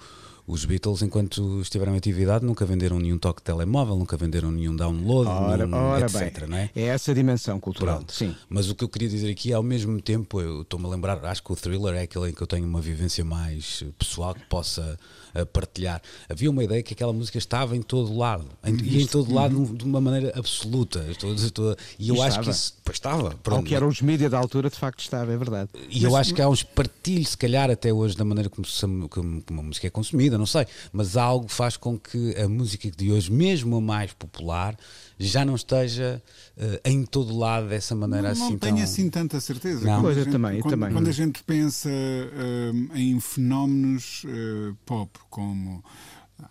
os 0.49 0.65
Beatles, 0.65 1.03
enquanto 1.03 1.61
estiveram 1.61 1.93
em 1.93 1.99
atividade, 1.99 2.43
nunca 2.43 2.65
venderam 2.65 2.99
nenhum 2.99 3.19
toque 3.19 3.43
de 3.43 3.45
telemóvel, 3.45 3.97
nunca 3.97 4.17
venderam 4.17 4.51
nenhum 4.51 4.75
download, 4.75 5.29
ora, 5.29 5.67
nenhum, 5.67 5.77
ora 5.77 6.07
etc. 6.07 6.41
Bem, 6.41 6.49
não 6.49 6.57
é? 6.57 6.71
é 6.75 6.85
essa 6.85 7.15
dimensão 7.15 7.61
cultural. 7.61 7.97
Pronto. 7.97 8.15
Sim. 8.15 8.35
Mas 8.49 8.71
o 8.71 8.75
que 8.75 8.83
eu 8.83 8.89
queria 8.89 9.11
dizer 9.11 9.31
aqui 9.31 9.53
é, 9.53 9.55
ao 9.55 9.63
mesmo 9.63 10.01
tempo, 10.01 10.41
eu 10.41 10.63
estou-me 10.63 10.87
a 10.87 10.89
lembrar, 10.89 11.23
acho 11.27 11.43
que 11.43 11.53
o 11.53 11.57
thriller 11.57 11.95
é 11.97 12.03
aquele 12.03 12.31
em 12.31 12.33
que 12.33 12.41
eu 12.41 12.47
tenho 12.47 12.67
uma 12.67 12.81
vivência 12.81 13.23
mais 13.23 13.85
pessoal 13.99 14.35
que 14.35 14.47
possa 14.47 14.99
uh, 15.35 15.47
partilhar. 15.47 16.01
Havia 16.29 16.51
uma 16.51 16.65
ideia 16.65 16.83
que 16.83 16.95
aquela 16.95 17.13
música 17.13 17.39
estava 17.39 17.77
em 17.77 17.83
todo 17.83 18.17
lado, 18.17 18.45
em, 18.65 18.77
e 18.83 19.03
em 19.03 19.07
todo 19.07 19.33
lado 19.33 19.57
uhum. 19.57 19.75
de 19.75 19.85
uma 19.85 20.01
maneira 20.01 20.33
absoluta. 20.37 21.05
Estou, 21.11 21.35
estou, 21.35 21.77
e 21.99 22.09
eu 22.09 22.17
e 22.17 22.21
acho 22.23 22.41
que 22.41 22.51
isso. 22.51 22.75
Pois 22.85 22.97
estava. 22.97 23.31
Pronto. 23.43 23.59
Ao 23.59 23.63
que 23.63 23.75
eram 23.75 23.89
os 23.89 24.01
mídias 24.01 24.31
da 24.31 24.39
altura, 24.39 24.71
de 24.71 24.77
facto 24.77 25.01
estava, 25.01 25.33
é 25.33 25.37
verdade. 25.37 25.71
E 25.89 25.95
mas, 25.95 26.03
eu 26.03 26.17
acho 26.17 26.35
que 26.35 26.43
há 26.43 26.49
uns 26.49 26.63
partilhos, 26.63 27.31
se 27.31 27.37
calhar, 27.37 27.71
até 27.71 27.93
hoje, 27.93 28.17
da 28.17 28.25
maneira 28.25 28.49
como, 28.49 28.67
como, 29.09 29.43
como 29.43 29.61
a 29.61 29.63
música 29.63 29.87
é 29.87 29.91
consumida, 29.91 30.39
não 30.39 30.47
sei, 30.47 30.67
mas 30.93 31.17
algo 31.17 31.49
faz 31.49 31.77
com 31.77 31.99
que 31.99 32.35
a 32.37 32.49
música 32.49 32.91
de 32.91 33.13
hoje, 33.13 33.31
mesmo 33.31 33.77
a 33.77 33.81
mais 33.81 34.13
popular, 34.13 34.77
já 35.19 35.45
não 35.45 35.55
esteja 35.57 36.23
uh, 36.57 36.81
em 36.85 37.05
todo 37.05 37.37
lado 37.37 37.69
dessa 37.69 37.95
maneira 37.95 38.29
não, 38.29 38.33
assim. 38.33 38.53
Não 38.53 38.59
tenho 38.59 38.75
tão... 38.77 38.85
assim 38.85 39.11
tanta 39.11 39.41
certeza. 39.41 39.85
Não. 39.85 40.01
Quando, 40.01 40.09
a 40.09 40.15
gente, 40.15 40.31
também, 40.31 40.61
quando, 40.61 40.71
também. 40.71 40.93
quando 40.93 41.09
a 41.09 41.13
gente 41.13 41.43
pensa 41.43 41.89
uh, 41.89 42.97
em 42.97 43.19
fenómenos 43.21 44.25
uh, 44.25 44.77
pop 44.87 45.19
como 45.29 45.83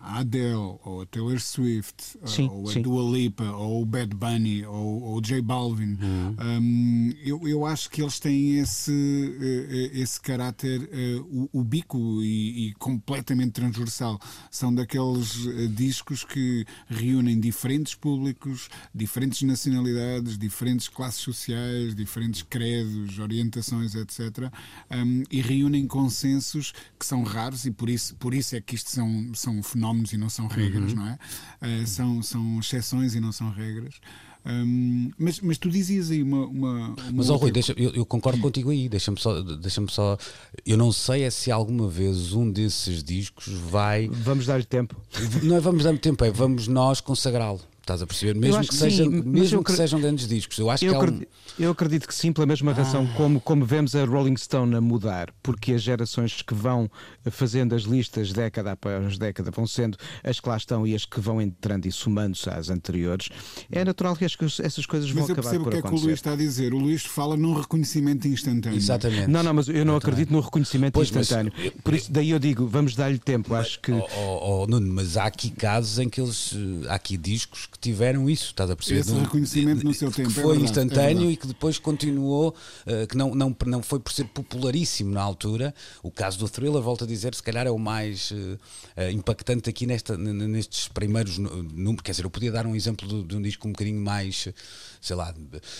a 0.00 0.20
Adele, 0.20 0.78
ou 0.84 1.02
a 1.02 1.06
Taylor 1.06 1.40
Swift, 1.40 2.18
sim, 2.24 2.48
ou 2.48 2.68
a 2.68 2.72
sim. 2.72 2.82
Dua 2.82 3.02
Lipa, 3.10 3.44
ou 3.52 3.82
o 3.82 3.86
Bad 3.86 4.14
Bunny, 4.14 4.64
ou, 4.64 5.16
o 5.16 5.20
J 5.20 5.40
Balvin, 5.40 5.96
uhum. 6.00 6.36
um, 6.60 7.12
eu, 7.24 7.48
eu 7.48 7.66
acho 7.66 7.90
que 7.90 8.02
eles 8.02 8.18
têm 8.18 8.58
esse, 8.58 8.92
eh, 8.92 9.90
eh, 9.94 10.00
esse 10.00 10.20
caráter 10.20 10.82
uh, 10.82 11.48
o, 11.52 11.64
bico 11.64 12.22
e, 12.22 12.68
e, 12.68 12.74
completamente 12.74 13.52
transversal. 13.52 14.18
São 14.50 14.74
daqueles 14.74 15.46
discos 15.74 16.24
que 16.24 16.66
reúnem 16.88 17.40
diferentes 17.40 17.94
públicos, 17.94 18.68
diferentes 18.94 19.42
nacionalidades, 19.42 20.38
diferentes 20.38 20.88
classes 20.88 21.20
sociais, 21.20 21.94
diferentes 21.94 22.42
credos, 22.42 23.18
orientações, 23.18 23.94
etc. 23.94 24.52
Um, 24.90 25.22
e 25.30 25.40
reúnem 25.40 25.86
consensos 25.86 26.72
que 26.98 27.06
são 27.06 27.22
raros 27.22 27.64
e 27.64 27.70
por 27.70 27.88
isso, 27.88 28.14
por 28.16 28.34
isso 28.34 28.56
é 28.56 28.60
que 28.60 28.74
isto 28.74 28.90
são, 28.90 29.32
são 29.34 29.62
fenómenos 29.78 30.12
e 30.12 30.16
não 30.16 30.28
são 30.28 30.48
regras, 30.48 30.92
uhum. 30.92 30.98
não 30.98 31.06
é? 31.06 31.18
Uh, 31.62 31.86
são, 31.86 32.22
são 32.22 32.58
exceções 32.58 33.14
e 33.14 33.20
não 33.20 33.30
são 33.30 33.50
regras. 33.50 33.94
Um, 34.44 35.10
mas, 35.18 35.40
mas 35.40 35.58
tu 35.58 35.68
dizias 35.68 36.10
aí 36.10 36.22
uma. 36.22 36.46
uma, 36.46 36.88
uma 36.88 36.96
mas, 37.12 37.28
oh, 37.28 37.36
Rui, 37.36 37.50
deixa, 37.50 37.72
eu, 37.76 37.90
eu, 37.90 38.06
concordo 38.06 38.40
contigo 38.40 38.70
aí. 38.70 38.88
Deixa-me 38.88 39.20
só, 39.20 39.42
deixa 39.42 39.84
só. 39.88 40.16
Eu 40.64 40.76
não 40.76 40.90
sei 40.90 41.24
é 41.24 41.30
se 41.30 41.50
alguma 41.50 41.88
vez 41.88 42.32
um 42.32 42.50
desses 42.50 43.02
discos 43.02 43.46
vai. 43.48 44.08
Vamos 44.08 44.46
dar-lhe 44.46 44.64
tempo. 44.64 44.96
Não 45.42 45.56
é 45.56 45.60
vamos 45.60 45.84
dar-lhe 45.84 45.98
tempo, 45.98 46.24
é 46.24 46.30
vamos 46.30 46.66
nós 46.66 47.00
consagrá-lo 47.00 47.60
Estás 47.88 48.02
a 48.02 48.06
perceber? 48.06 48.34
Mesmo, 48.34 48.60
que, 48.60 48.68
que, 48.68 48.74
seja, 48.74 49.04
sim, 49.04 49.22
mesmo 49.24 49.64
que 49.64 49.72
sejam 49.72 49.98
grandes 49.98 50.28
discos. 50.28 50.58
Eu 50.58 50.68
acho 50.68 50.84
eu 50.84 50.92
que 50.92 50.98
acredito, 50.98 51.28
um... 51.58 51.62
eu 51.62 51.70
acredito 51.70 52.06
que 52.06 52.14
sim, 52.14 52.34
pela 52.34 52.46
mesma 52.46 52.74
razão 52.74 53.08
ah. 53.10 53.16
como, 53.16 53.40
como 53.40 53.64
vemos 53.64 53.96
a 53.96 54.04
Rolling 54.04 54.36
Stone 54.36 54.74
a 54.74 54.80
mudar, 54.80 55.32
porque 55.42 55.72
as 55.72 55.82
gerações 55.82 56.42
que 56.42 56.52
vão 56.52 56.90
fazendo 57.30 57.74
as 57.74 57.84
listas 57.84 58.30
década 58.30 58.72
após 58.72 59.16
década 59.16 59.50
vão 59.50 59.66
sendo 59.66 59.96
as 60.22 60.38
que 60.38 60.46
lá 60.46 60.58
estão 60.58 60.86
e 60.86 60.94
as 60.94 61.06
que 61.06 61.18
vão 61.18 61.40
entrando 61.40 61.86
e 61.86 61.92
somando-se 61.92 62.50
às 62.50 62.68
anteriores, 62.68 63.30
é 63.72 63.82
natural 63.82 64.14
que 64.14 64.26
essas 64.26 64.84
coisas 64.84 65.10
vão 65.10 65.24
acabar 65.24 65.42
por 65.42 65.48
acontecer. 65.48 65.58
Mas 65.58 65.64
eu 65.64 65.64
percebo 65.64 65.68
o 65.68 65.70
que 65.70 65.76
é 65.78 65.82
que 65.82 65.94
o 65.94 65.98
Luís 65.98 66.18
está 66.18 66.32
a 66.32 66.36
dizer. 66.36 66.74
O 66.74 66.78
Luís 66.78 67.04
fala 67.06 67.38
num 67.38 67.54
reconhecimento 67.54 68.28
instantâneo. 68.28 68.76
Exatamente. 68.76 69.28
Não, 69.28 69.42
não, 69.42 69.54
mas 69.54 69.66
eu 69.66 69.86
não 69.86 69.94
eu 69.94 69.98
acredito 69.98 70.30
no 70.30 70.40
reconhecimento 70.40 70.92
pois, 70.92 71.08
instantâneo. 71.08 71.54
Mas, 71.56 71.72
por 71.82 71.94
isso, 71.94 72.12
daí 72.12 72.28
eu 72.28 72.38
digo, 72.38 72.66
vamos 72.66 72.94
dar-lhe 72.94 73.18
tempo. 73.18 73.48
Mas, 73.52 73.60
acho 73.60 73.80
que. 73.80 73.92
Oh, 73.92 74.06
oh, 74.14 74.62
oh, 74.62 74.66
Nuno, 74.66 74.92
mas 74.92 75.16
há 75.16 75.24
aqui 75.24 75.50
casos 75.50 75.98
em 75.98 76.06
que 76.10 76.20
eles. 76.20 76.54
Há 76.86 76.96
aqui 76.96 77.16
discos 77.16 77.66
que 77.66 77.77
tiveram 77.80 78.28
isso 78.28 78.46
estás 78.46 78.70
a 78.70 78.76
perceber? 78.76 79.00
Esse 79.00 79.12
reconhecimento 79.12 79.84
no 79.84 79.94
seu 79.94 80.10
tempo. 80.10 80.32
Que 80.32 80.40
é 80.40 80.42
foi 80.42 80.56
é 80.56 80.58
verdade, 80.58 80.70
instantâneo 80.70 81.28
é 81.28 81.32
e 81.32 81.36
que 81.36 81.46
depois 81.46 81.78
continuou, 81.78 82.54
uh, 82.86 83.06
que 83.06 83.16
não, 83.16 83.34
não, 83.34 83.56
não 83.66 83.82
foi 83.82 84.00
por 84.00 84.12
ser 84.12 84.24
popularíssimo 84.24 85.12
na 85.12 85.22
altura. 85.22 85.74
O 86.02 86.10
caso 86.10 86.38
do 86.38 86.48
Thriller, 86.48 86.80
volto 86.82 87.04
a 87.04 87.06
dizer, 87.06 87.34
se 87.34 87.42
calhar 87.42 87.66
é 87.66 87.70
o 87.70 87.78
mais 87.78 88.30
uh, 88.30 88.58
impactante 89.12 89.70
aqui 89.70 89.86
nesta, 89.86 90.16
nestes 90.16 90.88
primeiros 90.88 91.38
números. 91.38 92.02
Quer 92.02 92.12
dizer, 92.12 92.24
eu 92.24 92.30
podia 92.30 92.52
dar 92.52 92.66
um 92.66 92.74
exemplo 92.74 93.06
de, 93.06 93.22
de 93.24 93.36
um 93.36 93.42
disco 93.42 93.66
um 93.68 93.72
bocadinho 93.72 94.00
mais 94.00 94.48
sei 95.00 95.16
lá, 95.16 95.34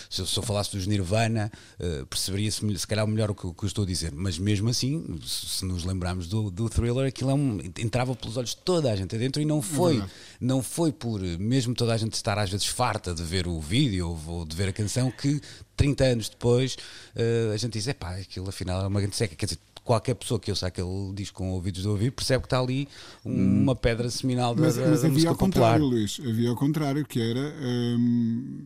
se, 0.09 0.25
se 0.25 0.37
eu 0.37 0.43
falasse 0.43 0.75
dos 0.75 0.87
Nirvana, 0.87 1.51
uh, 1.79 2.05
perceberia-se 2.05 2.77
se 2.77 2.87
calhar 2.87 3.05
melhor 3.07 3.31
o 3.31 3.35
que, 3.35 3.47
o 3.47 3.53
que, 3.53 3.63
eu 3.63 3.67
estou 3.67 3.83
a 3.83 3.87
dizer, 3.87 4.11
mas 4.11 4.37
mesmo 4.37 4.69
assim, 4.69 5.19
se, 5.25 5.65
nos 5.65 5.83
lembrarmos 5.83 6.27
do, 6.27 6.49
do 6.49 6.69
thriller, 6.69 7.07
aquilo 7.07 7.31
é 7.31 7.33
um, 7.33 7.59
entrava 7.77 8.15
pelos 8.15 8.37
olhos 8.37 8.51
de 8.51 8.57
toda 8.57 8.91
a 8.91 8.95
gente 8.95 9.17
dentro 9.17 9.41
e 9.41 9.45
não 9.45 9.61
foi, 9.61 9.99
é 9.99 10.05
não 10.39 10.61
foi 10.61 10.91
por, 10.91 11.21
mesmo 11.21 11.73
toda 11.73 11.93
a 11.93 11.97
gente 11.97 12.13
estar 12.13 12.37
às 12.37 12.49
vezes 12.49 12.65
farta 12.65 13.13
de 13.13 13.23
ver 13.23 13.47
o 13.47 13.59
vídeo 13.59 14.17
ou 14.27 14.45
de 14.45 14.55
ver 14.55 14.69
a 14.69 14.73
canção, 14.73 15.11
que 15.11 15.41
30 15.75 16.03
anos 16.03 16.29
depois 16.29 16.75
uh, 17.15 17.53
a 17.53 17.57
gente 17.57 17.73
diz, 17.73 17.87
é 17.87 17.93
pá, 17.93 18.15
aquilo 18.15 18.49
afinal 18.49 18.83
é 18.83 18.87
uma 18.87 18.99
grande 18.99 19.15
seca, 19.15 19.35
quer 19.35 19.45
dizer, 19.45 19.59
qualquer 19.89 20.13
pessoa 20.13 20.39
que 20.39 20.51
ouça 20.51 20.67
aquele 20.67 21.11
disco 21.15 21.39
com 21.39 21.49
ouvidos 21.51 21.81
de 21.81 21.87
ouvir 21.87 22.11
percebe 22.11 22.41
que 22.41 22.45
está 22.45 22.59
ali 22.59 22.87
uma 23.25 23.75
pedra 23.75 24.07
seminal 24.11 24.53
da, 24.53 24.61
mas, 24.61 24.75
da, 24.75 24.87
mas 24.87 25.01
da 25.01 25.07
havia 25.07 25.29
ao 25.29 25.35
contrário, 25.35 25.83
Luís, 25.83 26.19
havia 26.23 26.49
ao 26.49 26.55
contrário, 26.55 27.03
que 27.03 27.19
era 27.19 27.55
hum, 27.59 28.61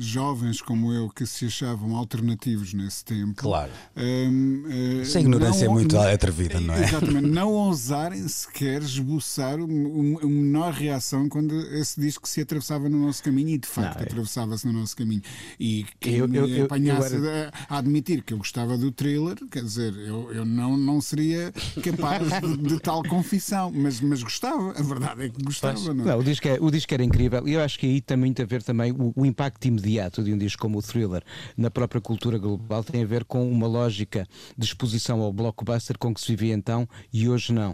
jovens 0.00 0.62
como 0.62 0.92
eu 0.92 1.10
que 1.10 1.26
se 1.26 1.46
achavam 1.46 1.94
alternativos 1.94 2.72
nesse 2.72 3.04
tempo. 3.04 3.34
Claro. 3.36 3.70
Um, 3.94 4.64
uh, 4.64 5.00
Essa 5.02 5.20
ignorância 5.20 5.66
não, 5.66 5.72
é 5.72 5.74
muito 5.74 5.98
atrevida, 5.98 6.58
não 6.58 6.74
é? 6.74 6.84
Exatamente. 6.84 7.28
Não 7.28 7.52
ousarem 7.52 8.26
sequer 8.26 8.82
esboçar 8.82 9.60
uma 9.60 10.20
menor 10.22 10.72
reação 10.72 11.28
quando 11.28 11.54
esse 11.74 12.00
disco 12.00 12.26
se 12.26 12.40
atravessava 12.40 12.88
no 12.88 13.06
nosso 13.06 13.22
caminho 13.22 13.50
e 13.50 13.58
de 13.58 13.68
facto 13.68 13.96
não, 13.96 14.02
é. 14.02 14.04
atravessava-se 14.04 14.66
no 14.66 14.72
nosso 14.72 14.96
caminho. 14.96 15.22
E 15.58 15.84
quem 16.00 16.14
eu, 16.14 16.32
eu, 16.32 16.48
me 16.48 16.62
apanhasse 16.62 17.16
eu, 17.16 17.24
era... 17.24 17.52
a 17.68 17.78
admitir 17.78 18.22
que 18.22 18.32
eu 18.32 18.38
gostava 18.38 18.78
do 18.78 18.90
thriller, 18.90 19.36
quer 19.50 19.62
dizer, 19.62 19.94
eu, 19.96 20.32
eu 20.32 20.44
não, 20.46 20.76
não 20.76 21.00
seria 21.00 21.52
capaz 21.82 22.26
de, 22.40 22.56
de 22.56 22.80
tal 22.80 23.02
confissão, 23.02 23.70
mas, 23.70 24.00
mas 24.00 24.22
gostava. 24.22 24.70
A 24.70 24.82
verdade 24.82 25.24
é 25.24 25.28
que 25.28 25.42
gostava. 25.44 25.78
Não, 25.92 26.04
é? 26.04 26.06
não 26.06 26.18
o, 26.18 26.24
disco 26.24 26.48
é, 26.48 26.58
o 26.58 26.70
disco 26.70 26.94
era 26.94 27.04
incrível 27.04 27.46
e 27.46 27.52
eu 27.52 27.62
acho 27.62 27.78
que 27.78 27.86
aí 27.86 28.00
tem 28.00 28.16
muito 28.16 28.40
a 28.40 28.44
ver 28.46 28.62
também 28.62 28.92
o, 28.92 29.12
o 29.14 29.26
impacto 29.26 29.66
imediato 29.66 29.89
imediato 29.90 30.22
de 30.22 30.32
um 30.32 30.38
disco 30.38 30.62
como 30.62 30.78
o 30.78 30.82
Thriller 30.82 31.22
na 31.56 31.70
própria 31.70 32.00
cultura 32.00 32.38
global 32.38 32.84
tem 32.84 33.02
a 33.02 33.06
ver 33.06 33.24
com 33.24 33.50
uma 33.50 33.66
lógica 33.66 34.26
de 34.56 34.64
exposição 34.64 35.20
ao 35.20 35.32
blockbuster 35.32 35.98
com 35.98 36.14
que 36.14 36.20
se 36.20 36.28
vivia 36.28 36.54
então 36.54 36.88
e 37.12 37.28
hoje 37.28 37.52
não. 37.52 37.70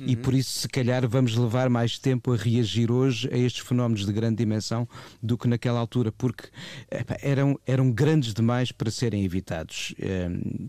Uhum. 0.00 0.06
E 0.06 0.16
por 0.16 0.34
isso, 0.34 0.50
se 0.50 0.68
calhar, 0.68 1.08
vamos 1.08 1.36
levar 1.36 1.70
mais 1.70 1.98
tempo 1.98 2.32
a 2.32 2.36
reagir 2.36 2.90
hoje 2.90 3.28
a 3.32 3.36
estes 3.36 3.64
fenómenos 3.66 4.04
de 4.04 4.12
grande 4.12 4.36
dimensão 4.36 4.88
do 5.22 5.38
que 5.38 5.46
naquela 5.46 5.78
altura, 5.78 6.10
porque 6.10 6.48
eram, 7.22 7.58
eram 7.66 7.90
grandes 7.90 8.34
demais 8.34 8.72
para 8.72 8.90
serem 8.90 9.24
evitados. 9.24 9.94
Um, 10.00 10.68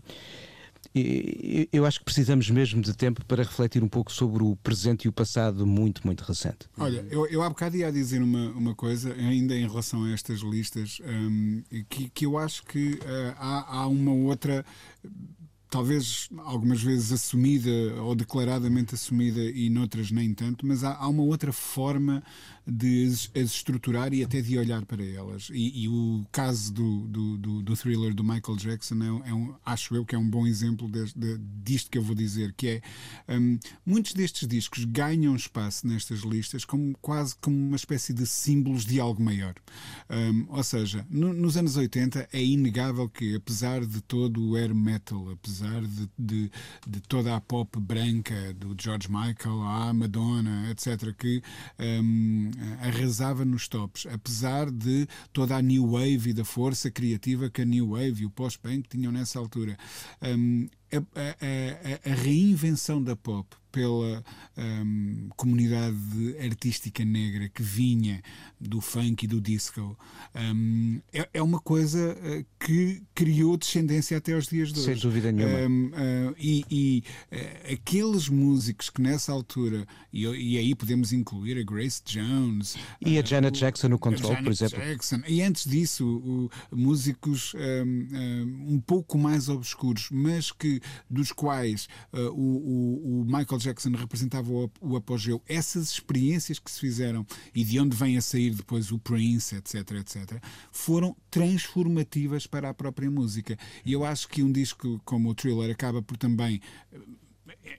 eu 1.72 1.84
acho 1.84 1.98
que 1.98 2.04
precisamos 2.04 2.48
mesmo 2.50 2.80
de 2.80 2.94
tempo 2.94 3.24
para 3.24 3.42
refletir 3.42 3.82
um 3.82 3.88
pouco 3.88 4.12
sobre 4.12 4.44
o 4.44 4.54
presente 4.56 5.06
e 5.06 5.08
o 5.08 5.12
passado 5.12 5.66
muito, 5.66 6.02
muito 6.04 6.22
recente. 6.22 6.68
Olha, 6.78 7.04
eu, 7.10 7.26
eu 7.26 7.42
há 7.42 7.48
bocado 7.48 7.76
ia 7.76 7.90
dizer 7.90 8.22
uma, 8.22 8.50
uma 8.50 8.74
coisa, 8.74 9.12
ainda 9.14 9.56
em 9.56 9.66
relação 9.66 10.04
a 10.04 10.12
estas 10.12 10.40
listas, 10.40 11.00
um, 11.04 11.62
que, 11.88 12.08
que 12.10 12.26
eu 12.26 12.38
acho 12.38 12.64
que 12.64 12.92
uh, 12.94 13.34
há, 13.36 13.78
há 13.78 13.86
uma 13.88 14.12
outra 14.12 14.64
talvez 15.74 16.28
algumas 16.38 16.80
vezes 16.80 17.10
assumida 17.10 17.68
ou 18.00 18.14
declaradamente 18.14 18.94
assumida 18.94 19.42
e 19.42 19.68
noutras 19.68 20.12
nem 20.12 20.32
tanto, 20.32 20.64
mas 20.64 20.84
há, 20.84 20.94
há 20.94 21.08
uma 21.08 21.24
outra 21.24 21.52
forma 21.52 22.22
de 22.66 23.06
as, 23.06 23.30
estruturar 23.34 24.12
e 24.12 24.24
até 24.24 24.40
de 24.40 24.58
olhar 24.58 24.84
para 24.86 25.04
elas. 25.04 25.50
E, 25.52 25.84
e 25.84 25.88
o 25.88 26.24
caso 26.32 26.72
do, 26.72 27.06
do, 27.08 27.38
do, 27.38 27.62
do, 27.62 27.76
thriller 27.76 28.14
do 28.14 28.24
Michael 28.24 28.56
Jackson 28.56 28.96
é, 29.02 29.28
é, 29.28 29.34
um, 29.34 29.54
acho 29.64 29.94
eu 29.94 30.04
que 30.04 30.14
é 30.14 30.18
um 30.18 30.28
bom 30.28 30.46
exemplo 30.46 30.88
de, 30.88 31.12
de, 31.14 31.38
disto 31.62 31.90
que 31.90 31.98
eu 31.98 32.02
vou 32.02 32.14
dizer, 32.14 32.54
que 32.56 32.68
é 32.68 32.82
um, 33.36 33.58
muitos 33.84 34.14
destes 34.14 34.48
discos 34.48 34.84
ganham 34.84 35.36
espaço 35.36 35.86
nestas 35.86 36.20
listas 36.20 36.64
como 36.64 36.96
quase 37.02 37.36
como 37.36 37.56
uma 37.56 37.76
espécie 37.76 38.12
de 38.12 38.26
símbolos 38.26 38.84
de 38.86 38.98
algo 38.98 39.22
maior. 39.22 39.54
Um, 40.08 40.46
ou 40.48 40.62
seja, 40.62 41.06
no, 41.10 41.32
nos 41.32 41.56
anos 41.56 41.76
80 41.76 42.28
é 42.32 42.42
inegável 42.42 43.08
que, 43.08 43.34
apesar 43.34 43.84
de 43.84 44.00
todo 44.00 44.42
o 44.42 44.56
air 44.56 44.74
metal, 44.74 45.30
apesar 45.30 45.82
de, 45.82 46.08
de, 46.18 46.50
de 46.86 47.00
toda 47.02 47.34
a 47.34 47.40
pop 47.40 47.78
branca 47.78 48.54
do 48.54 48.74
George 48.80 49.08
Michael, 49.10 49.62
a 49.62 49.92
Madonna, 49.92 50.70
etc., 50.70 51.14
que 51.16 51.42
um, 51.78 52.50
eh, 52.50 52.53
arrasava 52.80 53.44
nos 53.44 53.68
tops, 53.68 54.06
apesar 54.06 54.70
de 54.70 55.06
toda 55.32 55.56
a 55.56 55.62
new 55.62 55.92
wave 55.92 56.30
e 56.30 56.32
da 56.32 56.44
força 56.44 56.90
criativa 56.90 57.50
que 57.50 57.62
a 57.62 57.64
new 57.64 57.90
wave 57.90 58.22
e 58.22 58.26
o 58.26 58.30
post-punk 58.30 58.88
tinham 58.88 59.12
nessa 59.12 59.38
altura. 59.38 59.76
Um, 60.22 60.68
a, 60.92 62.08
a, 62.08 62.10
a, 62.10 62.14
reinvenção 62.14 63.02
da 63.02 63.16
pop 63.16 63.56
pela 63.74 64.22
um, 64.56 65.28
comunidade 65.36 65.96
artística 66.40 67.04
negra 67.04 67.48
que 67.48 67.60
vinha 67.60 68.22
do 68.60 68.80
funk 68.80 69.24
e 69.24 69.26
do 69.26 69.40
disco 69.40 69.98
um, 70.32 71.00
é, 71.12 71.28
é, 71.34 71.42
uma 71.42 71.58
coisa 71.58 72.16
eh, 72.22 72.44
que 72.58 73.02
criou 73.14 73.56
descendência 73.56 74.16
até 74.16 74.32
aos 74.32 74.46
dias 74.46 74.72
de 74.72 74.78
hoje. 74.78 74.92
Sem 74.92 74.96
dúvida 74.96 75.32
nenhuma. 75.32 75.58
Um, 75.58 75.86
uh, 75.88 76.34
e, 76.38 76.64
e 76.70 77.02
uh, 77.32 77.72
aqueles 77.72 78.28
músicos 78.28 78.90
que 78.90 79.02
nessa 79.02 79.32
altura, 79.32 79.86
e, 80.12 80.24
e, 80.24 80.58
aí 80.58 80.74
podemos 80.74 81.12
incluir 81.12 81.58
a 81.58 81.64
Grace 81.64 82.00
Jones 82.04 82.76
e 83.00 83.18
a 83.18 83.24
Janet 83.24 83.56
uh, 83.56 83.60
Jackson 83.60 83.88
no 83.88 83.98
Control, 83.98 84.36
por 84.36 84.52
exemplo. 84.52 84.78
Jackson, 84.78 85.20
e 85.26 85.42
antes 85.42 85.68
disso, 85.68 86.06
o, 86.06 86.50
músicos 86.74 87.54
um, 87.54 88.74
um 88.74 88.80
pouco 88.80 89.18
mais 89.18 89.48
obscuros, 89.48 90.08
mas 90.10 90.52
que 90.52 90.73
dos 91.08 91.32
quais 91.32 91.88
uh, 92.12 92.30
o, 92.30 93.20
o, 93.20 93.24
Michael 93.24 93.58
Jackson 93.58 93.90
representava 93.90 94.50
o, 94.50 94.70
o, 94.80 94.96
apogeu, 94.96 95.42
essas 95.48 95.90
experiências 95.90 96.58
que 96.58 96.70
se 96.70 96.80
fizeram 96.80 97.26
e 97.54 97.64
de 97.64 97.78
onde 97.78 97.96
vem 97.96 98.16
a 98.16 98.22
sair 98.22 98.50
depois 98.50 98.90
o 98.92 98.98
Prince, 98.98 99.56
etc, 99.56 99.92
etc, 99.92 100.42
foram 100.70 101.16
transformativas 101.30 102.46
para 102.46 102.70
a 102.70 102.74
própria 102.74 103.10
música. 103.10 103.56
E 103.84 103.92
eu 103.92 104.04
acho 104.04 104.28
que 104.28 104.42
um 104.42 104.52
disco 104.52 105.00
como 105.04 105.30
o 105.30 105.34
Thriller 105.34 105.70
acaba 105.70 106.02
por 106.02 106.16
também. 106.16 106.60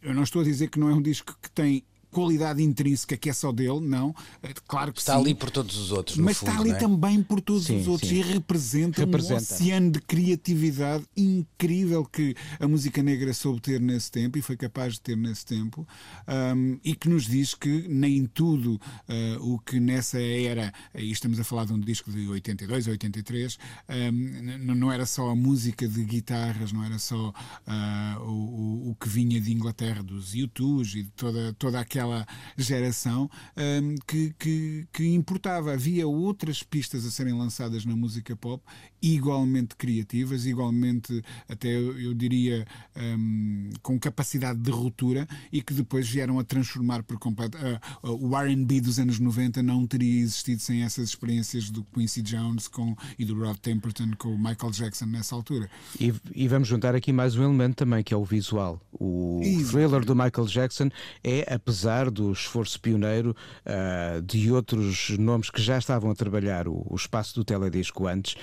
Eu 0.02 0.14
não 0.14 0.24
estou 0.24 0.42
a 0.42 0.46
dizer 0.46 0.70
que 0.70 0.80
não 0.80 0.90
é 0.90 0.94
um 0.94 1.02
disco 1.02 1.38
que 1.42 1.50
tem 1.50 1.84
qualidade 2.15 2.63
intrínseca 2.63 3.17
que 3.17 3.30
é 3.30 3.34
só 3.34 3.51
dele, 3.51 3.82
não. 3.82 4.15
É, 4.41 4.54
claro 4.65 4.93
que 4.93 5.01
está 5.01 5.15
sim. 5.15 5.19
ali 5.19 5.36
por 5.36 5.51
todos 5.51 5.75
os 5.75 5.91
outros, 5.91 6.15
mas 6.15 6.38
fundo, 6.38 6.49
está 6.49 6.62
ali 6.62 6.71
é? 6.71 6.75
também 6.75 7.21
por 7.21 7.41
todos 7.41 7.65
sim, 7.65 7.78
os 7.78 7.89
outros 7.89 8.10
sim. 8.10 8.19
e 8.19 8.21
representa, 8.21 9.01
representa, 9.01 9.34
um 9.34 9.38
oceano 9.38 9.91
de 9.91 9.99
criatividade 9.99 11.04
incrível 11.17 12.06
que 12.06 12.34
a 12.58 12.69
música 12.69 13.04
negra 13.04 13.34
soube 13.34 13.60
ter 13.60 13.82
nesse 13.82 14.10
tempo 14.10 14.38
e 14.38 14.41
foi 14.41 14.56
capaz 14.56 14.93
de 14.93 15.01
ter 15.01 15.17
nesse 15.17 15.45
tempo 15.45 15.86
um, 16.56 16.80
e 16.86 16.95
que 16.95 17.10
nos 17.10 17.25
diz 17.25 17.54
que 17.54 17.86
nem 17.89 18.25
tudo 18.25 18.75
uh, 18.75 19.54
o 19.54 19.60
que 19.60 19.78
nessa 19.82 20.17
era, 20.17 20.73
e 20.93 21.12
estamos 21.12 21.38
a 21.38 21.43
falar 21.43 21.65
de 21.65 21.73
um 21.73 21.80
disco 21.82 22.10
de 22.10 22.25
82 22.30 22.88
ou 22.88 22.93
83, 22.93 23.60
um, 23.89 24.73
não 24.73 24.89
era 24.89 25.06
só 25.06 25.30
a 25.30 25.36
música 25.36 25.86
de 25.86 26.01
guitarras, 26.06 26.71
não 26.71 26.82
era 26.82 26.97
só 26.97 27.30
uh, 27.30 28.21
o, 28.21 28.91
o 28.91 28.95
que 28.95 29.10
vinha 29.10 29.41
de 29.41 29.51
Inglaterra, 29.51 30.01
dos 30.01 30.34
U2 30.34 30.95
e 30.95 31.04
de 31.04 31.12
toda, 31.12 31.54
toda 31.54 31.78
aquela 31.78 32.05
daquela 32.06 32.28
geração 32.58 33.30
um, 33.58 33.96
que, 34.08 34.34
que, 34.38 34.88
que 34.94 35.08
importava. 35.13 35.74
Havia 35.74 36.08
outras 36.08 36.63
pistas 36.63 37.06
a 37.06 37.12
serem 37.12 37.34
lançadas 37.34 37.86
na 37.86 37.96
música 37.96 38.36
pop 38.36 38.63
igualmente 39.06 39.76
criativas, 39.76 40.46
igualmente, 40.46 41.24
até 41.48 41.68
eu 41.76 42.13
diria, 42.13 42.65
um, 42.96 43.70
com 43.84 44.00
capacidade 44.00 44.60
de 44.60 44.72
ruptura 44.72 45.28
e 45.52 45.62
que 45.62 45.74
depois 45.74 46.10
vieram 46.10 46.39
a 46.39 46.44
transformar 46.44 47.04
por 47.04 47.20
completo. 47.20 47.58
Uh, 47.58 48.10
uh, 48.10 48.28
o 48.28 48.36
RB 48.36 48.82
dos 48.82 48.98
anos 48.98 49.20
90 49.20 49.62
não 49.62 49.86
teria 49.86 50.22
existido 50.22 50.62
sem 50.62 50.84
essas 50.84 51.10
experiências 51.10 51.70
do 51.70 51.84
Quincy 51.84 52.24
Jones 52.24 52.68
com, 52.68 52.96
e 53.20 53.26
do 53.26 53.39
Rod 53.39 53.58
Temperton 53.58 54.12
com 54.18 54.30
o 54.30 54.38
Michael 54.38 54.72
Jackson 54.72 55.06
nessa 55.06 55.36
altura. 55.36 55.70
E, 56.00 56.13
e 56.34 56.48
vamos 56.48 56.68
juntar 56.68 56.96
aqui 56.96 57.13
mais 57.13 57.36
um 57.36 57.44
elemento 57.44 57.76
também, 57.76 58.04
que 58.04 58.13
é 58.13 58.18
o 58.18 58.26
visual. 58.26 58.82
O 58.91 59.41
thriller 59.70 60.04
do 60.04 60.15
Michael 60.15 60.48
Jackson 60.48 60.89
é, 61.24 61.54
apesar 61.54 62.10
do 62.10 62.32
esforço 62.32 62.80
pioneiro 62.80 63.36
uh, 63.65 64.22
de 64.22 64.52
outros 64.52 65.10
nomes 65.20 65.50
que 65.50 65.62
já 65.62 65.78
estavam 65.78 66.10
a 66.10 66.15
trabalhar 66.15 66.68
o, 66.68 66.86
o 66.89 66.96
espaço 66.96 67.36
do 67.36 67.44
teledisco 67.44 68.08
antes, 68.08 68.36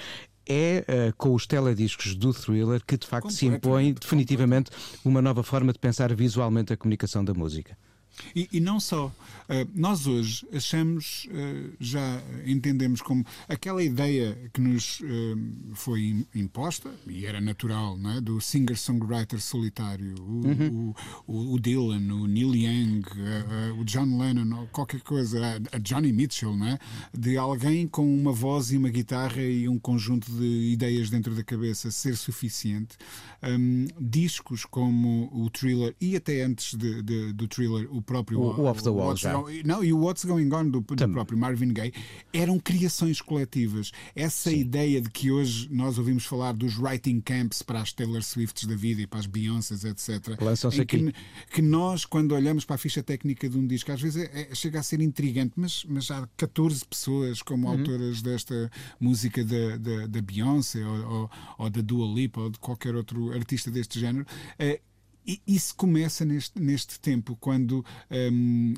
é 0.46 0.84
uh, 0.88 1.16
com 1.16 1.34
os 1.34 1.46
telediscos 1.46 2.14
do 2.14 2.32
thriller 2.32 2.82
que 2.84 2.96
de 2.96 3.06
facto 3.06 3.30
se 3.30 3.46
impõe 3.46 3.92
definitivamente 3.92 4.70
uma 5.04 5.22
nova 5.22 5.42
forma 5.42 5.72
de 5.72 5.78
pensar 5.78 6.14
visualmente 6.14 6.72
a 6.72 6.76
comunicação 6.76 7.24
da 7.24 7.34
música. 7.34 7.76
E, 8.34 8.48
e, 8.52 8.60
não 8.60 8.78
só. 8.78 9.06
Uh, 9.06 9.68
nós 9.74 10.06
hoje 10.06 10.46
achamos, 10.52 11.26
uh, 11.30 11.72
já 11.80 12.22
entendemos 12.46 13.00
como 13.00 13.24
aquela 13.48 13.82
ideia 13.82 14.36
que 14.52 14.60
nos 14.60 15.00
uh, 15.00 15.74
foi 15.74 16.24
imposta, 16.34 16.90
e 17.06 17.26
era 17.26 17.40
natural, 17.40 17.96
não 17.98 18.10
é? 18.12 18.20
do 18.20 18.40
singer-songwriter 18.40 19.40
solitário, 19.40 20.14
o, 20.20 20.46
uhum. 20.46 20.94
o, 21.26 21.54
o, 21.54 21.60
Dylan, 21.60 22.12
o 22.14 22.26
Neil 22.26 22.54
Young, 22.54 23.02
o 23.78 23.84
John 23.84 24.18
Lennon, 24.18 24.66
qualquer 24.72 25.00
coisa, 25.00 25.40
a, 25.72 25.78
Johnny 25.78 26.12
Mitchell, 26.12 26.56
não 26.56 26.66
é? 26.66 26.78
de 27.12 27.36
alguém 27.36 27.86
com 27.86 28.06
uma 28.14 28.32
voz 28.32 28.72
e 28.72 28.76
uma 28.76 28.88
guitarra 28.88 29.42
e 29.42 29.68
um 29.68 29.78
conjunto 29.78 30.30
de 30.32 30.72
ideias 30.72 31.10
dentro 31.10 31.34
da 31.34 31.42
cabeça 31.42 31.90
ser 31.90 32.16
suficiente. 32.16 32.96
Um, 33.42 33.86
discos 34.00 34.64
como 34.64 35.28
o 35.32 35.50
Thriller, 35.50 35.94
e 36.00 36.16
até 36.16 36.42
antes 36.42 36.74
de, 36.74 37.02
de, 37.02 37.32
do 37.32 37.48
Thriller, 37.48 37.88
o 37.90 38.01
próprio. 38.02 38.40
O, 38.40 38.60
o 38.60 38.64
Off 38.64 38.82
the 38.82 38.90
Wall 38.90 39.16
já. 39.16 39.32
não, 39.64 39.84
e 39.84 39.92
o 39.92 39.98
What's 39.98 40.24
Going 40.24 40.52
On 40.52 40.68
do, 40.68 40.80
do 40.80 41.08
próprio 41.10 41.38
Marvin 41.38 41.72
Gaye 41.72 41.92
eram 42.32 42.58
criações 42.58 43.20
coletivas. 43.20 43.92
Essa 44.14 44.50
Sim. 44.50 44.56
ideia 44.56 45.00
de 45.00 45.10
que 45.10 45.30
hoje 45.30 45.68
nós 45.70 45.98
ouvimos 45.98 46.24
falar 46.24 46.52
dos 46.52 46.78
writing 46.78 47.20
camps 47.20 47.62
para 47.62 47.80
as 47.80 47.92
Taylor 47.92 48.22
Swifts 48.22 48.64
da 48.64 48.74
vida 48.74 49.02
e 49.02 49.06
para 49.06 49.20
as 49.20 49.26
Beyoncés, 49.26 49.84
etc. 49.84 50.40
Lançam-se 50.40 50.80
aqui. 50.80 51.12
Que, 51.12 51.14
que, 51.54 51.62
nós, 51.62 52.04
quando 52.04 52.32
olhamos 52.32 52.64
para 52.64 52.76
a 52.76 52.78
ficha 52.78 53.02
técnica 53.02 53.48
de 53.48 53.56
um 53.56 53.66
disco, 53.66 53.92
às 53.92 54.00
vezes 54.00 54.24
é, 54.24 54.48
é, 54.50 54.54
chega 54.54 54.80
a 54.80 54.82
ser 54.82 55.00
intrigante, 55.00 55.52
mas, 55.56 55.84
mas 55.88 56.10
há 56.10 56.28
14 56.36 56.84
pessoas 56.84 57.42
como 57.42 57.68
uhum. 57.68 57.78
autoras 57.78 58.22
desta 58.22 58.70
música 59.00 59.44
da, 59.44 59.76
da, 59.76 60.06
da 60.06 60.22
Beyoncé 60.22 60.84
ou, 60.84 61.12
ou, 61.12 61.30
ou, 61.58 61.70
da 61.70 61.80
Dua 61.80 62.06
Lipa 62.06 62.40
ou 62.40 62.50
de 62.50 62.58
qualquer 62.58 62.94
outro 62.94 63.32
artista 63.32 63.70
deste 63.70 63.98
género. 63.98 64.26
É, 64.58 64.80
e 65.26 65.40
isso 65.46 65.74
começa 65.76 66.24
neste, 66.24 66.60
neste 66.60 66.98
tempo, 66.98 67.36
quando 67.40 67.84
um, 68.10 68.74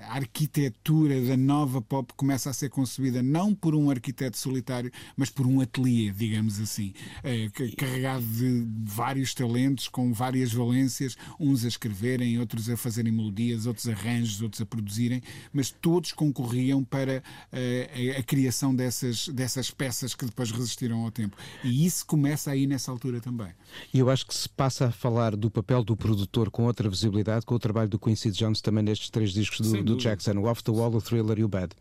a, 0.00 0.12
a, 0.12 0.16
arquitetura 0.16 1.20
da 1.20 1.36
nova 1.36 1.82
pop 1.82 2.12
começa 2.16 2.48
a 2.48 2.52
ser 2.52 2.70
concebida 2.70 3.22
não 3.22 3.54
por 3.54 3.74
um 3.74 3.90
arquiteto 3.90 4.38
solitário, 4.38 4.90
mas 5.16 5.28
por 5.28 5.46
um 5.46 5.60
ateliê, 5.60 6.10
digamos 6.10 6.58
assim, 6.58 6.94
é, 7.22 7.50
carregado 7.76 8.24
de 8.24 8.66
vários 8.84 9.34
talentos, 9.34 9.88
com 9.88 10.12
várias 10.12 10.52
valências, 10.52 11.16
uns 11.38 11.64
a 11.64 11.68
escreverem, 11.68 12.38
outros 12.38 12.70
a 12.70 12.76
fazerem 12.76 13.12
melodias, 13.12 13.66
outros 13.66 13.86
arranjos, 13.88 14.40
outros 14.40 14.62
a 14.62 14.66
produzirem, 14.66 15.22
mas 15.52 15.70
todos 15.70 16.12
concorriam 16.12 16.82
para 16.82 17.22
a, 17.52 18.18
a 18.18 18.22
criação 18.22 18.74
dessas, 18.74 19.28
dessas 19.28 19.70
peças 19.70 20.14
que 20.14 20.24
depois 20.24 20.50
resistiram 20.50 21.04
ao 21.04 21.10
tempo. 21.10 21.36
E 21.62 21.84
isso 21.84 22.06
começa 22.06 22.50
aí 22.50 22.66
nessa 22.66 22.90
altura 22.90 23.20
também. 23.20 23.52
E 23.92 23.98
eu 23.98 24.08
acho 24.08 24.26
que 24.26 24.34
se 24.34 24.48
passa 24.48 24.86
a 24.86 24.92
falar 24.92 25.36
do 25.42 25.50
papel 25.50 25.82
do 25.84 25.96
produtor 25.96 26.50
com 26.50 26.64
outra 26.64 26.88
visibilidade, 26.88 27.44
com 27.44 27.54
o 27.54 27.58
trabalho 27.58 27.88
do 27.88 27.98
Quincy 27.98 28.30
Jones 28.30 28.60
também 28.60 28.82
nestes 28.84 29.10
três 29.10 29.32
discos 29.32 29.60
do, 29.60 29.82
do 29.82 29.96
Jackson, 29.96 30.32
o 30.38 30.44
Off 30.44 30.62
the 30.62 30.70
Wall, 30.70 30.94
o 30.94 31.02
Thriller 31.02 31.38
e 31.38 31.44
o 31.44 31.48
Bad. 31.48 31.74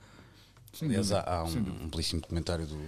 Aliás, 0.81 1.11
há, 1.11 1.21
há 1.21 1.43
um, 1.43 1.57
um, 1.83 1.89
belíssimo 1.89 2.21
documentário 2.21 2.65
do, 2.65 2.79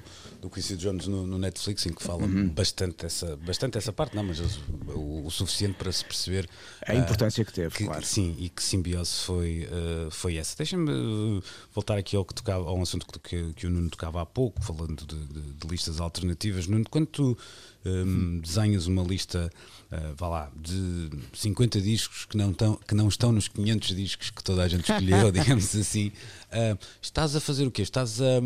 do 0.41 0.49
Quincy 0.49 0.77
Jones 0.77 1.05
no, 1.05 1.27
no 1.27 1.37
Netflix 1.37 1.85
em 1.85 1.91
que 1.91 2.01
fala 2.01 2.23
uhum. 2.23 2.47
bastante, 2.47 3.03
dessa, 3.03 3.35
bastante 3.35 3.73
dessa 3.73 3.91
parte, 3.91 4.15
não, 4.15 4.23
mas 4.23 4.39
o, 4.39 5.25
o 5.25 5.29
suficiente 5.29 5.75
para 5.75 5.91
se 5.91 6.03
perceber 6.03 6.49
a 6.87 6.95
importância 6.95 7.41
uh, 7.41 7.45
que 7.45 7.51
teve, 7.51 7.75
que, 7.75 7.83
claro. 7.83 8.05
Sim, 8.05 8.35
e 8.39 8.47
que 8.47 8.63
simbiose 8.63 9.25
foi, 9.25 9.67
uh, 9.67 10.09
foi 10.09 10.37
essa. 10.37 10.55
Deixa-me 10.55 10.89
uh, 10.89 11.43
voltar 11.73 11.97
aqui 11.97 12.15
ao, 12.15 12.23
que 12.23 12.33
tocava, 12.33 12.65
ao 12.65 12.81
assunto 12.81 13.05
que, 13.19 13.51
que, 13.53 13.67
o 13.67 13.69
Nuno 13.69 13.89
tocava 13.89 14.21
há 14.21 14.25
pouco, 14.25 14.63
falando 14.63 15.05
de, 15.05 15.19
de, 15.27 15.41
de 15.53 15.67
listas 15.67 15.99
alternativas. 15.99 16.67
Nuno, 16.67 16.85
quando 16.89 17.07
tu 17.07 17.37
um, 17.85 18.39
desenhas 18.39 18.87
uma 18.87 19.03
lista 19.03 19.49
uh, 19.93 20.15
vá 20.15 20.27
lá, 20.27 20.51
de 20.55 21.09
50 21.33 21.79
discos 21.81 22.25
que 22.25 22.37
não, 22.37 22.53
tão, 22.53 22.75
que 22.75 22.95
não 22.95 23.07
estão 23.07 23.31
nos 23.31 23.47
500 23.47 23.95
discos 23.95 24.29
que 24.29 24.43
toda 24.43 24.63
a 24.63 24.67
gente 24.67 24.89
escolheu, 24.89 25.31
digamos 25.31 25.75
assim, 25.75 26.07
uh, 26.07 26.77
estás 27.01 27.35
a 27.35 27.39
fazer 27.39 27.67
o 27.67 27.71
quê? 27.71 27.81
Estás 27.81 28.21
a, 28.21 28.39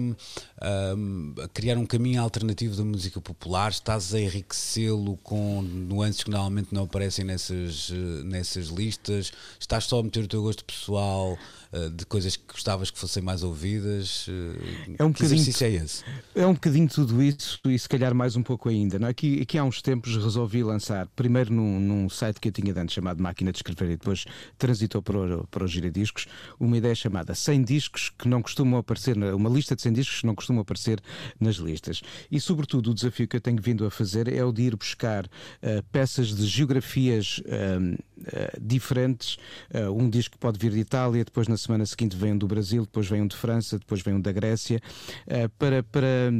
a, 0.59 1.43
a, 1.43 1.47
criar 1.49 1.77
um 1.77 1.85
caminho 1.85 2.21
alternativo 2.21 2.75
da 2.75 2.83
música 2.83 3.21
popular? 3.21 3.71
Estás 3.71 4.13
a 4.13 4.19
enriquecê-lo 4.19 5.17
com 5.23 5.61
nuances 5.61 6.23
que 6.23 6.29
normalmente 6.29 6.73
não 6.73 6.83
aparecem 6.83 7.23
nessas, 7.23 7.89
nessas 8.25 8.67
listas? 8.67 9.31
Estás 9.59 9.85
só 9.85 9.99
a 9.99 10.03
meter 10.03 10.23
o 10.23 10.27
teu 10.27 10.41
gosto 10.41 10.63
pessoal? 10.65 11.37
Eh, 11.71 11.89
de 11.89 12.05
coisas 12.05 12.35
que 12.35 12.43
gostavas 12.47 12.89
que 12.89 12.97
fossem 12.97 13.21
mais 13.21 13.43
ouvidas? 13.43 14.27
Eh, 14.29 14.95
é 14.99 15.03
um 15.03 15.11
que 15.11 15.23
exercício 15.23 15.65
é 15.65 15.71
esse? 15.71 16.03
É 16.33 16.45
um 16.45 16.53
bocadinho 16.53 16.87
tudo 16.87 17.21
isso 17.21 17.59
e 17.65 17.77
se 17.77 17.89
calhar 17.89 18.15
mais 18.15 18.35
um 18.35 18.43
pouco 18.43 18.69
ainda. 18.69 18.97
Não? 18.97 19.07
É? 19.07 19.11
Aqui, 19.11 19.41
aqui 19.41 19.57
há 19.57 19.63
uns 19.63 19.81
tempos 19.81 20.15
resolvi 20.15 20.63
lançar, 20.63 21.07
primeiro 21.15 21.53
num, 21.53 21.79
num 21.79 22.09
site 22.09 22.39
que 22.39 22.47
eu 22.47 22.51
tinha 22.51 22.73
antes 22.79 22.93
chamado 22.93 23.21
Máquina 23.21 23.51
de 23.51 23.57
Escrever 23.57 23.91
e 23.91 23.97
depois 23.97 24.25
transitou 24.57 25.01
para 25.01 25.17
o, 25.17 25.47
para 25.47 25.63
o 25.63 25.67
Giradiscos, 25.67 26.27
uma 26.59 26.77
ideia 26.77 26.95
chamada 26.95 27.35
100 27.35 27.63
discos 27.63 28.11
que 28.17 28.27
não 28.27 28.41
costumam 28.41 28.79
aparecer, 28.79 29.17
uma 29.17 29.49
lista 29.49 29.75
de 29.75 29.81
100 29.81 29.93
discos 29.93 30.21
que 30.21 30.27
não 30.27 30.35
costumam 30.35 30.61
aparecer 30.61 31.01
nas 31.39 31.55
listas. 31.55 32.01
E 32.31 32.39
sobretudo 32.39 32.91
o 32.91 32.93
desafio 32.93 33.27
que 33.27 33.35
eu 33.35 33.41
tenho 33.41 33.61
vindo 33.61 33.85
a 33.85 33.91
fazer 33.91 34.31
é 34.31 34.43
o 34.43 34.51
de 34.51 34.63
ir 34.63 34.75
buscar 34.75 35.25
uh, 35.25 35.83
peças 35.91 36.33
de 36.33 36.45
geografias 36.45 37.41
diferentes. 38.59 39.37
um 39.93 40.09
disco 40.09 40.37
pode 40.37 40.57
vir 40.57 40.71
de 40.71 40.79
Itália, 40.79 41.25
depois 41.25 41.47
na 41.47 41.57
na 41.57 41.59
semana 41.59 41.85
seguinte 41.87 42.15
vem 42.15 42.33
um 42.33 42.37
do 42.37 42.47
Brasil, 42.47 42.83
depois 42.83 43.07
vem 43.07 43.21
um 43.21 43.27
de 43.27 43.35
França, 43.35 43.79
depois 43.79 44.01
vem 44.01 44.13
um 44.13 44.21
da 44.21 44.31
Grécia, 44.31 44.79
eh, 45.25 45.47
para, 45.57 45.81
para 45.81 46.31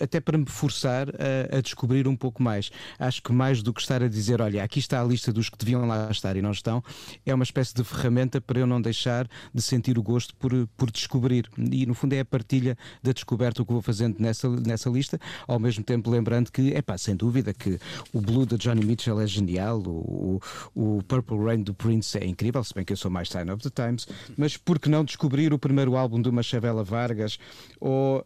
até 0.00 0.20
para 0.20 0.38
me 0.38 0.46
forçar 0.46 1.08
a, 1.10 1.58
a, 1.58 1.60
descobrir 1.60 2.08
um 2.08 2.16
pouco 2.16 2.42
mais. 2.42 2.70
Acho 2.98 3.22
que 3.22 3.32
mais 3.32 3.62
do 3.62 3.72
que 3.72 3.80
estar 3.80 4.02
a 4.02 4.08
dizer, 4.08 4.40
olha, 4.40 4.62
aqui 4.64 4.78
está 4.78 5.00
a 5.00 5.04
lista 5.04 5.32
dos 5.32 5.48
que 5.48 5.58
deviam 5.58 5.86
lá 5.86 6.10
estar 6.10 6.36
e 6.36 6.42
não 6.42 6.52
estão, 6.52 6.82
é 7.24 7.34
uma 7.34 7.44
espécie 7.44 7.74
de 7.74 7.84
ferramenta 7.84 8.40
para 8.40 8.60
eu 8.60 8.66
não 8.66 8.80
deixar 8.80 9.28
de 9.52 9.62
sentir 9.62 9.98
o 9.98 10.02
gosto 10.02 10.34
por, 10.36 10.52
por 10.76 10.90
descobrir. 10.90 11.48
E 11.58 11.86
no 11.86 11.94
fundo 11.94 12.14
é 12.14 12.20
a 12.20 12.24
partilha 12.24 12.76
da 13.02 13.12
descoberta 13.12 13.64
que 13.64 13.72
vou 13.72 13.82
fazendo 13.82 14.18
nessa, 14.18 14.48
nessa 14.48 14.88
lista, 14.88 15.18
ao 15.46 15.58
mesmo 15.58 15.84
tempo 15.84 16.10
lembrando 16.10 16.50
que, 16.50 16.72
é 16.72 16.82
pá, 16.82 16.96
sem 16.96 17.14
dúvida 17.14 17.52
que 17.52 17.78
o 18.12 18.20
Blue 18.20 18.46
de 18.46 18.56
Johnny 18.56 18.84
Mitchell 18.84 19.20
é 19.20 19.26
genial, 19.26 19.80
o, 19.80 20.40
o 20.74 21.02
Purple 21.06 21.38
Rain 21.38 21.62
do 21.62 21.74
Prince 21.74 22.18
é 22.18 22.26
incrível, 22.26 22.62
se 22.64 22.74
bem 22.74 22.84
que 22.84 22.92
eu 22.92 22.96
sou 22.96 23.10
mais 23.10 23.28
Sign 23.28 23.50
of 23.50 23.62
the 23.62 23.70
Times, 23.70 24.06
mas 24.36 24.56
por 24.56 24.78
que 24.78 24.88
não 24.88 25.04
descobrir 25.04 25.52
o 25.52 25.58
primeiro 25.58 25.96
álbum 25.96 26.20
de 26.20 26.28
uma 26.28 26.42
Chavela 26.42 26.82
Vargas 26.82 27.38
ou 27.78 28.20
uh, 28.20 28.22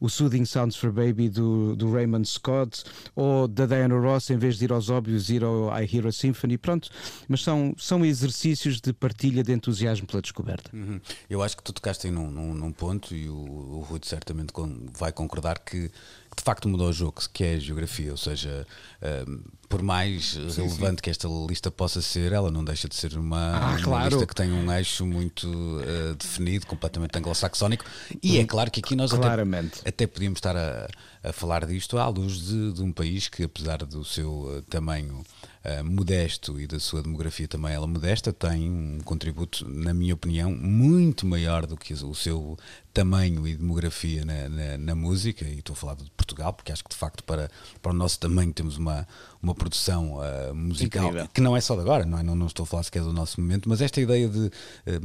o 0.00 0.08
Soothing 0.08 0.44
Sounds 0.44 0.76
for 0.76 0.92
Baby 1.04 1.28
do, 1.28 1.74
do 1.74 1.92
Raymond 1.92 2.28
Scott 2.28 2.84
ou 3.14 3.48
da 3.48 3.66
Diana 3.66 3.98
Ross, 3.98 4.30
em 4.30 4.36
vez 4.36 4.56
de 4.56 4.64
ir 4.64 4.72
aos 4.72 4.88
óbvios, 4.88 5.30
ir 5.30 5.42
ao 5.42 5.68
I 5.76 5.88
Hear 5.92 6.06
a 6.06 6.12
Symphony, 6.12 6.58
pronto. 6.58 6.88
Mas 7.28 7.42
são, 7.42 7.74
são 7.76 8.04
exercícios 8.04 8.80
de 8.80 8.92
partilha 8.92 9.42
de 9.42 9.52
entusiasmo 9.52 10.06
pela 10.06 10.22
descoberta. 10.22 10.70
Uhum. 10.72 11.00
Eu 11.28 11.42
acho 11.42 11.56
que 11.56 11.62
tu 11.62 11.72
tocaste 11.72 12.10
num, 12.10 12.30
num, 12.30 12.54
num 12.54 12.72
ponto 12.72 13.14
e 13.14 13.28
o, 13.28 13.34
o 13.34 13.80
Rui 13.80 14.00
certamente 14.02 14.52
vai 14.96 15.12
concordar 15.12 15.58
que 15.58 15.90
que 16.34 16.42
de 16.42 16.44
facto 16.44 16.66
mudou 16.66 16.88
o 16.88 16.92
jogo, 16.92 17.20
que 17.30 17.44
é 17.44 17.54
a 17.54 17.58
geografia, 17.58 18.10
ou 18.10 18.16
seja, 18.16 18.66
uh, 19.02 19.42
por 19.68 19.82
mais 19.82 20.30
sim, 20.30 20.46
relevante 20.62 20.96
sim. 20.96 21.02
que 21.02 21.10
esta 21.10 21.28
lista 21.28 21.70
possa 21.70 22.00
ser, 22.00 22.32
ela 22.32 22.50
não 22.50 22.64
deixa 22.64 22.88
de 22.88 22.94
ser 22.94 23.18
uma, 23.18 23.56
ah, 23.56 23.70
uma 23.72 23.82
claro. 23.82 24.08
lista 24.08 24.26
que 24.26 24.34
tem 24.34 24.50
um 24.50 24.72
eixo 24.72 25.04
muito 25.04 25.46
uh, 25.46 26.14
definido, 26.18 26.66
completamente 26.66 27.16
anglo-saxónico, 27.18 27.84
e 28.22 28.38
é 28.38 28.44
claro 28.46 28.70
que 28.70 28.80
aqui 28.80 28.96
nós 28.96 29.12
Claramente. 29.12 29.80
até, 29.80 29.88
até 29.90 30.06
podíamos 30.06 30.38
estar 30.38 30.56
a, 30.56 30.88
a 31.22 31.32
falar 31.32 31.66
disto 31.66 31.98
à 31.98 32.08
luz 32.08 32.38
de, 32.40 32.72
de, 32.72 32.82
um 32.82 32.92
país 32.92 33.28
que, 33.28 33.44
apesar 33.44 33.78
do 33.84 34.02
seu 34.02 34.30
uh, 34.30 34.62
tamanho 34.62 35.22
uh, 35.64 35.84
modesto 35.84 36.58
e 36.58 36.66
da 36.66 36.80
sua 36.80 37.02
demografia 37.02 37.46
também 37.46 37.74
ela 37.74 37.86
modesta, 37.86 38.32
tem 38.32 38.70
um 38.70 39.00
contributo, 39.04 39.68
na 39.68 39.92
minha 39.92 40.14
opinião, 40.14 40.50
muito 40.50 41.26
maior 41.26 41.66
do 41.66 41.76
que 41.76 41.92
o 41.92 42.14
seu 42.14 42.56
tamanho 42.92 43.46
e 43.46 43.56
demografia 43.56 44.24
na, 44.24 44.48
na, 44.48 44.78
na, 44.78 44.94
música, 44.94 45.44
e 45.44 45.58
estou 45.58 45.72
a 45.72 45.76
falar 45.76 45.94
de 45.94 46.10
Portugal, 46.10 46.52
porque 46.52 46.70
acho 46.70 46.84
que 46.84 46.90
de 46.90 46.96
facto 46.96 47.24
para, 47.24 47.50
para 47.80 47.90
o 47.90 47.94
nosso 47.94 48.18
tamanho 48.18 48.52
temos 48.52 48.76
uma, 48.76 49.06
uma 49.42 49.54
produção 49.54 50.18
uh, 50.18 50.54
musical 50.54 51.06
Incrível. 51.06 51.28
que 51.32 51.40
não 51.40 51.56
é 51.56 51.60
só 51.60 51.74
de 51.74 51.80
agora, 51.80 52.04
não, 52.04 52.18
é? 52.18 52.22
não, 52.22 52.34
não 52.34 52.46
estou 52.46 52.64
a 52.64 52.66
falar 52.66 52.82
sequer 52.82 53.02
do 53.02 53.12
nosso 53.12 53.40
momento, 53.40 53.68
mas 53.68 53.80
esta 53.80 54.00
ideia 54.00 54.28
de, 54.28 54.50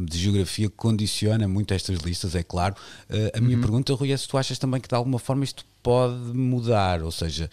de 0.06 0.18
geografia 0.18 0.70
condiciona 0.70 1.48
muito 1.48 1.74
estas 1.74 2.00
listas, 2.00 2.36
é 2.36 2.44
claro. 2.44 2.76
Uh, 3.10 3.38
a 3.38 3.42
minha 3.42 3.56
uhum. 3.56 3.62
pergunta, 3.62 3.94
Rui, 3.94 4.12
é 4.12 4.18
se 4.18 4.28
tu 4.28 4.38
achas 4.38 4.60
também 4.60 4.82
que 4.82 4.90
de 4.90 4.96
alguma 4.96 5.18
forma 5.18 5.44
isto 5.44 5.66
pode 5.82 6.16
mudar, 6.38 7.02
ou 7.02 7.12
seja, 7.12 7.50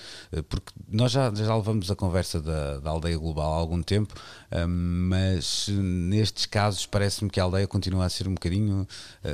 porque 0.49 0.73
nós 0.89 1.13
já, 1.13 1.33
já 1.33 1.55
levamos 1.55 1.89
a 1.89 1.95
conversa 1.95 2.41
da, 2.41 2.81
da 2.81 2.91
aldeia 2.91 3.17
global 3.17 3.53
há 3.53 3.57
algum 3.57 3.81
tempo, 3.81 4.13
mas 4.67 5.69
nestes 5.69 6.45
casos 6.45 6.85
parece-me 6.85 7.31
que 7.31 7.39
a 7.39 7.45
aldeia 7.45 7.69
continua 7.69 8.07
a 8.07 8.09
ser 8.09 8.27
um 8.27 8.35
bocadinho, 8.35 8.89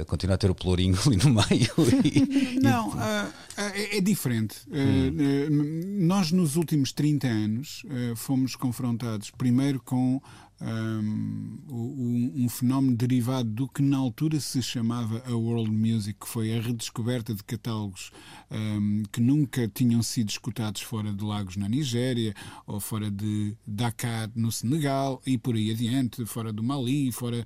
continua 0.07 0.35
a 0.35 0.39
ter 0.39 0.51
o 0.51 0.55
pelourinho 0.55 0.90
ali 0.99 1.17
no 1.17 1.31
meio. 1.31 1.71
E, 2.05 2.61
Não, 2.61 2.89
uh, 2.91 3.33
é, 3.57 3.99
é, 3.99 4.01
diferente. 4.01 4.57
Hum. 4.69 6.07
nós 6.07 6.33
nos 6.33 6.57
últimos 6.57 6.93
30 6.93 7.27
anos 7.27 7.83
fomos 8.17 8.57
confrontados 8.57 9.31
primeiro 9.31 9.81
com 9.85 10.21
um, 10.61 12.33
um, 12.37 12.49
fenómeno 12.49 12.97
derivado 12.97 13.49
do 13.49 13.69
que 13.69 13.83
na 13.83 13.97
altura 13.97 14.39
se 14.41 14.63
chamava 14.63 15.23
a 15.27 15.35
World 15.35 15.71
Music, 15.71 16.19
que 16.21 16.29
foi 16.29 16.57
a 16.57 16.61
redescoberta 16.61 17.35
de 17.35 17.43
catálogos 17.43 18.11
um, 18.51 19.03
que 19.11 19.21
nunca 19.21 19.67
tinham 19.69 20.03
sido 20.03 20.29
escutados 20.29 20.83
fora 20.83 21.13
de 21.13 21.25
Lagos 21.25 21.57
na 21.57 21.69
Nigéria 21.69 22.35
ou 22.67 22.79
fora 22.81 23.11
de 23.11 23.57
Dakar 23.67 24.31
no 24.35 24.53
Senegal 24.53 25.23
e 25.27 25.39
por 25.39 25.55
aí 25.55 25.71
adiante, 25.71 26.25
fora 26.27 26.53
do 26.53 26.63
Mali, 26.63 27.11
fora 27.13 27.45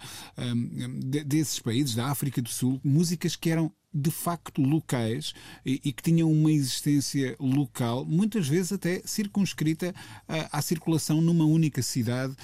desses 1.27 1.59
países 1.59 1.95
da 1.95 2.11
África 2.11 2.43
do 2.43 2.49
Sul, 2.49 2.81
músicas 2.83 3.37
que 3.37 3.51
eram 3.51 3.73
de 3.95 4.11
facto 4.11 4.61
locais 4.61 5.33
e, 5.65 5.81
e, 5.85 5.93
que 5.93 6.03
tinham 6.03 6.31
uma 6.31 6.51
existência 6.51 7.37
local, 7.39 8.05
muitas 8.05 8.49
vezes 8.49 8.73
até 8.73 9.01
circunscrita 9.05 9.95
à, 10.27 10.59
à 10.59 10.63
circulação 10.63 11.21
numa 11.21 11.45
única 11.45 11.81
cidade 11.81 12.35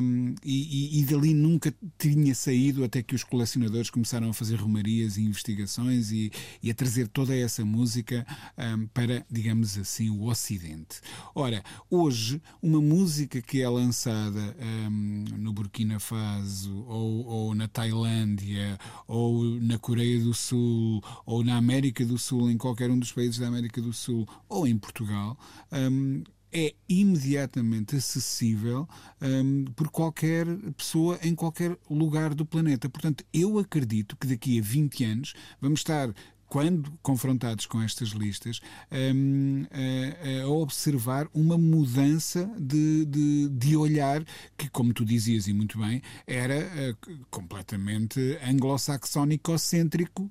um, 0.00 0.34
e, 0.44 1.00
e, 1.00 1.04
dali 1.04 1.34
nunca 1.34 1.74
tinha 1.98 2.34
saído 2.34 2.84
até 2.84 3.02
que 3.02 3.16
os 3.16 3.24
colecionadores 3.24 3.90
começaram 3.90 4.30
a 4.30 4.32
fazer 4.32 4.56
romarias 4.56 5.16
e 5.16 5.22
investigações 5.22 6.12
e, 6.12 6.30
e 6.62 6.70
a 6.70 6.74
trazer 6.74 7.08
toda 7.08 7.34
essa 7.34 7.64
música 7.64 8.24
um, 8.56 8.86
para, 8.86 9.26
digamos 9.28 9.76
assim, 9.76 10.08
o 10.10 10.26
Ocidente. 10.26 11.00
Ora, 11.34 11.64
hoje, 11.90 12.40
uma 12.62 12.80
música 12.80 13.42
que 13.42 13.60
é 13.60 13.68
lançada 13.68 14.56
um, 14.88 15.24
no 15.36 15.52
Burkina 15.52 15.98
Faso 15.98 16.84
ou, 16.86 17.26
ou 17.26 17.54
na 17.54 17.66
Tailândia 17.66 18.78
ou 19.08 19.44
na 19.60 19.78
Coreia 19.78 20.20
do 20.20 20.32
Sul 20.32 20.75
Sul 20.76 21.02
ou 21.24 21.42
na 21.42 21.56
América 21.56 22.04
do 22.04 22.18
Sul, 22.18 22.50
em 22.50 22.58
qualquer 22.58 22.90
um 22.90 22.98
dos 22.98 23.12
países 23.12 23.38
da 23.38 23.48
América 23.48 23.80
do 23.80 23.92
Sul 23.92 24.28
ou 24.48 24.66
em 24.66 24.76
Portugal, 24.76 25.38
um, 25.72 26.22
é 26.52 26.74
imediatamente 26.88 27.96
acessível 27.96 28.88
um, 29.20 29.64
por 29.74 29.88
qualquer 29.90 30.46
pessoa 30.76 31.18
em 31.22 31.34
qualquer 31.34 31.76
lugar 31.90 32.34
do 32.34 32.46
planeta. 32.46 32.88
Portanto, 32.88 33.24
eu 33.32 33.58
acredito 33.58 34.16
que 34.16 34.26
daqui 34.26 34.58
a 34.58 34.62
20 34.62 35.04
anos 35.04 35.34
vamos 35.60 35.80
estar 35.80 36.14
quando 36.48 36.92
confrontados 37.02 37.66
com 37.66 37.82
estas 37.82 38.10
listas, 38.10 38.60
a, 38.90 40.42
a, 40.42 40.48
observar 40.48 41.28
uma 41.34 41.58
mudança 41.58 42.50
de, 42.58 43.04
de, 43.04 43.48
de, 43.48 43.76
olhar 43.76 44.24
que, 44.56 44.68
como 44.68 44.92
tu 44.92 45.04
dizias 45.04 45.48
e 45.48 45.52
muito 45.52 45.78
bem, 45.78 46.02
era 46.26 46.58
uh, 46.58 47.26
completamente 47.30 48.38
anglo-saxónico-cêntrico, 48.44 50.30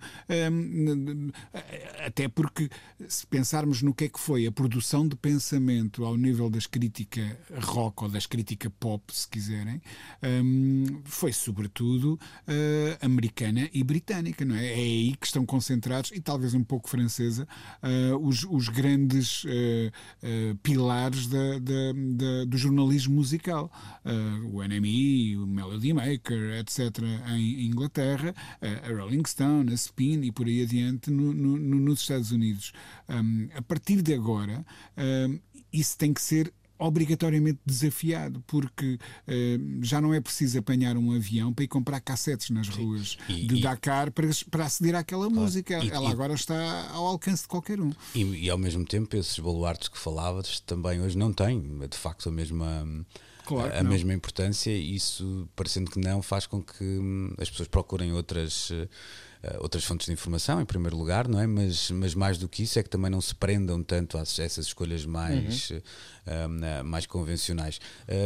um, 0.51 1.31
até 2.05 2.27
porque, 2.27 2.69
se 3.07 3.25
pensarmos 3.27 3.81
no 3.81 3.93
que 3.93 4.05
é 4.05 4.09
que 4.09 4.19
foi 4.19 4.47
a 4.47 4.51
produção 4.51 5.07
de 5.07 5.15
pensamento 5.15 6.05
ao 6.05 6.17
nível 6.17 6.49
das 6.49 6.65
crítica 6.65 7.37
rock 7.61 8.03
ou 8.03 8.09
das 8.09 8.25
crítica 8.25 8.69
pop, 8.69 9.03
se 9.13 9.27
quiserem, 9.27 9.81
um, 10.23 11.01
foi 11.03 11.33
sobretudo 11.33 12.19
americana 13.01 13.69
e 13.73 13.83
britânica, 13.83 14.45
não 14.45 14.55
é? 14.55 14.65
É 14.65 14.75
aí 14.75 15.15
que 15.19 15.25
estão 15.25 15.45
concentrados 15.45 16.04
e 16.13 16.19
talvez 16.19 16.53
um 16.53 16.63
pouco 16.63 16.89
francesa 16.89 17.47
uh, 17.81 18.17
os, 18.17 18.43
os, 18.43 18.69
grandes 18.69 19.43
uh, 19.43 19.47
uh, 19.47 20.55
pilares 20.63 21.27
da, 21.27 21.59
da, 21.59 21.93
da, 21.93 22.45
do 22.45 22.57
jornalismo 22.57 23.15
musical. 23.15 23.71
o 24.51 24.63
NME, 24.63 25.37
o 25.37 25.47
Melody 25.47 25.93
Maker, 25.93 26.59
etc., 26.59 27.03
em 27.29 27.67
Inglaterra, 27.67 28.33
a 28.61 28.87
Rolling 28.93 29.23
Stone, 29.25 29.71
a 29.71 29.75
Spin 29.75 30.21
e 30.21 30.31
por 30.31 30.47
aí 30.47 30.63
adiante 30.63 31.09
no, 31.09 31.33
no, 31.33 31.57
nos 31.57 32.01
Estados 32.01 32.31
Unidos. 32.31 32.71
Um, 33.09 33.49
a 33.55 33.61
partir 33.61 34.01
de 34.01 34.13
agora, 34.13 34.65
um, 34.97 35.39
isso 35.71 35.97
tem 35.97 36.13
que 36.13 36.21
ser 36.21 36.53
obrigatoriamente 36.77 37.59
desafiado, 37.65 38.43
porque 38.47 38.95
uh, 39.27 39.83
já 39.83 40.01
não 40.01 40.13
é 40.13 40.19
preciso 40.19 40.59
apanhar 40.59 40.97
um 40.97 41.11
avião 41.11 41.53
para 41.53 41.63
ir 41.63 41.67
comprar 41.67 41.99
cassetes 41.99 42.49
nas 42.49 42.67
ruas 42.67 43.17
e, 43.29 43.45
de 43.45 43.57
e, 43.57 43.61
Dakar 43.61 44.11
para, 44.11 44.27
para 44.49 44.65
aceder 44.65 44.95
àquela 44.95 45.27
claro, 45.27 45.41
música. 45.41 45.83
E, 45.83 45.89
Ela 45.89 46.09
agora 46.09 46.33
está 46.33 46.89
ao 46.91 47.05
alcance 47.05 47.43
de 47.43 47.47
qualquer 47.47 47.79
um. 47.79 47.91
E, 48.13 48.49
ao 48.49 48.57
mesmo 48.57 48.85
tempo, 48.85 49.15
esses 49.15 49.39
baluartes 49.39 49.87
que 49.87 49.97
falavas 49.97 50.59
também 50.59 51.01
hoje 51.01 51.17
não 51.17 51.31
têm, 51.31 51.61
de 51.89 51.97
facto, 51.97 52.29
a 52.29 52.31
mesma. 52.31 52.85
Claro 53.45 53.77
a, 53.77 53.83
mesma 53.83 54.11
importância, 54.11 54.71
e 54.71 54.95
isso, 54.95 55.47
parecendo 55.55 55.91
que 55.91 55.99
não, 55.99 56.19
faz 56.19 56.47
com 56.47 56.63
que 56.63 56.83
hum, 56.83 57.31
as 57.37 57.47
pessoas 57.47 57.67
procurem 57.67 58.11
outras 58.11 58.71
outras 59.59 59.83
fontes 59.83 60.07
de 60.07 60.13
informação, 60.13 60.61
em 60.61 60.65
primeiro 60.65 60.97
lugar, 60.97 61.27
não 61.27 61.39
é? 61.39 61.47
Mas, 61.47 61.91
mas 61.91 62.15
mais 62.15 62.37
do 62.37 62.47
que 62.47 62.63
isso 62.63 62.79
é 62.79 62.83
que 62.83 62.89
também 62.89 63.11
não 63.11 63.21
se 63.21 63.33
prendam 63.35 63.83
tanto 63.83 64.17
a 64.17 64.21
essas 64.21 64.57
escolhas 64.65 65.05
mais, 65.05 65.69
uhum. 65.69 65.77
uh, 65.79 66.83
mais 66.83 67.05
convencionais. 67.05 67.79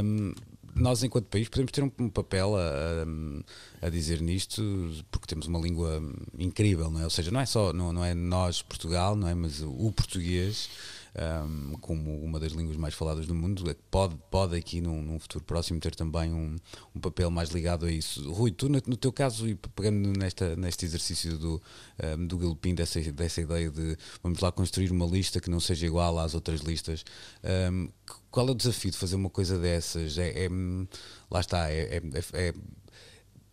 Um, 0.04 0.34
nós, 0.76 1.04
enquanto 1.04 1.26
país, 1.26 1.50
podemos 1.50 1.72
ter 1.72 1.84
um, 1.84 2.10
papel 2.10 2.56
a, 2.56 3.86
a, 3.86 3.90
dizer 3.90 4.22
nisto, 4.22 4.62
porque 5.12 5.28
temos 5.28 5.48
uma 5.48 5.60
língua 5.60 6.02
incrível, 6.38 6.90
não 6.90 7.02
é? 7.02 7.04
Ou 7.04 7.10
seja, 7.10 7.32
não 7.32 7.40
é 7.40 7.46
só, 7.46 7.74
não, 7.74 7.92
não 7.92 8.06
é 8.06 8.14
nós, 8.14 8.62
Portugal, 8.62 9.16
não 9.16 9.28
é? 9.28 9.34
Mas 9.34 9.62
o 9.62 9.92
português 9.92 10.70
um, 11.20 11.74
como 11.82 12.22
uma 12.22 12.40
das 12.40 12.54
línguas 12.54 12.78
mais 12.78 12.94
faladas 12.94 13.28
do 13.28 13.36
mundo, 13.36 13.70
é 13.70 13.76
pode, 13.92 14.16
pode 14.32 14.56
aqui 14.56 14.80
num, 14.80 15.02
num 15.02 15.20
futuro 15.20 15.44
próximo 15.44 15.80
ter 15.80 15.94
também 15.96 16.32
um, 16.32 16.56
um, 16.96 17.00
papel 17.00 17.30
mais 17.30 17.50
ligado 17.50 17.86
a 17.86 17.92
isso. 17.92 18.32
Rui, 18.32 18.52
tu 18.52 18.70
no, 18.70 18.82
no, 18.86 18.96
teu 18.96 19.12
caso, 19.12 19.48
e 19.48 19.56
pegando 19.56 20.18
nesta, 20.18 20.56
neste 20.56 20.86
exercício 20.86 21.38
do, 21.38 21.62
um, 22.18 22.28
do 22.28 22.40
Gilpin, 22.40 22.74
dessa, 22.74 23.02
dessa 23.12 23.42
ideia 23.42 23.70
de 23.70 23.98
vamos 24.24 24.40
lá 24.40 24.52
construir 24.52 24.92
uma 24.92 25.06
lista 25.06 25.40
que 25.40 25.50
não 25.50 25.60
seja 25.60 25.86
igual 25.86 26.18
às 26.20 26.34
outras 26.34 26.62
listas, 26.62 27.04
qual 28.32 28.48
é 28.48 28.52
o 28.52 28.56
desafio 28.56 28.92
de 28.92 28.98
fazer 28.98 29.16
uma 29.16 29.30
coisa 29.30 29.58
dessas? 29.58 30.18
É, 30.18 30.46
é 30.46 30.50
lá 31.30 31.40
está, 31.40 31.70
é, 31.70 31.98
é, 31.98 32.02
é 32.34 32.54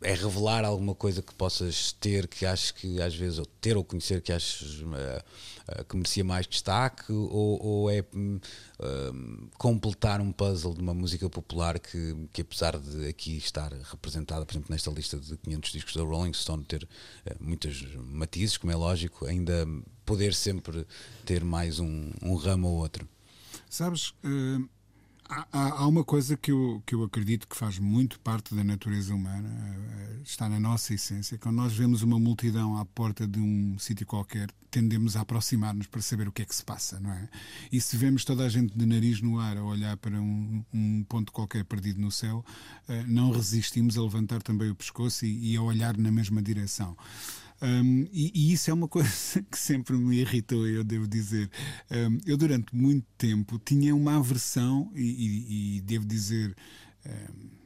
é 0.02 0.12
revelar 0.12 0.64
alguma 0.64 0.94
coisa 0.94 1.22
que 1.22 1.34
possas 1.34 1.92
ter 1.92 2.28
que 2.28 2.44
acho 2.44 2.74
que 2.74 3.00
às 3.00 3.14
vezes 3.14 3.38
ou 3.38 3.46
ter 3.46 3.76
ou 3.76 3.84
conhecer 3.84 4.20
que 4.20 4.32
achas 4.32 4.80
uh, 4.82 4.90
uh, 5.80 5.84
que 5.84 5.96
merecia 5.96 6.22
mais 6.22 6.46
destaque 6.46 7.10
ou, 7.12 7.62
ou 7.64 7.90
é 7.90 8.00
uh, 8.00 9.48
completar 9.56 10.20
um 10.20 10.30
puzzle 10.30 10.74
de 10.74 10.80
uma 10.80 10.92
música 10.92 11.30
popular 11.30 11.78
que, 11.78 12.14
que 12.32 12.42
apesar 12.42 12.78
de 12.78 13.08
aqui 13.08 13.38
estar 13.38 13.72
representada 13.72 14.44
por 14.44 14.52
exemplo 14.52 14.70
nesta 14.70 14.90
lista 14.90 15.18
de 15.18 15.36
500 15.38 15.72
discos 15.72 15.94
da 15.96 16.02
Rolling 16.02 16.34
Stone 16.34 16.64
ter 16.64 16.86
muitos 17.40 17.82
matizes 17.96 18.58
como 18.58 18.72
é 18.72 18.76
lógico 18.76 19.24
ainda 19.24 19.66
poder 20.04 20.34
sempre 20.34 20.86
ter 21.24 21.42
mais 21.42 21.80
um, 21.80 22.12
um 22.22 22.34
ramo 22.36 22.68
ou 22.68 22.76
outro. 22.76 23.08
Sabes 23.68 24.14
Há, 25.28 25.46
há, 25.52 25.86
uma 25.88 26.04
coisa 26.04 26.36
que 26.36 26.52
eu, 26.52 26.80
que 26.86 26.94
eu 26.94 27.02
acredito 27.02 27.48
que 27.48 27.56
faz 27.56 27.80
muito 27.80 28.20
parte 28.20 28.54
da 28.54 28.62
natureza 28.62 29.12
humana, 29.12 29.48
eh, 29.48 30.20
está 30.22 30.48
na 30.48 30.60
nossa 30.60 30.94
essência. 30.94 31.36
Quando 31.36 31.56
nós 31.56 31.72
vemos 31.72 32.02
uma 32.02 32.18
multidão 32.18 32.78
à 32.78 32.84
porta 32.84 33.26
de 33.26 33.40
um 33.40 33.76
sítio 33.76 34.06
qualquer, 34.06 34.48
tendemos 34.70 35.16
a 35.16 35.22
aproximar-nos 35.22 35.88
para 35.88 36.00
saber 36.00 36.28
o 36.28 36.32
que 36.32 36.42
é 36.42 36.44
que 36.44 36.54
se 36.54 36.64
passa, 36.64 37.00
não 37.00 37.10
é? 37.10 37.28
E 37.72 37.80
se 37.80 37.96
vemos 37.96 38.24
toda 38.24 38.44
a 38.44 38.48
gente 38.48 38.76
de 38.76 38.86
nariz 38.86 39.20
no 39.20 39.40
ar 39.40 39.56
a 39.56 39.64
olhar 39.64 39.96
para 39.96 40.20
um, 40.20 40.64
um 40.72 41.04
ponto 41.08 41.32
qualquer 41.32 41.64
perdido 41.64 42.00
no 42.00 42.12
céu, 42.12 42.44
eh, 42.88 43.04
não 43.08 43.32
resistimos 43.32 43.98
a 43.98 44.02
levantar 44.02 44.42
também 44.42 44.70
o 44.70 44.76
pescoço 44.76 45.26
e, 45.26 45.54
e 45.54 45.56
a 45.56 45.62
olhar 45.62 45.96
na 45.96 46.12
mesma 46.12 46.40
direção. 46.40 46.96
Um, 47.62 48.06
e, 48.12 48.30
e, 48.34 48.52
isso 48.52 48.70
é 48.70 48.74
uma 48.74 48.88
coisa 48.88 49.42
que 49.50 49.58
sempre 49.58 49.96
me 49.96 50.18
irritou, 50.18 50.66
eu 50.66 50.84
devo 50.84 51.06
dizer. 51.06 51.50
Um, 51.90 52.18
eu, 52.26 52.36
durante 52.36 52.74
muito 52.74 53.06
tempo, 53.16 53.58
tinha 53.58 53.94
uma 53.94 54.16
aversão, 54.16 54.90
e, 54.94 55.00
e, 55.02 55.76
e 55.76 55.80
devo 55.80 56.04
dizer. 56.04 56.54
Um, 57.04 57.65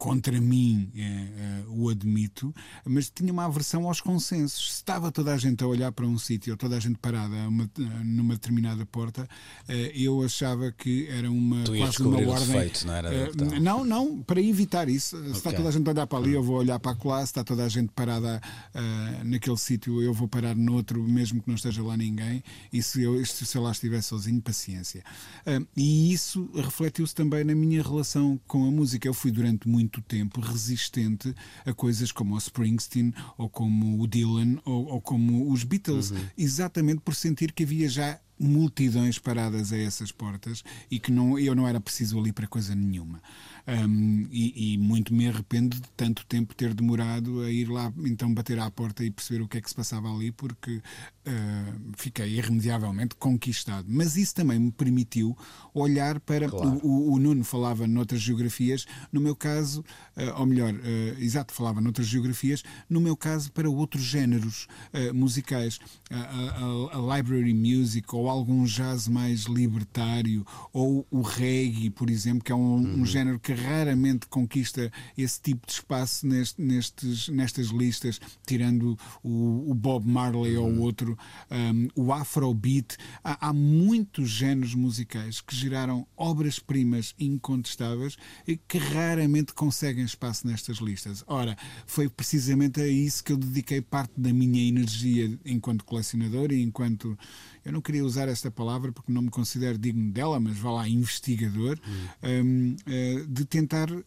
contra 0.00 0.40
mim, 0.40 0.90
é, 0.96 1.02
é, 1.02 1.62
o 1.68 1.90
admito, 1.90 2.54
mas 2.86 3.10
tinha 3.10 3.30
uma 3.30 3.44
aversão 3.44 3.86
aos 3.86 4.00
consensos. 4.00 4.70
Se 4.70 4.76
estava 4.76 5.12
toda 5.12 5.34
a 5.34 5.36
gente 5.36 5.62
a 5.62 5.66
olhar 5.66 5.92
para 5.92 6.06
um 6.06 6.16
sítio, 6.16 6.54
ou 6.54 6.56
toda 6.56 6.74
a 6.74 6.80
gente 6.80 6.96
parada 6.96 7.36
uma, 7.46 7.70
numa 8.02 8.32
determinada 8.32 8.86
porta, 8.86 9.28
é, 9.68 9.92
eu 9.94 10.22
achava 10.22 10.72
que 10.72 11.06
era 11.06 11.30
uma 11.30 11.64
tu 11.64 11.76
quase 11.76 12.02
uma 12.02 12.16
ordem. 12.16 12.46
Defeito, 12.46 12.86
não, 12.86 12.94
era 12.94 13.28
então. 13.28 13.60
não, 13.60 13.84
não, 13.84 14.22
para 14.22 14.40
evitar 14.40 14.88
isso. 14.88 15.22
Se 15.24 15.32
está 15.32 15.52
toda 15.52 15.68
a 15.68 15.72
gente 15.72 15.86
a 15.86 15.92
olhar 15.92 16.06
para 16.06 16.18
ali, 16.18 16.32
eu 16.32 16.42
vou 16.42 16.56
olhar 16.56 16.80
para 16.80 16.96
lá. 17.04 17.18
Se 17.18 17.24
está 17.24 17.44
toda 17.44 17.62
a 17.62 17.68
gente 17.68 17.92
parada 17.94 18.40
uh, 18.74 19.24
naquele 19.24 19.58
sítio, 19.58 20.00
eu 20.00 20.14
vou 20.14 20.26
parar 20.26 20.56
noutro, 20.56 21.02
mesmo 21.02 21.42
que 21.42 21.48
não 21.48 21.56
esteja 21.56 21.82
lá 21.82 21.94
ninguém. 21.94 22.42
E 22.72 22.82
se 22.82 23.02
eu, 23.02 23.22
se 23.26 23.54
eu 23.54 23.60
lá 23.60 23.70
estiver 23.70 24.00
sozinho, 24.00 24.40
paciência. 24.40 25.04
Uh, 25.46 25.66
e 25.76 26.10
isso 26.10 26.48
refletiu-se 26.54 27.14
também 27.14 27.44
na 27.44 27.54
minha 27.54 27.82
relação 27.82 28.40
com 28.46 28.66
a 28.66 28.70
música. 28.70 29.06
Eu 29.06 29.12
fui 29.12 29.30
durante 29.30 29.68
muito 29.68 29.89
muito 29.90 30.00
tempo 30.02 30.40
resistente 30.40 31.34
a 31.66 31.74
coisas 31.74 32.12
como 32.12 32.34
o 32.34 32.38
Springsteen 32.38 33.12
ou 33.36 33.50
como 33.50 34.00
o 34.00 34.06
Dylan 34.06 34.58
ou, 34.64 34.86
ou 34.86 35.00
como 35.00 35.50
os 35.50 35.64
Beatles, 35.64 36.12
uhum. 36.12 36.18
exatamente 36.38 37.00
por 37.00 37.14
sentir 37.14 37.50
que 37.50 37.64
havia 37.64 37.88
já 37.88 38.20
multidões 38.40 39.18
paradas 39.18 39.70
a 39.72 39.78
essas 39.78 40.10
portas 40.10 40.64
e 40.90 40.98
que 40.98 41.12
não, 41.12 41.38
eu 41.38 41.54
não 41.54 41.68
era 41.68 41.78
preciso 41.78 42.18
ali 42.18 42.32
para 42.32 42.46
coisa 42.46 42.74
nenhuma. 42.74 43.20
Um, 43.68 44.26
e, 44.32 44.74
e, 44.74 44.78
muito 44.78 45.12
me 45.12 45.28
arrependo 45.28 45.76
de 45.76 45.88
tanto 45.96 46.24
tempo 46.26 46.54
ter 46.54 46.72
demorado 46.72 47.42
a 47.42 47.50
ir 47.50 47.68
lá 47.68 47.92
então 47.98 48.32
bater 48.32 48.58
à 48.58 48.70
porta 48.70 49.04
e 49.04 49.10
perceber 49.10 49.42
o 49.42 49.48
que 49.48 49.58
é 49.58 49.60
que 49.60 49.68
se 49.68 49.74
passava 49.74 50.12
ali, 50.12 50.32
porque 50.32 50.76
uh, 50.76 51.92
fiquei 51.96 52.36
irremediavelmente 52.36 53.14
conquistado. 53.16 53.86
Mas 53.88 54.16
isso 54.16 54.34
também 54.34 54.58
me 54.58 54.72
permitiu 54.72 55.36
olhar 55.74 56.18
para. 56.20 56.48
Claro. 56.48 56.80
O, 56.82 57.12
o, 57.12 57.18
Nuno 57.18 57.44
falava 57.44 57.86
noutras 57.86 58.20
geografias, 58.20 58.86
no 59.12 59.20
meu 59.20 59.36
caso, 59.36 59.84
uh, 60.16 60.40
ou 60.40 60.46
melhor, 60.46 60.72
uh, 60.72 61.22
exato, 61.22 61.52
falava 61.52 61.80
noutras 61.80 62.06
geografias, 62.06 62.62
no 62.88 63.00
meu 63.00 63.16
caso, 63.16 63.52
para 63.52 63.68
outros 63.68 64.02
géneros 64.02 64.66
musicais. 65.12 65.78
A, 66.10 66.16
a, 66.16 66.98
a, 66.98 67.16
library 67.16 67.54
music 67.54 68.14
ou 68.14 68.29
algum 68.30 68.64
jazz 68.64 69.08
mais 69.08 69.42
libertário 69.42 70.46
ou 70.72 71.06
o 71.10 71.20
reggae, 71.20 71.90
por 71.90 72.08
exemplo, 72.10 72.42
que 72.42 72.52
é 72.52 72.54
um, 72.54 72.76
uhum. 72.76 73.00
um 73.00 73.06
género 73.06 73.38
que 73.38 73.52
raramente 73.52 74.26
conquista 74.26 74.90
esse 75.16 75.40
tipo 75.40 75.66
de 75.66 75.72
espaço 75.72 76.26
neste, 76.26 76.60
nestes, 76.60 77.28
nestas 77.28 77.66
listas, 77.68 78.20
tirando 78.46 78.98
o, 79.22 79.70
o 79.70 79.74
Bob 79.74 80.06
Marley 80.06 80.56
uhum. 80.56 80.78
ou 80.78 80.82
outro, 80.82 81.18
um, 81.50 81.88
o 81.94 82.12
Afrobeat. 82.12 82.96
Há, 83.22 83.48
há 83.48 83.52
muitos 83.52 84.30
géneros 84.30 84.74
musicais 84.74 85.40
que 85.40 85.54
geraram 85.54 86.06
obras-primas 86.16 87.14
incontestáveis 87.18 88.16
e 88.46 88.56
que 88.56 88.78
raramente 88.78 89.52
conseguem 89.52 90.04
espaço 90.04 90.46
nestas 90.46 90.78
listas. 90.78 91.24
Ora, 91.26 91.56
foi 91.86 92.08
precisamente 92.08 92.80
a 92.80 92.86
isso 92.86 93.22
que 93.22 93.32
eu 93.32 93.36
dediquei 93.36 93.80
parte 93.80 94.12
da 94.16 94.32
minha 94.32 94.62
energia 94.66 95.38
enquanto 95.44 95.84
colecionador 95.84 96.52
e 96.52 96.62
enquanto 96.62 97.18
eu 97.64 97.72
não 97.72 97.80
queria 97.80 98.04
usar 98.04 98.28
esta 98.28 98.50
palavra 98.50 98.92
porque 98.92 99.12
não 99.12 99.22
me 99.22 99.30
considero 99.30 99.76
digno 99.76 100.10
dela, 100.12 100.40
mas 100.40 100.56
vá 100.56 100.70
lá, 100.70 100.88
investigador, 100.88 101.78
hum. 101.86 102.06
um, 102.22 102.70
uh, 102.72 102.76
eh, 102.86 103.24
de 103.28 103.44
tentar 103.44 103.90
uh, 103.90 104.04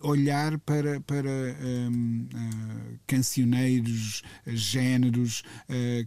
olhar 0.00 0.58
para, 0.60 1.00
para 1.00 1.30
um, 1.30 2.22
uh, 2.22 2.36
eh, 2.36 2.98
cancioneiros, 3.06 4.22
géneros 4.46 5.42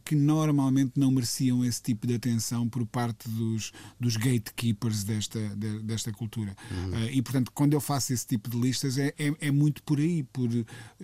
que 0.05 0.15
normalmente 0.15 0.93
não 0.95 1.11
mereciam 1.11 1.63
esse 1.63 1.81
tipo 1.81 2.05
de 2.07 2.15
atenção 2.15 2.67
por 2.67 2.85
parte 2.85 3.29
dos, 3.29 3.71
dos 3.99 4.17
gatekeepers 4.17 5.03
desta, 5.03 5.39
de, 5.55 5.79
desta 5.79 6.11
cultura. 6.11 6.55
Uhum. 6.71 7.05
e, 7.11 7.21
portanto, 7.21 7.51
quando 7.53 7.73
eu 7.73 7.81
faço 7.81 8.13
esse 8.13 8.25
tipo 8.25 8.49
de 8.49 8.59
listas, 8.59 8.97
é, 8.97 9.13
é, 9.17 9.33
é 9.39 9.51
muito 9.51 9.81
por 9.83 9.99
aí, 9.99 10.23
por 10.23 10.49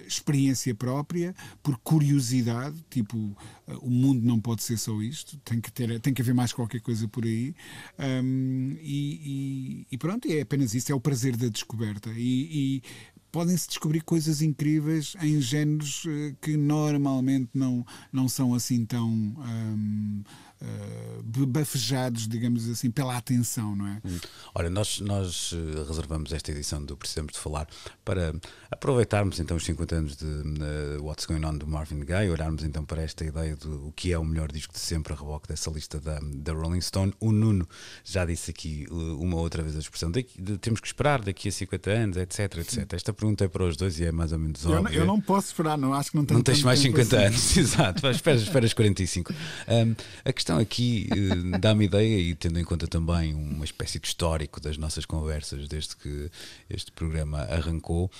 experiência 0.05 0.73
própria, 0.75 1.35
por 1.63 1.77
curiosidade, 1.79 2.83
tipo, 2.89 3.35
o 3.81 3.89
mundo 3.89 4.25
não 4.25 4.39
pode 4.39 4.63
ser 4.63 4.77
só 4.77 5.01
isto 5.01 5.39
tem 5.49 5.59
que, 5.59 5.71
ter, 5.71 5.99
tem 5.99 6.13
que 6.13 6.21
haver 6.21 6.35
mais 6.35 6.53
qualquer 6.53 6.79
coisa 6.79 7.07
por 7.07 7.25
aí. 7.25 7.55
Um, 7.97 8.77
e, 8.81 9.83
e, 9.83 9.87
e, 9.91 9.97
pronto, 9.97 10.31
é 10.31 10.41
apenas 10.41 10.75
isso, 10.75 10.91
é 10.91 10.95
o 10.95 10.99
prazer 10.99 11.35
da 11.35 11.47
descoberta. 11.47 12.11
E, 12.15 12.77
e 12.77 12.83
podem-se 13.31 13.67
descobrir 13.67 14.01
coisas 14.01 14.41
incríveis 14.43 15.15
em 15.21 15.41
géneros 15.41 16.03
eh, 16.07 16.35
que 16.41 16.55
normalmente 16.55 17.49
não, 17.53 17.85
não 18.13 18.29
são 18.29 18.53
assim 18.53 18.85
tão. 18.85 19.09
Um, 19.09 20.23
uh, 20.61 21.45
bafejados, 21.47 22.27
digamos 22.27 22.69
assim, 22.69 22.91
pela 22.91 23.17
atenção, 23.17 23.75
não 23.75 23.87
é? 23.87 24.01
Hum. 24.05 24.19
Ora, 24.53 24.69
nós, 24.69 24.99
nós 24.99 25.53
eh, 25.53 25.83
reservamos 25.87 26.33
esta 26.33 26.51
edição 26.51 26.83
do 26.83 26.97
Precisamos 26.97 27.33
de 27.33 27.39
Falar 27.39 27.67
para 28.03 28.33
aproveitarmos 28.69 29.39
então 29.39 29.57
os 29.57 29.63
50 29.63 29.95
anos 29.95 30.15
de 30.17 30.25
uh, 30.25 31.03
What's 31.03 31.25
Going 31.25 31.45
On 31.45 31.57
do 31.57 31.67
Marvin 31.67 31.99
Gaye, 31.99 32.29
olharmos 32.29 32.63
então 32.63 32.83
para 32.83 33.01
esta 33.01 33.23
ideia 33.23 33.55
do 33.55 33.93
que 33.95 34.11
é 34.11 34.17
o 34.17 34.25
melhor 34.25 34.51
disco 34.51 34.73
de 34.73 34.79
sempre 34.79 35.13
a 35.13 35.15
reboque 35.15 35.47
dessa 35.47 35.69
lista 35.69 35.99
da, 35.99 36.19
da 36.21 36.53
Rolling 36.53 36.81
Stone. 36.81 37.13
O 37.19 37.31
Nuno 37.31 37.67
já 38.03 38.25
disse 38.25 38.51
aqui 38.51 38.85
uma 38.89 39.37
outra 39.37 39.63
vez 39.63 39.75
a 39.75 39.79
expressão 39.79 40.11
de, 40.11 40.23
temos 40.59 40.79
que 40.79 40.87
esperar 40.87 41.21
daqui 41.21 41.47
a 41.47 41.51
50 41.51 41.89
anos, 41.89 42.17
etc, 42.17 42.57
etc. 42.57 42.93
Esta 42.93 43.13
pergunta 43.13 43.45
é 43.45 43.47
para 43.47 43.63
os 43.63 43.77
dois 43.77 43.99
e 43.99 44.05
é 44.05 44.11
mais 44.11 44.31
ou 44.31 44.39
menos 44.39 44.65
óbvia. 44.65 44.77
Eu, 44.77 44.83
não, 44.83 44.91
eu 44.91 45.05
não 45.05 45.21
posso 45.21 45.47
esperar, 45.47 45.77
não 45.77 45.93
acho 45.93 46.11
que 46.11 46.17
não 46.17 46.25
tenho 46.25 46.37
Não 46.37 46.43
tens 46.43 46.63
mais 46.63 46.79
50 46.79 47.15
assim. 47.15 47.25
anos, 47.25 47.57
exato, 47.57 48.07
esperas, 48.07 48.41
esperas 48.41 48.73
45. 48.73 49.33
Um, 49.67 49.95
a 50.25 50.33
questão 50.33 50.48
aqui 50.57 51.09
uh, 51.11 51.59
dá-me 51.59 51.85
ideia, 51.85 52.19
e 52.19 52.35
tendo 52.35 52.59
em 52.59 52.63
conta 52.63 52.87
também 52.87 53.33
uma 53.33 53.65
espécie 53.65 53.99
de 53.99 54.07
histórico 54.07 54.59
das 54.59 54.77
nossas 54.77 55.05
conversas 55.05 55.67
desde 55.67 55.95
que 55.95 56.31
este 56.69 56.91
programa 56.91 57.39
arrancou, 57.41 58.11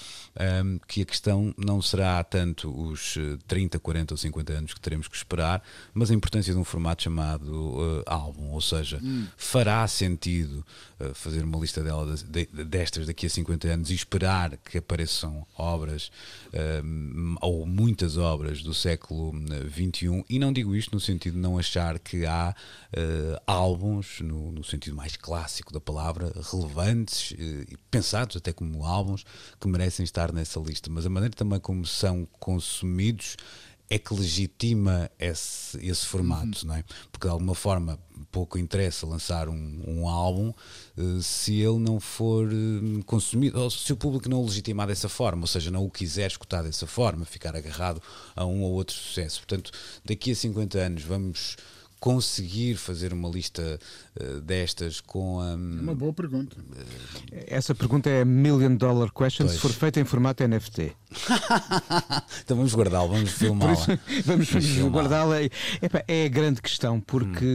um, 0.63 0.79
que 0.87 1.01
a 1.01 1.05
questão 1.05 1.53
não 1.57 1.81
será 1.81 2.23
tanto 2.23 2.69
os 2.69 3.17
30, 3.47 3.79
40 3.79 4.13
ou 4.13 4.17
50 4.17 4.53
anos 4.53 4.73
que 4.73 4.79
teremos 4.79 5.07
que 5.07 5.15
esperar, 5.15 5.63
mas 5.93 6.11
a 6.11 6.13
importância 6.13 6.53
de 6.53 6.59
um 6.59 6.63
formato 6.63 7.03
chamado 7.03 7.51
uh, 7.51 8.03
álbum, 8.05 8.51
ou 8.51 8.61
seja, 8.61 8.99
hum. 9.01 9.25
fará 9.37 9.87
sentido 9.87 10.65
uh, 10.99 11.13
fazer 11.13 11.43
uma 11.43 11.57
lista 11.57 11.83
dela 11.83 12.15
de, 12.15 12.45
de, 12.45 12.63
destas 12.63 13.07
daqui 13.07 13.25
a 13.25 13.29
50 13.29 13.67
anos 13.67 13.89
e 13.89 13.95
esperar 13.95 14.57
que 14.57 14.77
apareçam 14.77 15.45
obras 15.57 16.11
ou 17.41 17.65
muitas 17.65 18.17
obras 18.17 18.61
do 18.61 18.73
século 18.73 19.33
XXI, 19.69 20.23
e 20.29 20.39
não 20.39 20.51
digo 20.51 20.75
isto 20.75 20.93
no 20.93 20.99
sentido 20.99 21.33
de 21.33 21.39
não 21.39 21.57
achar 21.57 21.99
que 21.99 22.18
há 22.25 22.53
uh, 22.95 23.41
álbuns, 23.45 24.19
no, 24.21 24.51
no, 24.51 24.63
sentido 24.63 24.95
mais 24.95 25.15
clássico 25.15 25.73
da 25.73 25.79
palavra, 25.79 26.31
relevantes 26.51 27.31
uh, 27.31 27.35
e 27.69 27.77
pensados 27.89 28.37
até 28.37 28.53
como 28.53 28.85
álbuns 28.85 29.25
que 29.59 29.67
merecem 29.67 30.03
estar 30.03 30.31
nessa 30.31 30.59
lista, 30.59 30.89
mas 30.89 31.05
a 31.05 31.09
maneira 31.09 31.35
também 31.35 31.59
como 31.59 31.85
são 31.85 32.27
consumidos 32.39 33.37
é 33.89 33.97
que 33.97 34.13
legitima 34.13 35.09
esse, 35.17 35.83
esse 35.83 36.05
formato, 36.05 36.61
uhum. 36.61 36.67
não 36.67 36.75
é? 36.75 36.83
Porque 37.11 37.27
de 37.27 37.31
alguma 37.31 37.55
forma 37.55 37.99
pouco 38.31 38.57
interessa 38.59 39.07
lançar 39.07 39.49
um, 39.49 39.83
um 39.87 40.07
álbum 40.07 40.53
uh, 40.97 41.21
se 41.21 41.55
ele 41.55 41.79
não 41.79 41.99
for 41.99 42.47
uh, 42.47 43.03
consumido, 43.05 43.59
ou 43.59 43.69
se 43.69 43.91
o 43.91 43.97
público 43.97 44.29
não 44.29 44.41
o 44.41 44.45
legitimar 44.45 44.87
dessa 44.87 45.09
forma, 45.09 45.41
ou 45.41 45.47
seja, 45.47 45.71
não 45.71 45.83
o 45.85 45.89
quiser 45.89 46.27
escutar 46.27 46.63
dessa 46.63 46.85
forma, 46.85 47.25
ficar 47.25 47.55
agarrado 47.55 48.01
a 48.35 48.45
um 48.45 48.61
ou 48.61 48.73
outro 48.73 48.95
sucesso. 48.95 49.39
Portanto, 49.39 49.71
daqui 50.05 50.31
a 50.31 50.35
50 50.35 50.77
anos 50.77 51.03
vamos 51.03 51.57
conseguir 51.99 52.75
fazer 52.75 53.11
uma 53.11 53.27
lista 53.27 53.79
uh, 54.19 54.41
destas 54.41 55.01
com 55.01 55.39
a. 55.39 55.55
Um, 55.55 55.77
é 55.79 55.81
uma 55.81 55.95
boa 55.95 56.13
pergunta. 56.13 56.55
Essa 57.47 57.75
pergunta 57.75 58.09
é 58.09 58.21
a 58.21 58.25
million 58.25 58.75
dollar 58.75 59.11
question 59.11 59.45
pois. 59.45 59.55
se 59.55 59.61
for 59.61 59.71
feita 59.71 59.99
em 59.99 60.05
formato 60.05 60.47
NFT. 60.47 60.95
então 62.43 62.55
vamos 62.57 62.73
guardá-lo, 62.73 63.09
vamos 63.13 63.31
filmá-la. 63.31 63.99
vamos, 64.25 64.49
vamos 64.49 64.93
guardá-la. 64.93 65.35
É 66.07 66.25
a 66.25 66.29
grande 66.29 66.61
questão, 66.61 67.01
porque 67.01 67.45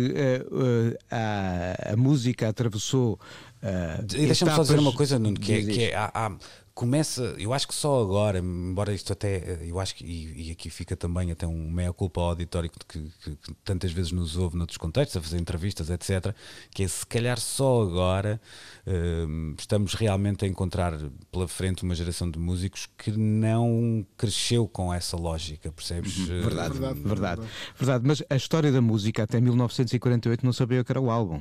hum. 0.51 0.57
uh, 0.57 0.90
uh, 0.90 0.99
a, 1.11 1.92
a, 1.92 1.97
música 1.97 2.49
atravessou. 2.49 3.18
Uh, 3.62 4.05
e 4.14 4.26
deixa-me 4.26 4.51
só 4.51 4.62
dizer 4.62 4.78
uma 4.78 4.92
coisa, 4.92 5.18
Nuno, 5.18 5.40
que 5.40 5.53
é, 5.53 5.62
que 5.62 5.82
é 5.84 5.95
há, 5.95 6.11
há 6.12 6.36
começa, 6.75 7.37
eu 7.39 7.53
acho 7.53 7.68
que 7.68 7.75
só 7.75 8.03
agora, 8.03 8.39
embora 8.41 8.93
isto 8.93 9.12
até, 9.12 9.61
eu 9.62 9.79
acho 9.79 9.95
que, 9.95 10.05
e, 10.05 10.49
e 10.49 10.51
aqui 10.51 10.68
fica 10.68 10.97
também 10.97 11.31
até 11.31 11.47
um 11.47 11.70
meia-culpa 11.70 12.20
ao 12.20 12.31
auditório 12.31 12.68
que, 12.68 13.01
que, 13.01 13.37
que, 13.37 13.55
tantas 13.64 13.93
vezes 13.93 14.11
nos 14.11 14.37
ouve 14.37 14.57
noutros 14.57 14.77
contextos, 14.77 15.16
a 15.16 15.20
fazer 15.20 15.39
entrevistas, 15.39 15.89
etc., 15.89 16.35
que 16.72 16.83
é 16.83 16.89
se 16.89 17.07
calhar 17.07 17.39
só 17.39 17.83
agora 17.83 18.41
uh, 18.87 19.55
estamos 19.57 19.95
realmente 19.95 20.45
a 20.45 20.49
encontrar 20.49 20.99
pela 21.31 21.47
frente 21.47 21.85
uma 21.85 21.95
geração 21.95 22.29
de 22.29 22.41
músicos 22.41 22.89
que 22.99 23.12
não 23.12 24.05
cresceu 24.16 24.66
com 24.66 24.93
essa 24.93 25.16
lógica, 25.16 25.70
percebes? 25.70 26.18
Uhum. 26.18 26.43
Verdade, 26.43 26.79
verdade, 26.79 27.01
verdade, 27.01 27.43
verdade. 27.79 28.05
Mas 28.05 28.22
a 28.29 28.35
história 28.35 28.72
da 28.72 28.81
música 28.81 29.22
até 29.22 29.41
1948 29.41 30.45
não 30.45 30.53
sabia 30.53 30.81
o 30.81 30.85
que 30.85 30.91
era 30.91 31.01
o 31.01 31.09
álbum. 31.09 31.41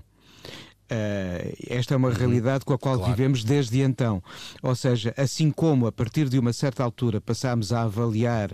Uh, 0.94 1.56
esta 1.70 1.96
é 1.96 1.98
uma 1.98 2.10
uhum. 2.10 2.14
realidade 2.14 2.64
com 2.64 2.74
a 2.74 2.78
qual 2.78 2.98
claro. 2.98 3.12
vivemos 3.12 3.44
desde 3.44 3.82
então. 3.82 4.22
Ou 4.62 4.76
seja, 4.76 5.12
assim 5.18 5.50
como 5.50 5.88
a 5.88 5.92
partir 5.92 6.30
de 6.30 6.38
uma 6.38 6.54
certa 6.54 6.84
altura 6.84 7.20
passámos 7.20 7.74
a 7.74 7.82
avaliar 7.82 8.52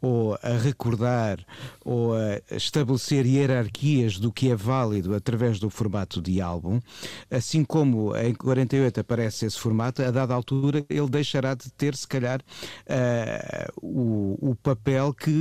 ou 0.00 0.38
a 0.42 0.58
recordar 0.62 1.38
ou 1.82 2.14
a 2.14 2.40
estabelecer 2.54 3.24
hierarquias 3.24 4.18
do 4.18 4.30
que 4.30 4.50
é 4.50 4.56
válido 4.56 5.14
através 5.14 5.58
do 5.58 5.70
formato 5.70 6.20
de 6.20 6.42
álbum, 6.42 6.78
assim 7.30 7.64
como 7.64 8.14
em 8.16 8.34
48 8.34 9.00
aparece 9.00 9.46
esse 9.46 9.58
formato, 9.58 10.02
a 10.02 10.10
dada 10.10 10.34
altura 10.34 10.84
ele 10.90 11.08
deixará 11.08 11.54
de 11.54 11.70
ter, 11.72 11.96
se 11.96 12.06
calhar, 12.06 12.40
uh, 12.40 13.72
o, 13.80 14.50
o 14.50 14.54
papel 14.54 15.14
que 15.14 15.32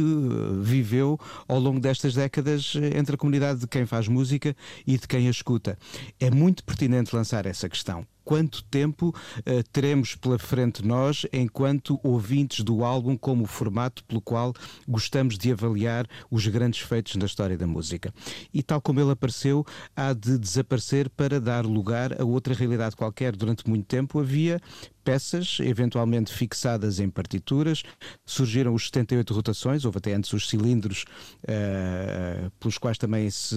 viveu 0.62 1.20
ao 1.48 1.60
longo 1.60 1.80
destas 1.80 2.14
décadas 2.14 2.74
entre 2.96 3.16
a 3.16 3.18
comunidade 3.18 3.60
de 3.60 3.68
quem 3.68 3.86
faz 3.86 4.08
música 4.08 4.56
e 4.86 4.98
de 4.98 5.08
quem 5.08 5.28
a 5.28 5.32
escuta. 5.32 5.78
É 6.20 6.30
muito 6.38 6.64
pertinente 6.64 7.16
lançar 7.16 7.46
essa 7.46 7.68
questão 7.68 8.06
quanto 8.28 8.62
tempo 8.66 9.16
uh, 9.40 9.64
teremos 9.72 10.14
pela 10.14 10.38
frente 10.38 10.86
nós, 10.86 11.26
enquanto 11.32 11.98
ouvintes 12.04 12.62
do 12.62 12.84
álbum, 12.84 13.16
como 13.16 13.46
formato 13.46 14.04
pelo 14.04 14.20
qual 14.20 14.54
gostamos 14.86 15.38
de 15.38 15.50
avaliar 15.50 16.06
os 16.30 16.46
grandes 16.46 16.82
feitos 16.82 17.16
na 17.16 17.26
história 17.26 17.58
da 17.58 17.66
música. 17.66 18.14
E 18.54 18.62
tal 18.62 18.82
como 18.82 19.00
ele 19.00 19.12
apareceu, 19.12 19.66
há 19.96 20.12
de 20.12 20.38
desaparecer 20.38 21.10
para 21.10 21.40
dar 21.40 21.66
lugar 21.66 22.20
a 22.20 22.26
outra 22.26 22.54
realidade 22.54 22.98
qualquer. 22.98 23.34
Durante 23.34 23.66
muito 23.66 23.86
tempo 23.86 24.20
havia 24.20 24.60
peças, 25.06 25.60
eventualmente 25.62 26.34
fixadas 26.34 27.00
em 27.00 27.10
partituras. 27.10 27.82
Surgiram 28.26 28.74
os 28.74 28.88
78 28.88 29.34
rotações, 29.34 29.86
houve 29.86 30.00
até 30.00 30.14
antes 30.14 30.34
os 30.34 30.50
cilindros, 30.50 31.06
uh, 31.44 32.52
pelos 32.60 32.78
quais 32.78 32.98
também 32.98 33.30
se 33.30 33.56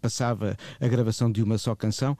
passava 0.00 0.56
a 0.80 0.88
gravação 0.88 1.30
de 1.30 1.42
uma 1.42 1.58
só 1.58 1.74
canção. 1.74 2.16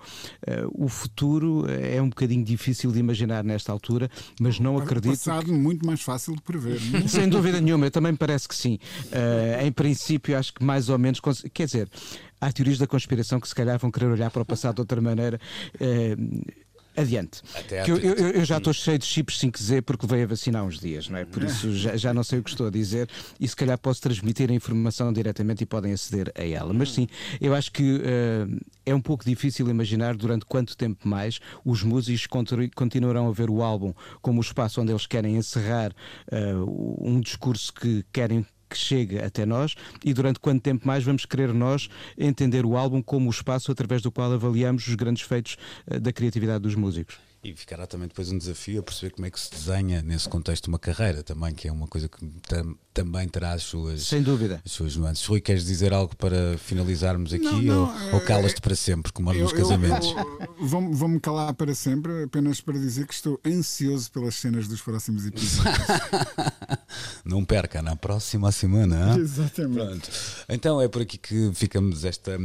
Uh, 0.46 0.84
o 0.84 0.86
futuro 0.86 1.29
é 1.68 2.00
um 2.00 2.08
bocadinho 2.08 2.44
difícil 2.44 2.90
de 2.90 2.98
imaginar 2.98 3.44
nesta 3.44 3.72
altura, 3.72 4.10
mas 4.40 4.58
não 4.58 4.76
acredito. 4.78 5.10
Passado 5.12 5.46
que... 5.46 5.52
muito 5.52 5.86
mais 5.86 6.00
fácil 6.02 6.34
de 6.34 6.42
prever. 6.42 6.80
É? 6.94 7.06
Sem 7.08 7.28
dúvida 7.28 7.60
nenhuma, 7.60 7.86
eu 7.86 7.90
também 7.90 8.12
me 8.12 8.18
parece 8.18 8.48
que 8.48 8.54
sim. 8.54 8.78
Uh, 9.06 9.64
em 9.64 9.72
princípio, 9.72 10.36
acho 10.36 10.54
que 10.54 10.64
mais 10.64 10.88
ou 10.88 10.98
menos. 10.98 11.20
Quer 11.52 11.66
dizer, 11.66 11.88
há 12.40 12.50
teorias 12.52 12.78
da 12.78 12.86
conspiração 12.86 13.38
que 13.38 13.48
se 13.48 13.54
calhar 13.54 13.78
vão 13.78 13.90
querer 13.90 14.06
olhar 14.06 14.30
para 14.30 14.42
o 14.42 14.44
passado 14.44 14.76
de 14.76 14.80
outra 14.80 15.00
maneira. 15.00 15.40
Uh, 15.74 16.42
adiante. 16.96 17.42
Que 17.84 17.90
eu, 17.90 17.96
eu, 17.98 18.14
eu, 18.14 18.44
já 18.44 18.58
estou 18.58 18.72
cheio 18.72 18.98
de 18.98 19.04
chips 19.04 19.38
5Z 19.38 19.82
porque 19.82 20.06
veio 20.06 20.24
a 20.24 20.26
vacinar 20.26 20.64
uns 20.64 20.78
dias, 20.78 21.08
não 21.08 21.18
é? 21.18 21.24
Por 21.24 21.42
isso 21.42 21.74
já, 21.74 21.96
já, 21.96 22.14
não 22.14 22.22
sei 22.22 22.38
o 22.38 22.42
que 22.42 22.50
estou 22.50 22.66
a 22.66 22.70
dizer 22.70 23.08
e 23.38 23.46
se 23.46 23.56
calhar 23.56 23.78
posso 23.78 24.00
transmitir 24.00 24.50
a 24.50 24.54
informação 24.54 25.12
diretamente 25.12 25.62
e 25.62 25.66
podem 25.66 25.92
aceder 25.92 26.32
a 26.36 26.44
ela. 26.44 26.72
Mas 26.72 26.92
sim, 26.92 27.06
eu 27.40 27.54
acho 27.54 27.72
que 27.72 27.96
uh, 27.96 28.60
é 28.84 28.94
um 28.94 29.00
pouco 29.00 29.24
difícil 29.24 29.68
imaginar 29.68 30.16
durante 30.16 30.44
quanto 30.44 30.76
tempo 30.76 31.06
mais 31.06 31.40
os 31.64 31.82
músicos 31.82 32.26
continuarão 32.74 33.28
a 33.28 33.32
ver 33.32 33.50
o 33.50 33.62
álbum 33.62 33.92
como 34.20 34.38
o 34.38 34.42
espaço 34.42 34.80
onde 34.80 34.92
eles 34.92 35.06
querem 35.06 35.36
encerrar 35.36 35.92
uh, 36.32 36.98
um 37.00 37.20
discurso 37.20 37.72
que 37.72 38.04
querem 38.12 38.44
que 38.70 38.78
chega 38.78 39.26
até 39.26 39.44
nós 39.44 39.74
e 40.04 40.14
durante 40.14 40.38
quanto 40.38 40.62
tempo 40.62 40.86
mais 40.86 41.04
vamos 41.04 41.26
querer 41.26 41.52
nós 41.52 41.88
entender 42.16 42.64
o 42.64 42.76
álbum 42.76 43.02
como 43.02 43.26
o 43.26 43.30
espaço 43.30 43.70
através 43.72 44.00
do 44.00 44.12
qual 44.12 44.32
avaliamos 44.32 44.86
os 44.86 44.94
grandes 44.94 45.22
feitos 45.22 45.56
eh, 45.86 45.98
da 45.98 46.12
criatividade 46.12 46.62
dos 46.62 46.74
músicos. 46.74 47.18
E 47.42 47.54
ficará 47.54 47.86
também 47.86 48.06
depois 48.06 48.30
um 48.30 48.36
desafio 48.36 48.80
a 48.80 48.82
perceber 48.82 49.14
como 49.14 49.26
é 49.26 49.30
que 49.30 49.40
se 49.40 49.50
desenha 49.50 50.02
nesse 50.02 50.28
contexto 50.28 50.68
uma 50.68 50.78
carreira 50.78 51.22
também, 51.22 51.54
que 51.54 51.66
é 51.66 51.72
uma 51.72 51.86
coisa 51.86 52.06
que 52.06 52.22
também 52.92 53.28
terá 53.28 53.52
as 53.52 53.62
suas, 53.62 54.02
Sem 54.02 54.22
dúvida. 54.22 54.60
As 54.64 54.72
suas 54.72 54.96
nuances. 54.96 55.24
Rui, 55.24 55.40
queres 55.40 55.64
dizer 55.64 55.92
algo 55.92 56.14
para 56.16 56.58
finalizarmos 56.58 57.32
aqui 57.32 57.44
não, 57.44 57.62
não, 57.62 58.08
ou, 58.08 58.14
ou 58.14 58.20
calas-te 58.20 58.58
é, 58.58 58.60
para 58.60 58.74
sempre, 58.74 59.12
como 59.12 59.32
nos 59.32 59.52
casamentos? 59.52 60.14
Vou-me 60.58 61.20
calar 61.20 61.54
para 61.54 61.74
sempre, 61.74 62.24
apenas 62.24 62.60
para 62.60 62.78
dizer 62.78 63.06
que 63.06 63.14
estou 63.14 63.40
ansioso 63.46 64.10
pelas 64.10 64.34
cenas 64.34 64.66
dos 64.66 64.80
próximos 64.80 65.24
episódios. 65.26 65.76
não 67.24 67.44
perca 67.44 67.82
na 67.82 67.96
próxima 67.96 68.50
semana. 68.52 69.16
Exatamente. 69.18 69.74
Pronto. 69.74 70.10
Então 70.48 70.80
é 70.80 70.88
por 70.88 71.02
aqui 71.02 71.18
que 71.18 71.50
ficamos 71.54 72.04
esta 72.04 72.38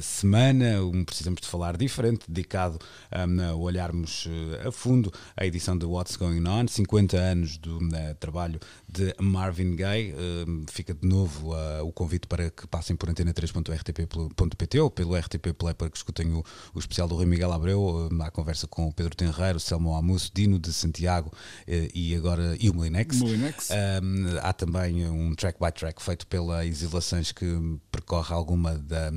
semana. 0.00 0.82
Um, 0.82 1.04
precisamos 1.04 1.40
de 1.40 1.48
falar 1.48 1.76
diferente, 1.76 2.24
dedicado 2.28 2.78
um, 3.14 3.42
a 3.42 3.54
olharmos 3.54 4.28
a 4.66 4.72
fundo 4.72 5.12
a 5.36 5.46
edição 5.46 5.76
de 5.76 5.84
What's 5.84 6.16
Going 6.16 6.46
On, 6.46 6.66
50 6.66 7.16
anos 7.16 7.56
do 7.58 7.78
uh, 7.78 8.14
trabalho 8.18 8.58
de 8.92 9.14
Marvin 9.18 9.74
Gaye. 9.74 10.12
Uh, 10.12 10.64
fica 10.70 10.92
de 10.92 11.06
novo 11.06 11.54
uh, 11.54 11.84
o 11.84 11.92
convite 11.92 12.26
para 12.26 12.50
que 12.50 12.66
passem 12.66 12.94
por 12.94 13.08
antena3.rtp.pt 13.08 14.80
ou 14.80 14.90
pelo 14.90 15.16
RTP 15.16 15.54
Play 15.56 15.74
para 15.74 15.88
que 15.88 15.96
escutem 15.96 16.32
o, 16.32 16.44
o 16.74 16.78
especial 16.78 17.08
do 17.08 17.16
Rui 17.16 17.26
Miguel 17.26 17.52
Abreu, 17.52 18.08
na 18.12 18.30
conversa 18.30 18.66
com 18.66 18.86
o 18.86 18.92
Pedro 18.92 19.16
Tenreiro, 19.16 19.58
Selmo 19.58 19.96
Amusso, 19.96 20.30
Dino 20.34 20.58
de 20.58 20.72
Santiago 20.72 21.32
e 21.94 22.14
agora 22.14 22.56
e 22.60 22.68
o 22.68 22.74
Molinex. 22.74 23.18
Molinex. 23.18 23.68
há 24.42 24.52
também 24.52 25.08
um 25.08 25.34
track 25.34 25.58
by 25.58 25.72
track 25.72 26.02
feito 26.02 26.26
pela 26.26 26.64
Exilações 26.66 27.32
que 27.32 27.46
percorre 27.90 28.34
alguma 28.34 28.76
da, 28.78 29.10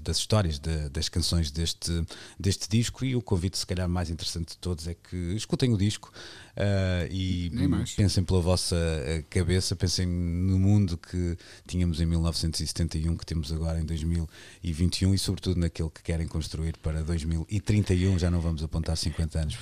das 0.00 0.18
histórias 0.18 0.58
de, 0.58 0.88
das 0.90 1.08
canções 1.08 1.50
deste, 1.50 2.04
deste 2.38 2.68
disco 2.68 3.04
e 3.04 3.16
o 3.16 3.22
convite 3.22 3.58
se 3.58 3.66
calhar 3.66 3.88
mais 3.88 4.10
interessante 4.10 4.56
todos 4.58 4.86
é 4.86 4.94
que 4.94 5.16
escutem 5.34 5.72
o 5.72 5.78
disco 5.78 6.12
uh, 6.56 7.06
e 7.10 7.50
pensem 7.96 8.24
pela 8.24 8.40
vossa 8.40 8.76
ah, 8.76 9.22
cabeça, 9.30 9.74
pensem 9.76 10.06
no 10.06 10.58
mundo 10.58 10.96
que 10.96 11.36
tínhamos 11.66 12.00
em 12.00 12.06
1971, 12.06 13.16
que 13.16 13.26
temos 13.26 13.52
agora 13.52 13.80
em 13.80 13.84
2021 13.84 15.14
e, 15.14 15.18
sobretudo, 15.18 15.60
naquele 15.60 15.90
que 15.90 16.02
querem 16.02 16.26
construir 16.26 16.76
para 16.78 17.02
2031. 17.02 18.18
Já 18.18 18.30
não 18.30 18.40
vamos 18.40 18.62
apontar 18.62 18.96
50 18.96 19.38
anos. 19.38 19.58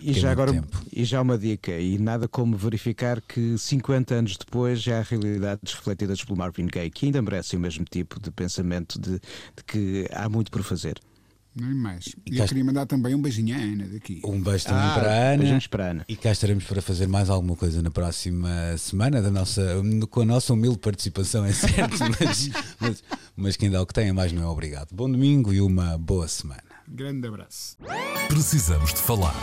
E, 0.00 0.10
e 0.10 0.12
já 0.12 0.30
agora, 0.30 0.52
tempo. 0.52 0.82
e 0.92 1.04
já 1.04 1.20
uma 1.20 1.38
dica, 1.38 1.72
e 1.78 1.98
nada 1.98 2.28
como 2.28 2.56
verificar 2.56 3.20
que 3.20 3.56
50 3.58 4.14
anos 4.14 4.36
depois 4.36 4.80
já 4.80 5.00
há 5.00 5.02
realidades 5.02 5.74
refletidas 5.74 6.22
pelo 6.24 6.38
Marvin 6.38 6.66
Gaye, 6.66 6.90
que 6.90 7.06
ainda 7.06 7.22
merecem 7.22 7.58
o 7.58 7.62
mesmo 7.62 7.84
tipo 7.84 8.20
de 8.20 8.30
pensamento 8.30 8.98
de, 9.00 9.12
de 9.12 9.64
que 9.66 10.06
há 10.12 10.28
muito 10.28 10.50
por 10.50 10.62
fazer. 10.62 11.00
Não 11.58 11.70
é 11.70 11.74
mais. 11.74 12.14
E, 12.30 12.38
eu 12.38 12.46
queria 12.46 12.64
mandar 12.64 12.84
também 12.84 13.14
um 13.14 13.22
beijinho 13.22 13.56
à 13.56 13.58
Ana 13.58 13.86
daqui. 13.86 14.20
Um 14.22 14.40
beijo 14.42 14.64
também 14.66 14.84
ah, 14.84 14.94
para 14.94 15.10
a 15.10 15.32
Ana. 15.32 15.38
Beijinhos 15.38 15.66
para 15.66 15.86
a 15.86 15.90
Ana. 15.90 16.04
E 16.06 16.14
cá 16.14 16.30
estaremos 16.30 16.64
para 16.64 16.82
fazer 16.82 17.06
mais 17.06 17.30
alguma 17.30 17.56
coisa 17.56 17.80
na 17.80 17.90
próxima 17.90 18.76
semana, 18.76 19.22
da 19.22 19.30
nossa, 19.30 19.62
com 20.10 20.20
a 20.20 20.24
nossa 20.26 20.52
humilde 20.52 20.78
participação, 20.78 21.46
é 21.46 21.52
certo, 21.52 21.96
mas, 22.20 22.50
mas, 22.78 23.04
mas 23.34 23.56
quem 23.56 23.70
dá 23.70 23.80
o 23.80 23.86
que 23.86 23.94
tem 23.94 24.08
é 24.08 24.12
mais 24.12 24.32
não 24.32 24.42
é 24.42 24.46
obrigado. 24.46 24.88
Bom 24.92 25.10
domingo 25.10 25.52
e 25.52 25.62
uma 25.62 25.96
boa 25.96 26.28
semana. 26.28 26.62
Grande 26.86 27.26
abraço. 27.26 27.76
Precisamos 28.28 28.92
de 28.92 29.00
falar 29.00 29.34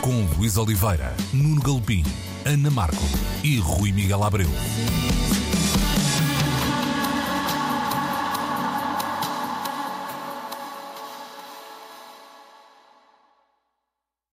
com 0.00 0.24
Luís 0.36 0.56
Oliveira, 0.56 1.14
Nuno 1.32 1.60
Galpim, 1.62 2.04
Ana 2.44 2.70
Marco 2.70 3.02
e 3.42 3.58
Rui 3.58 3.92
Miguel 3.92 4.22
Abreu. 4.22 4.48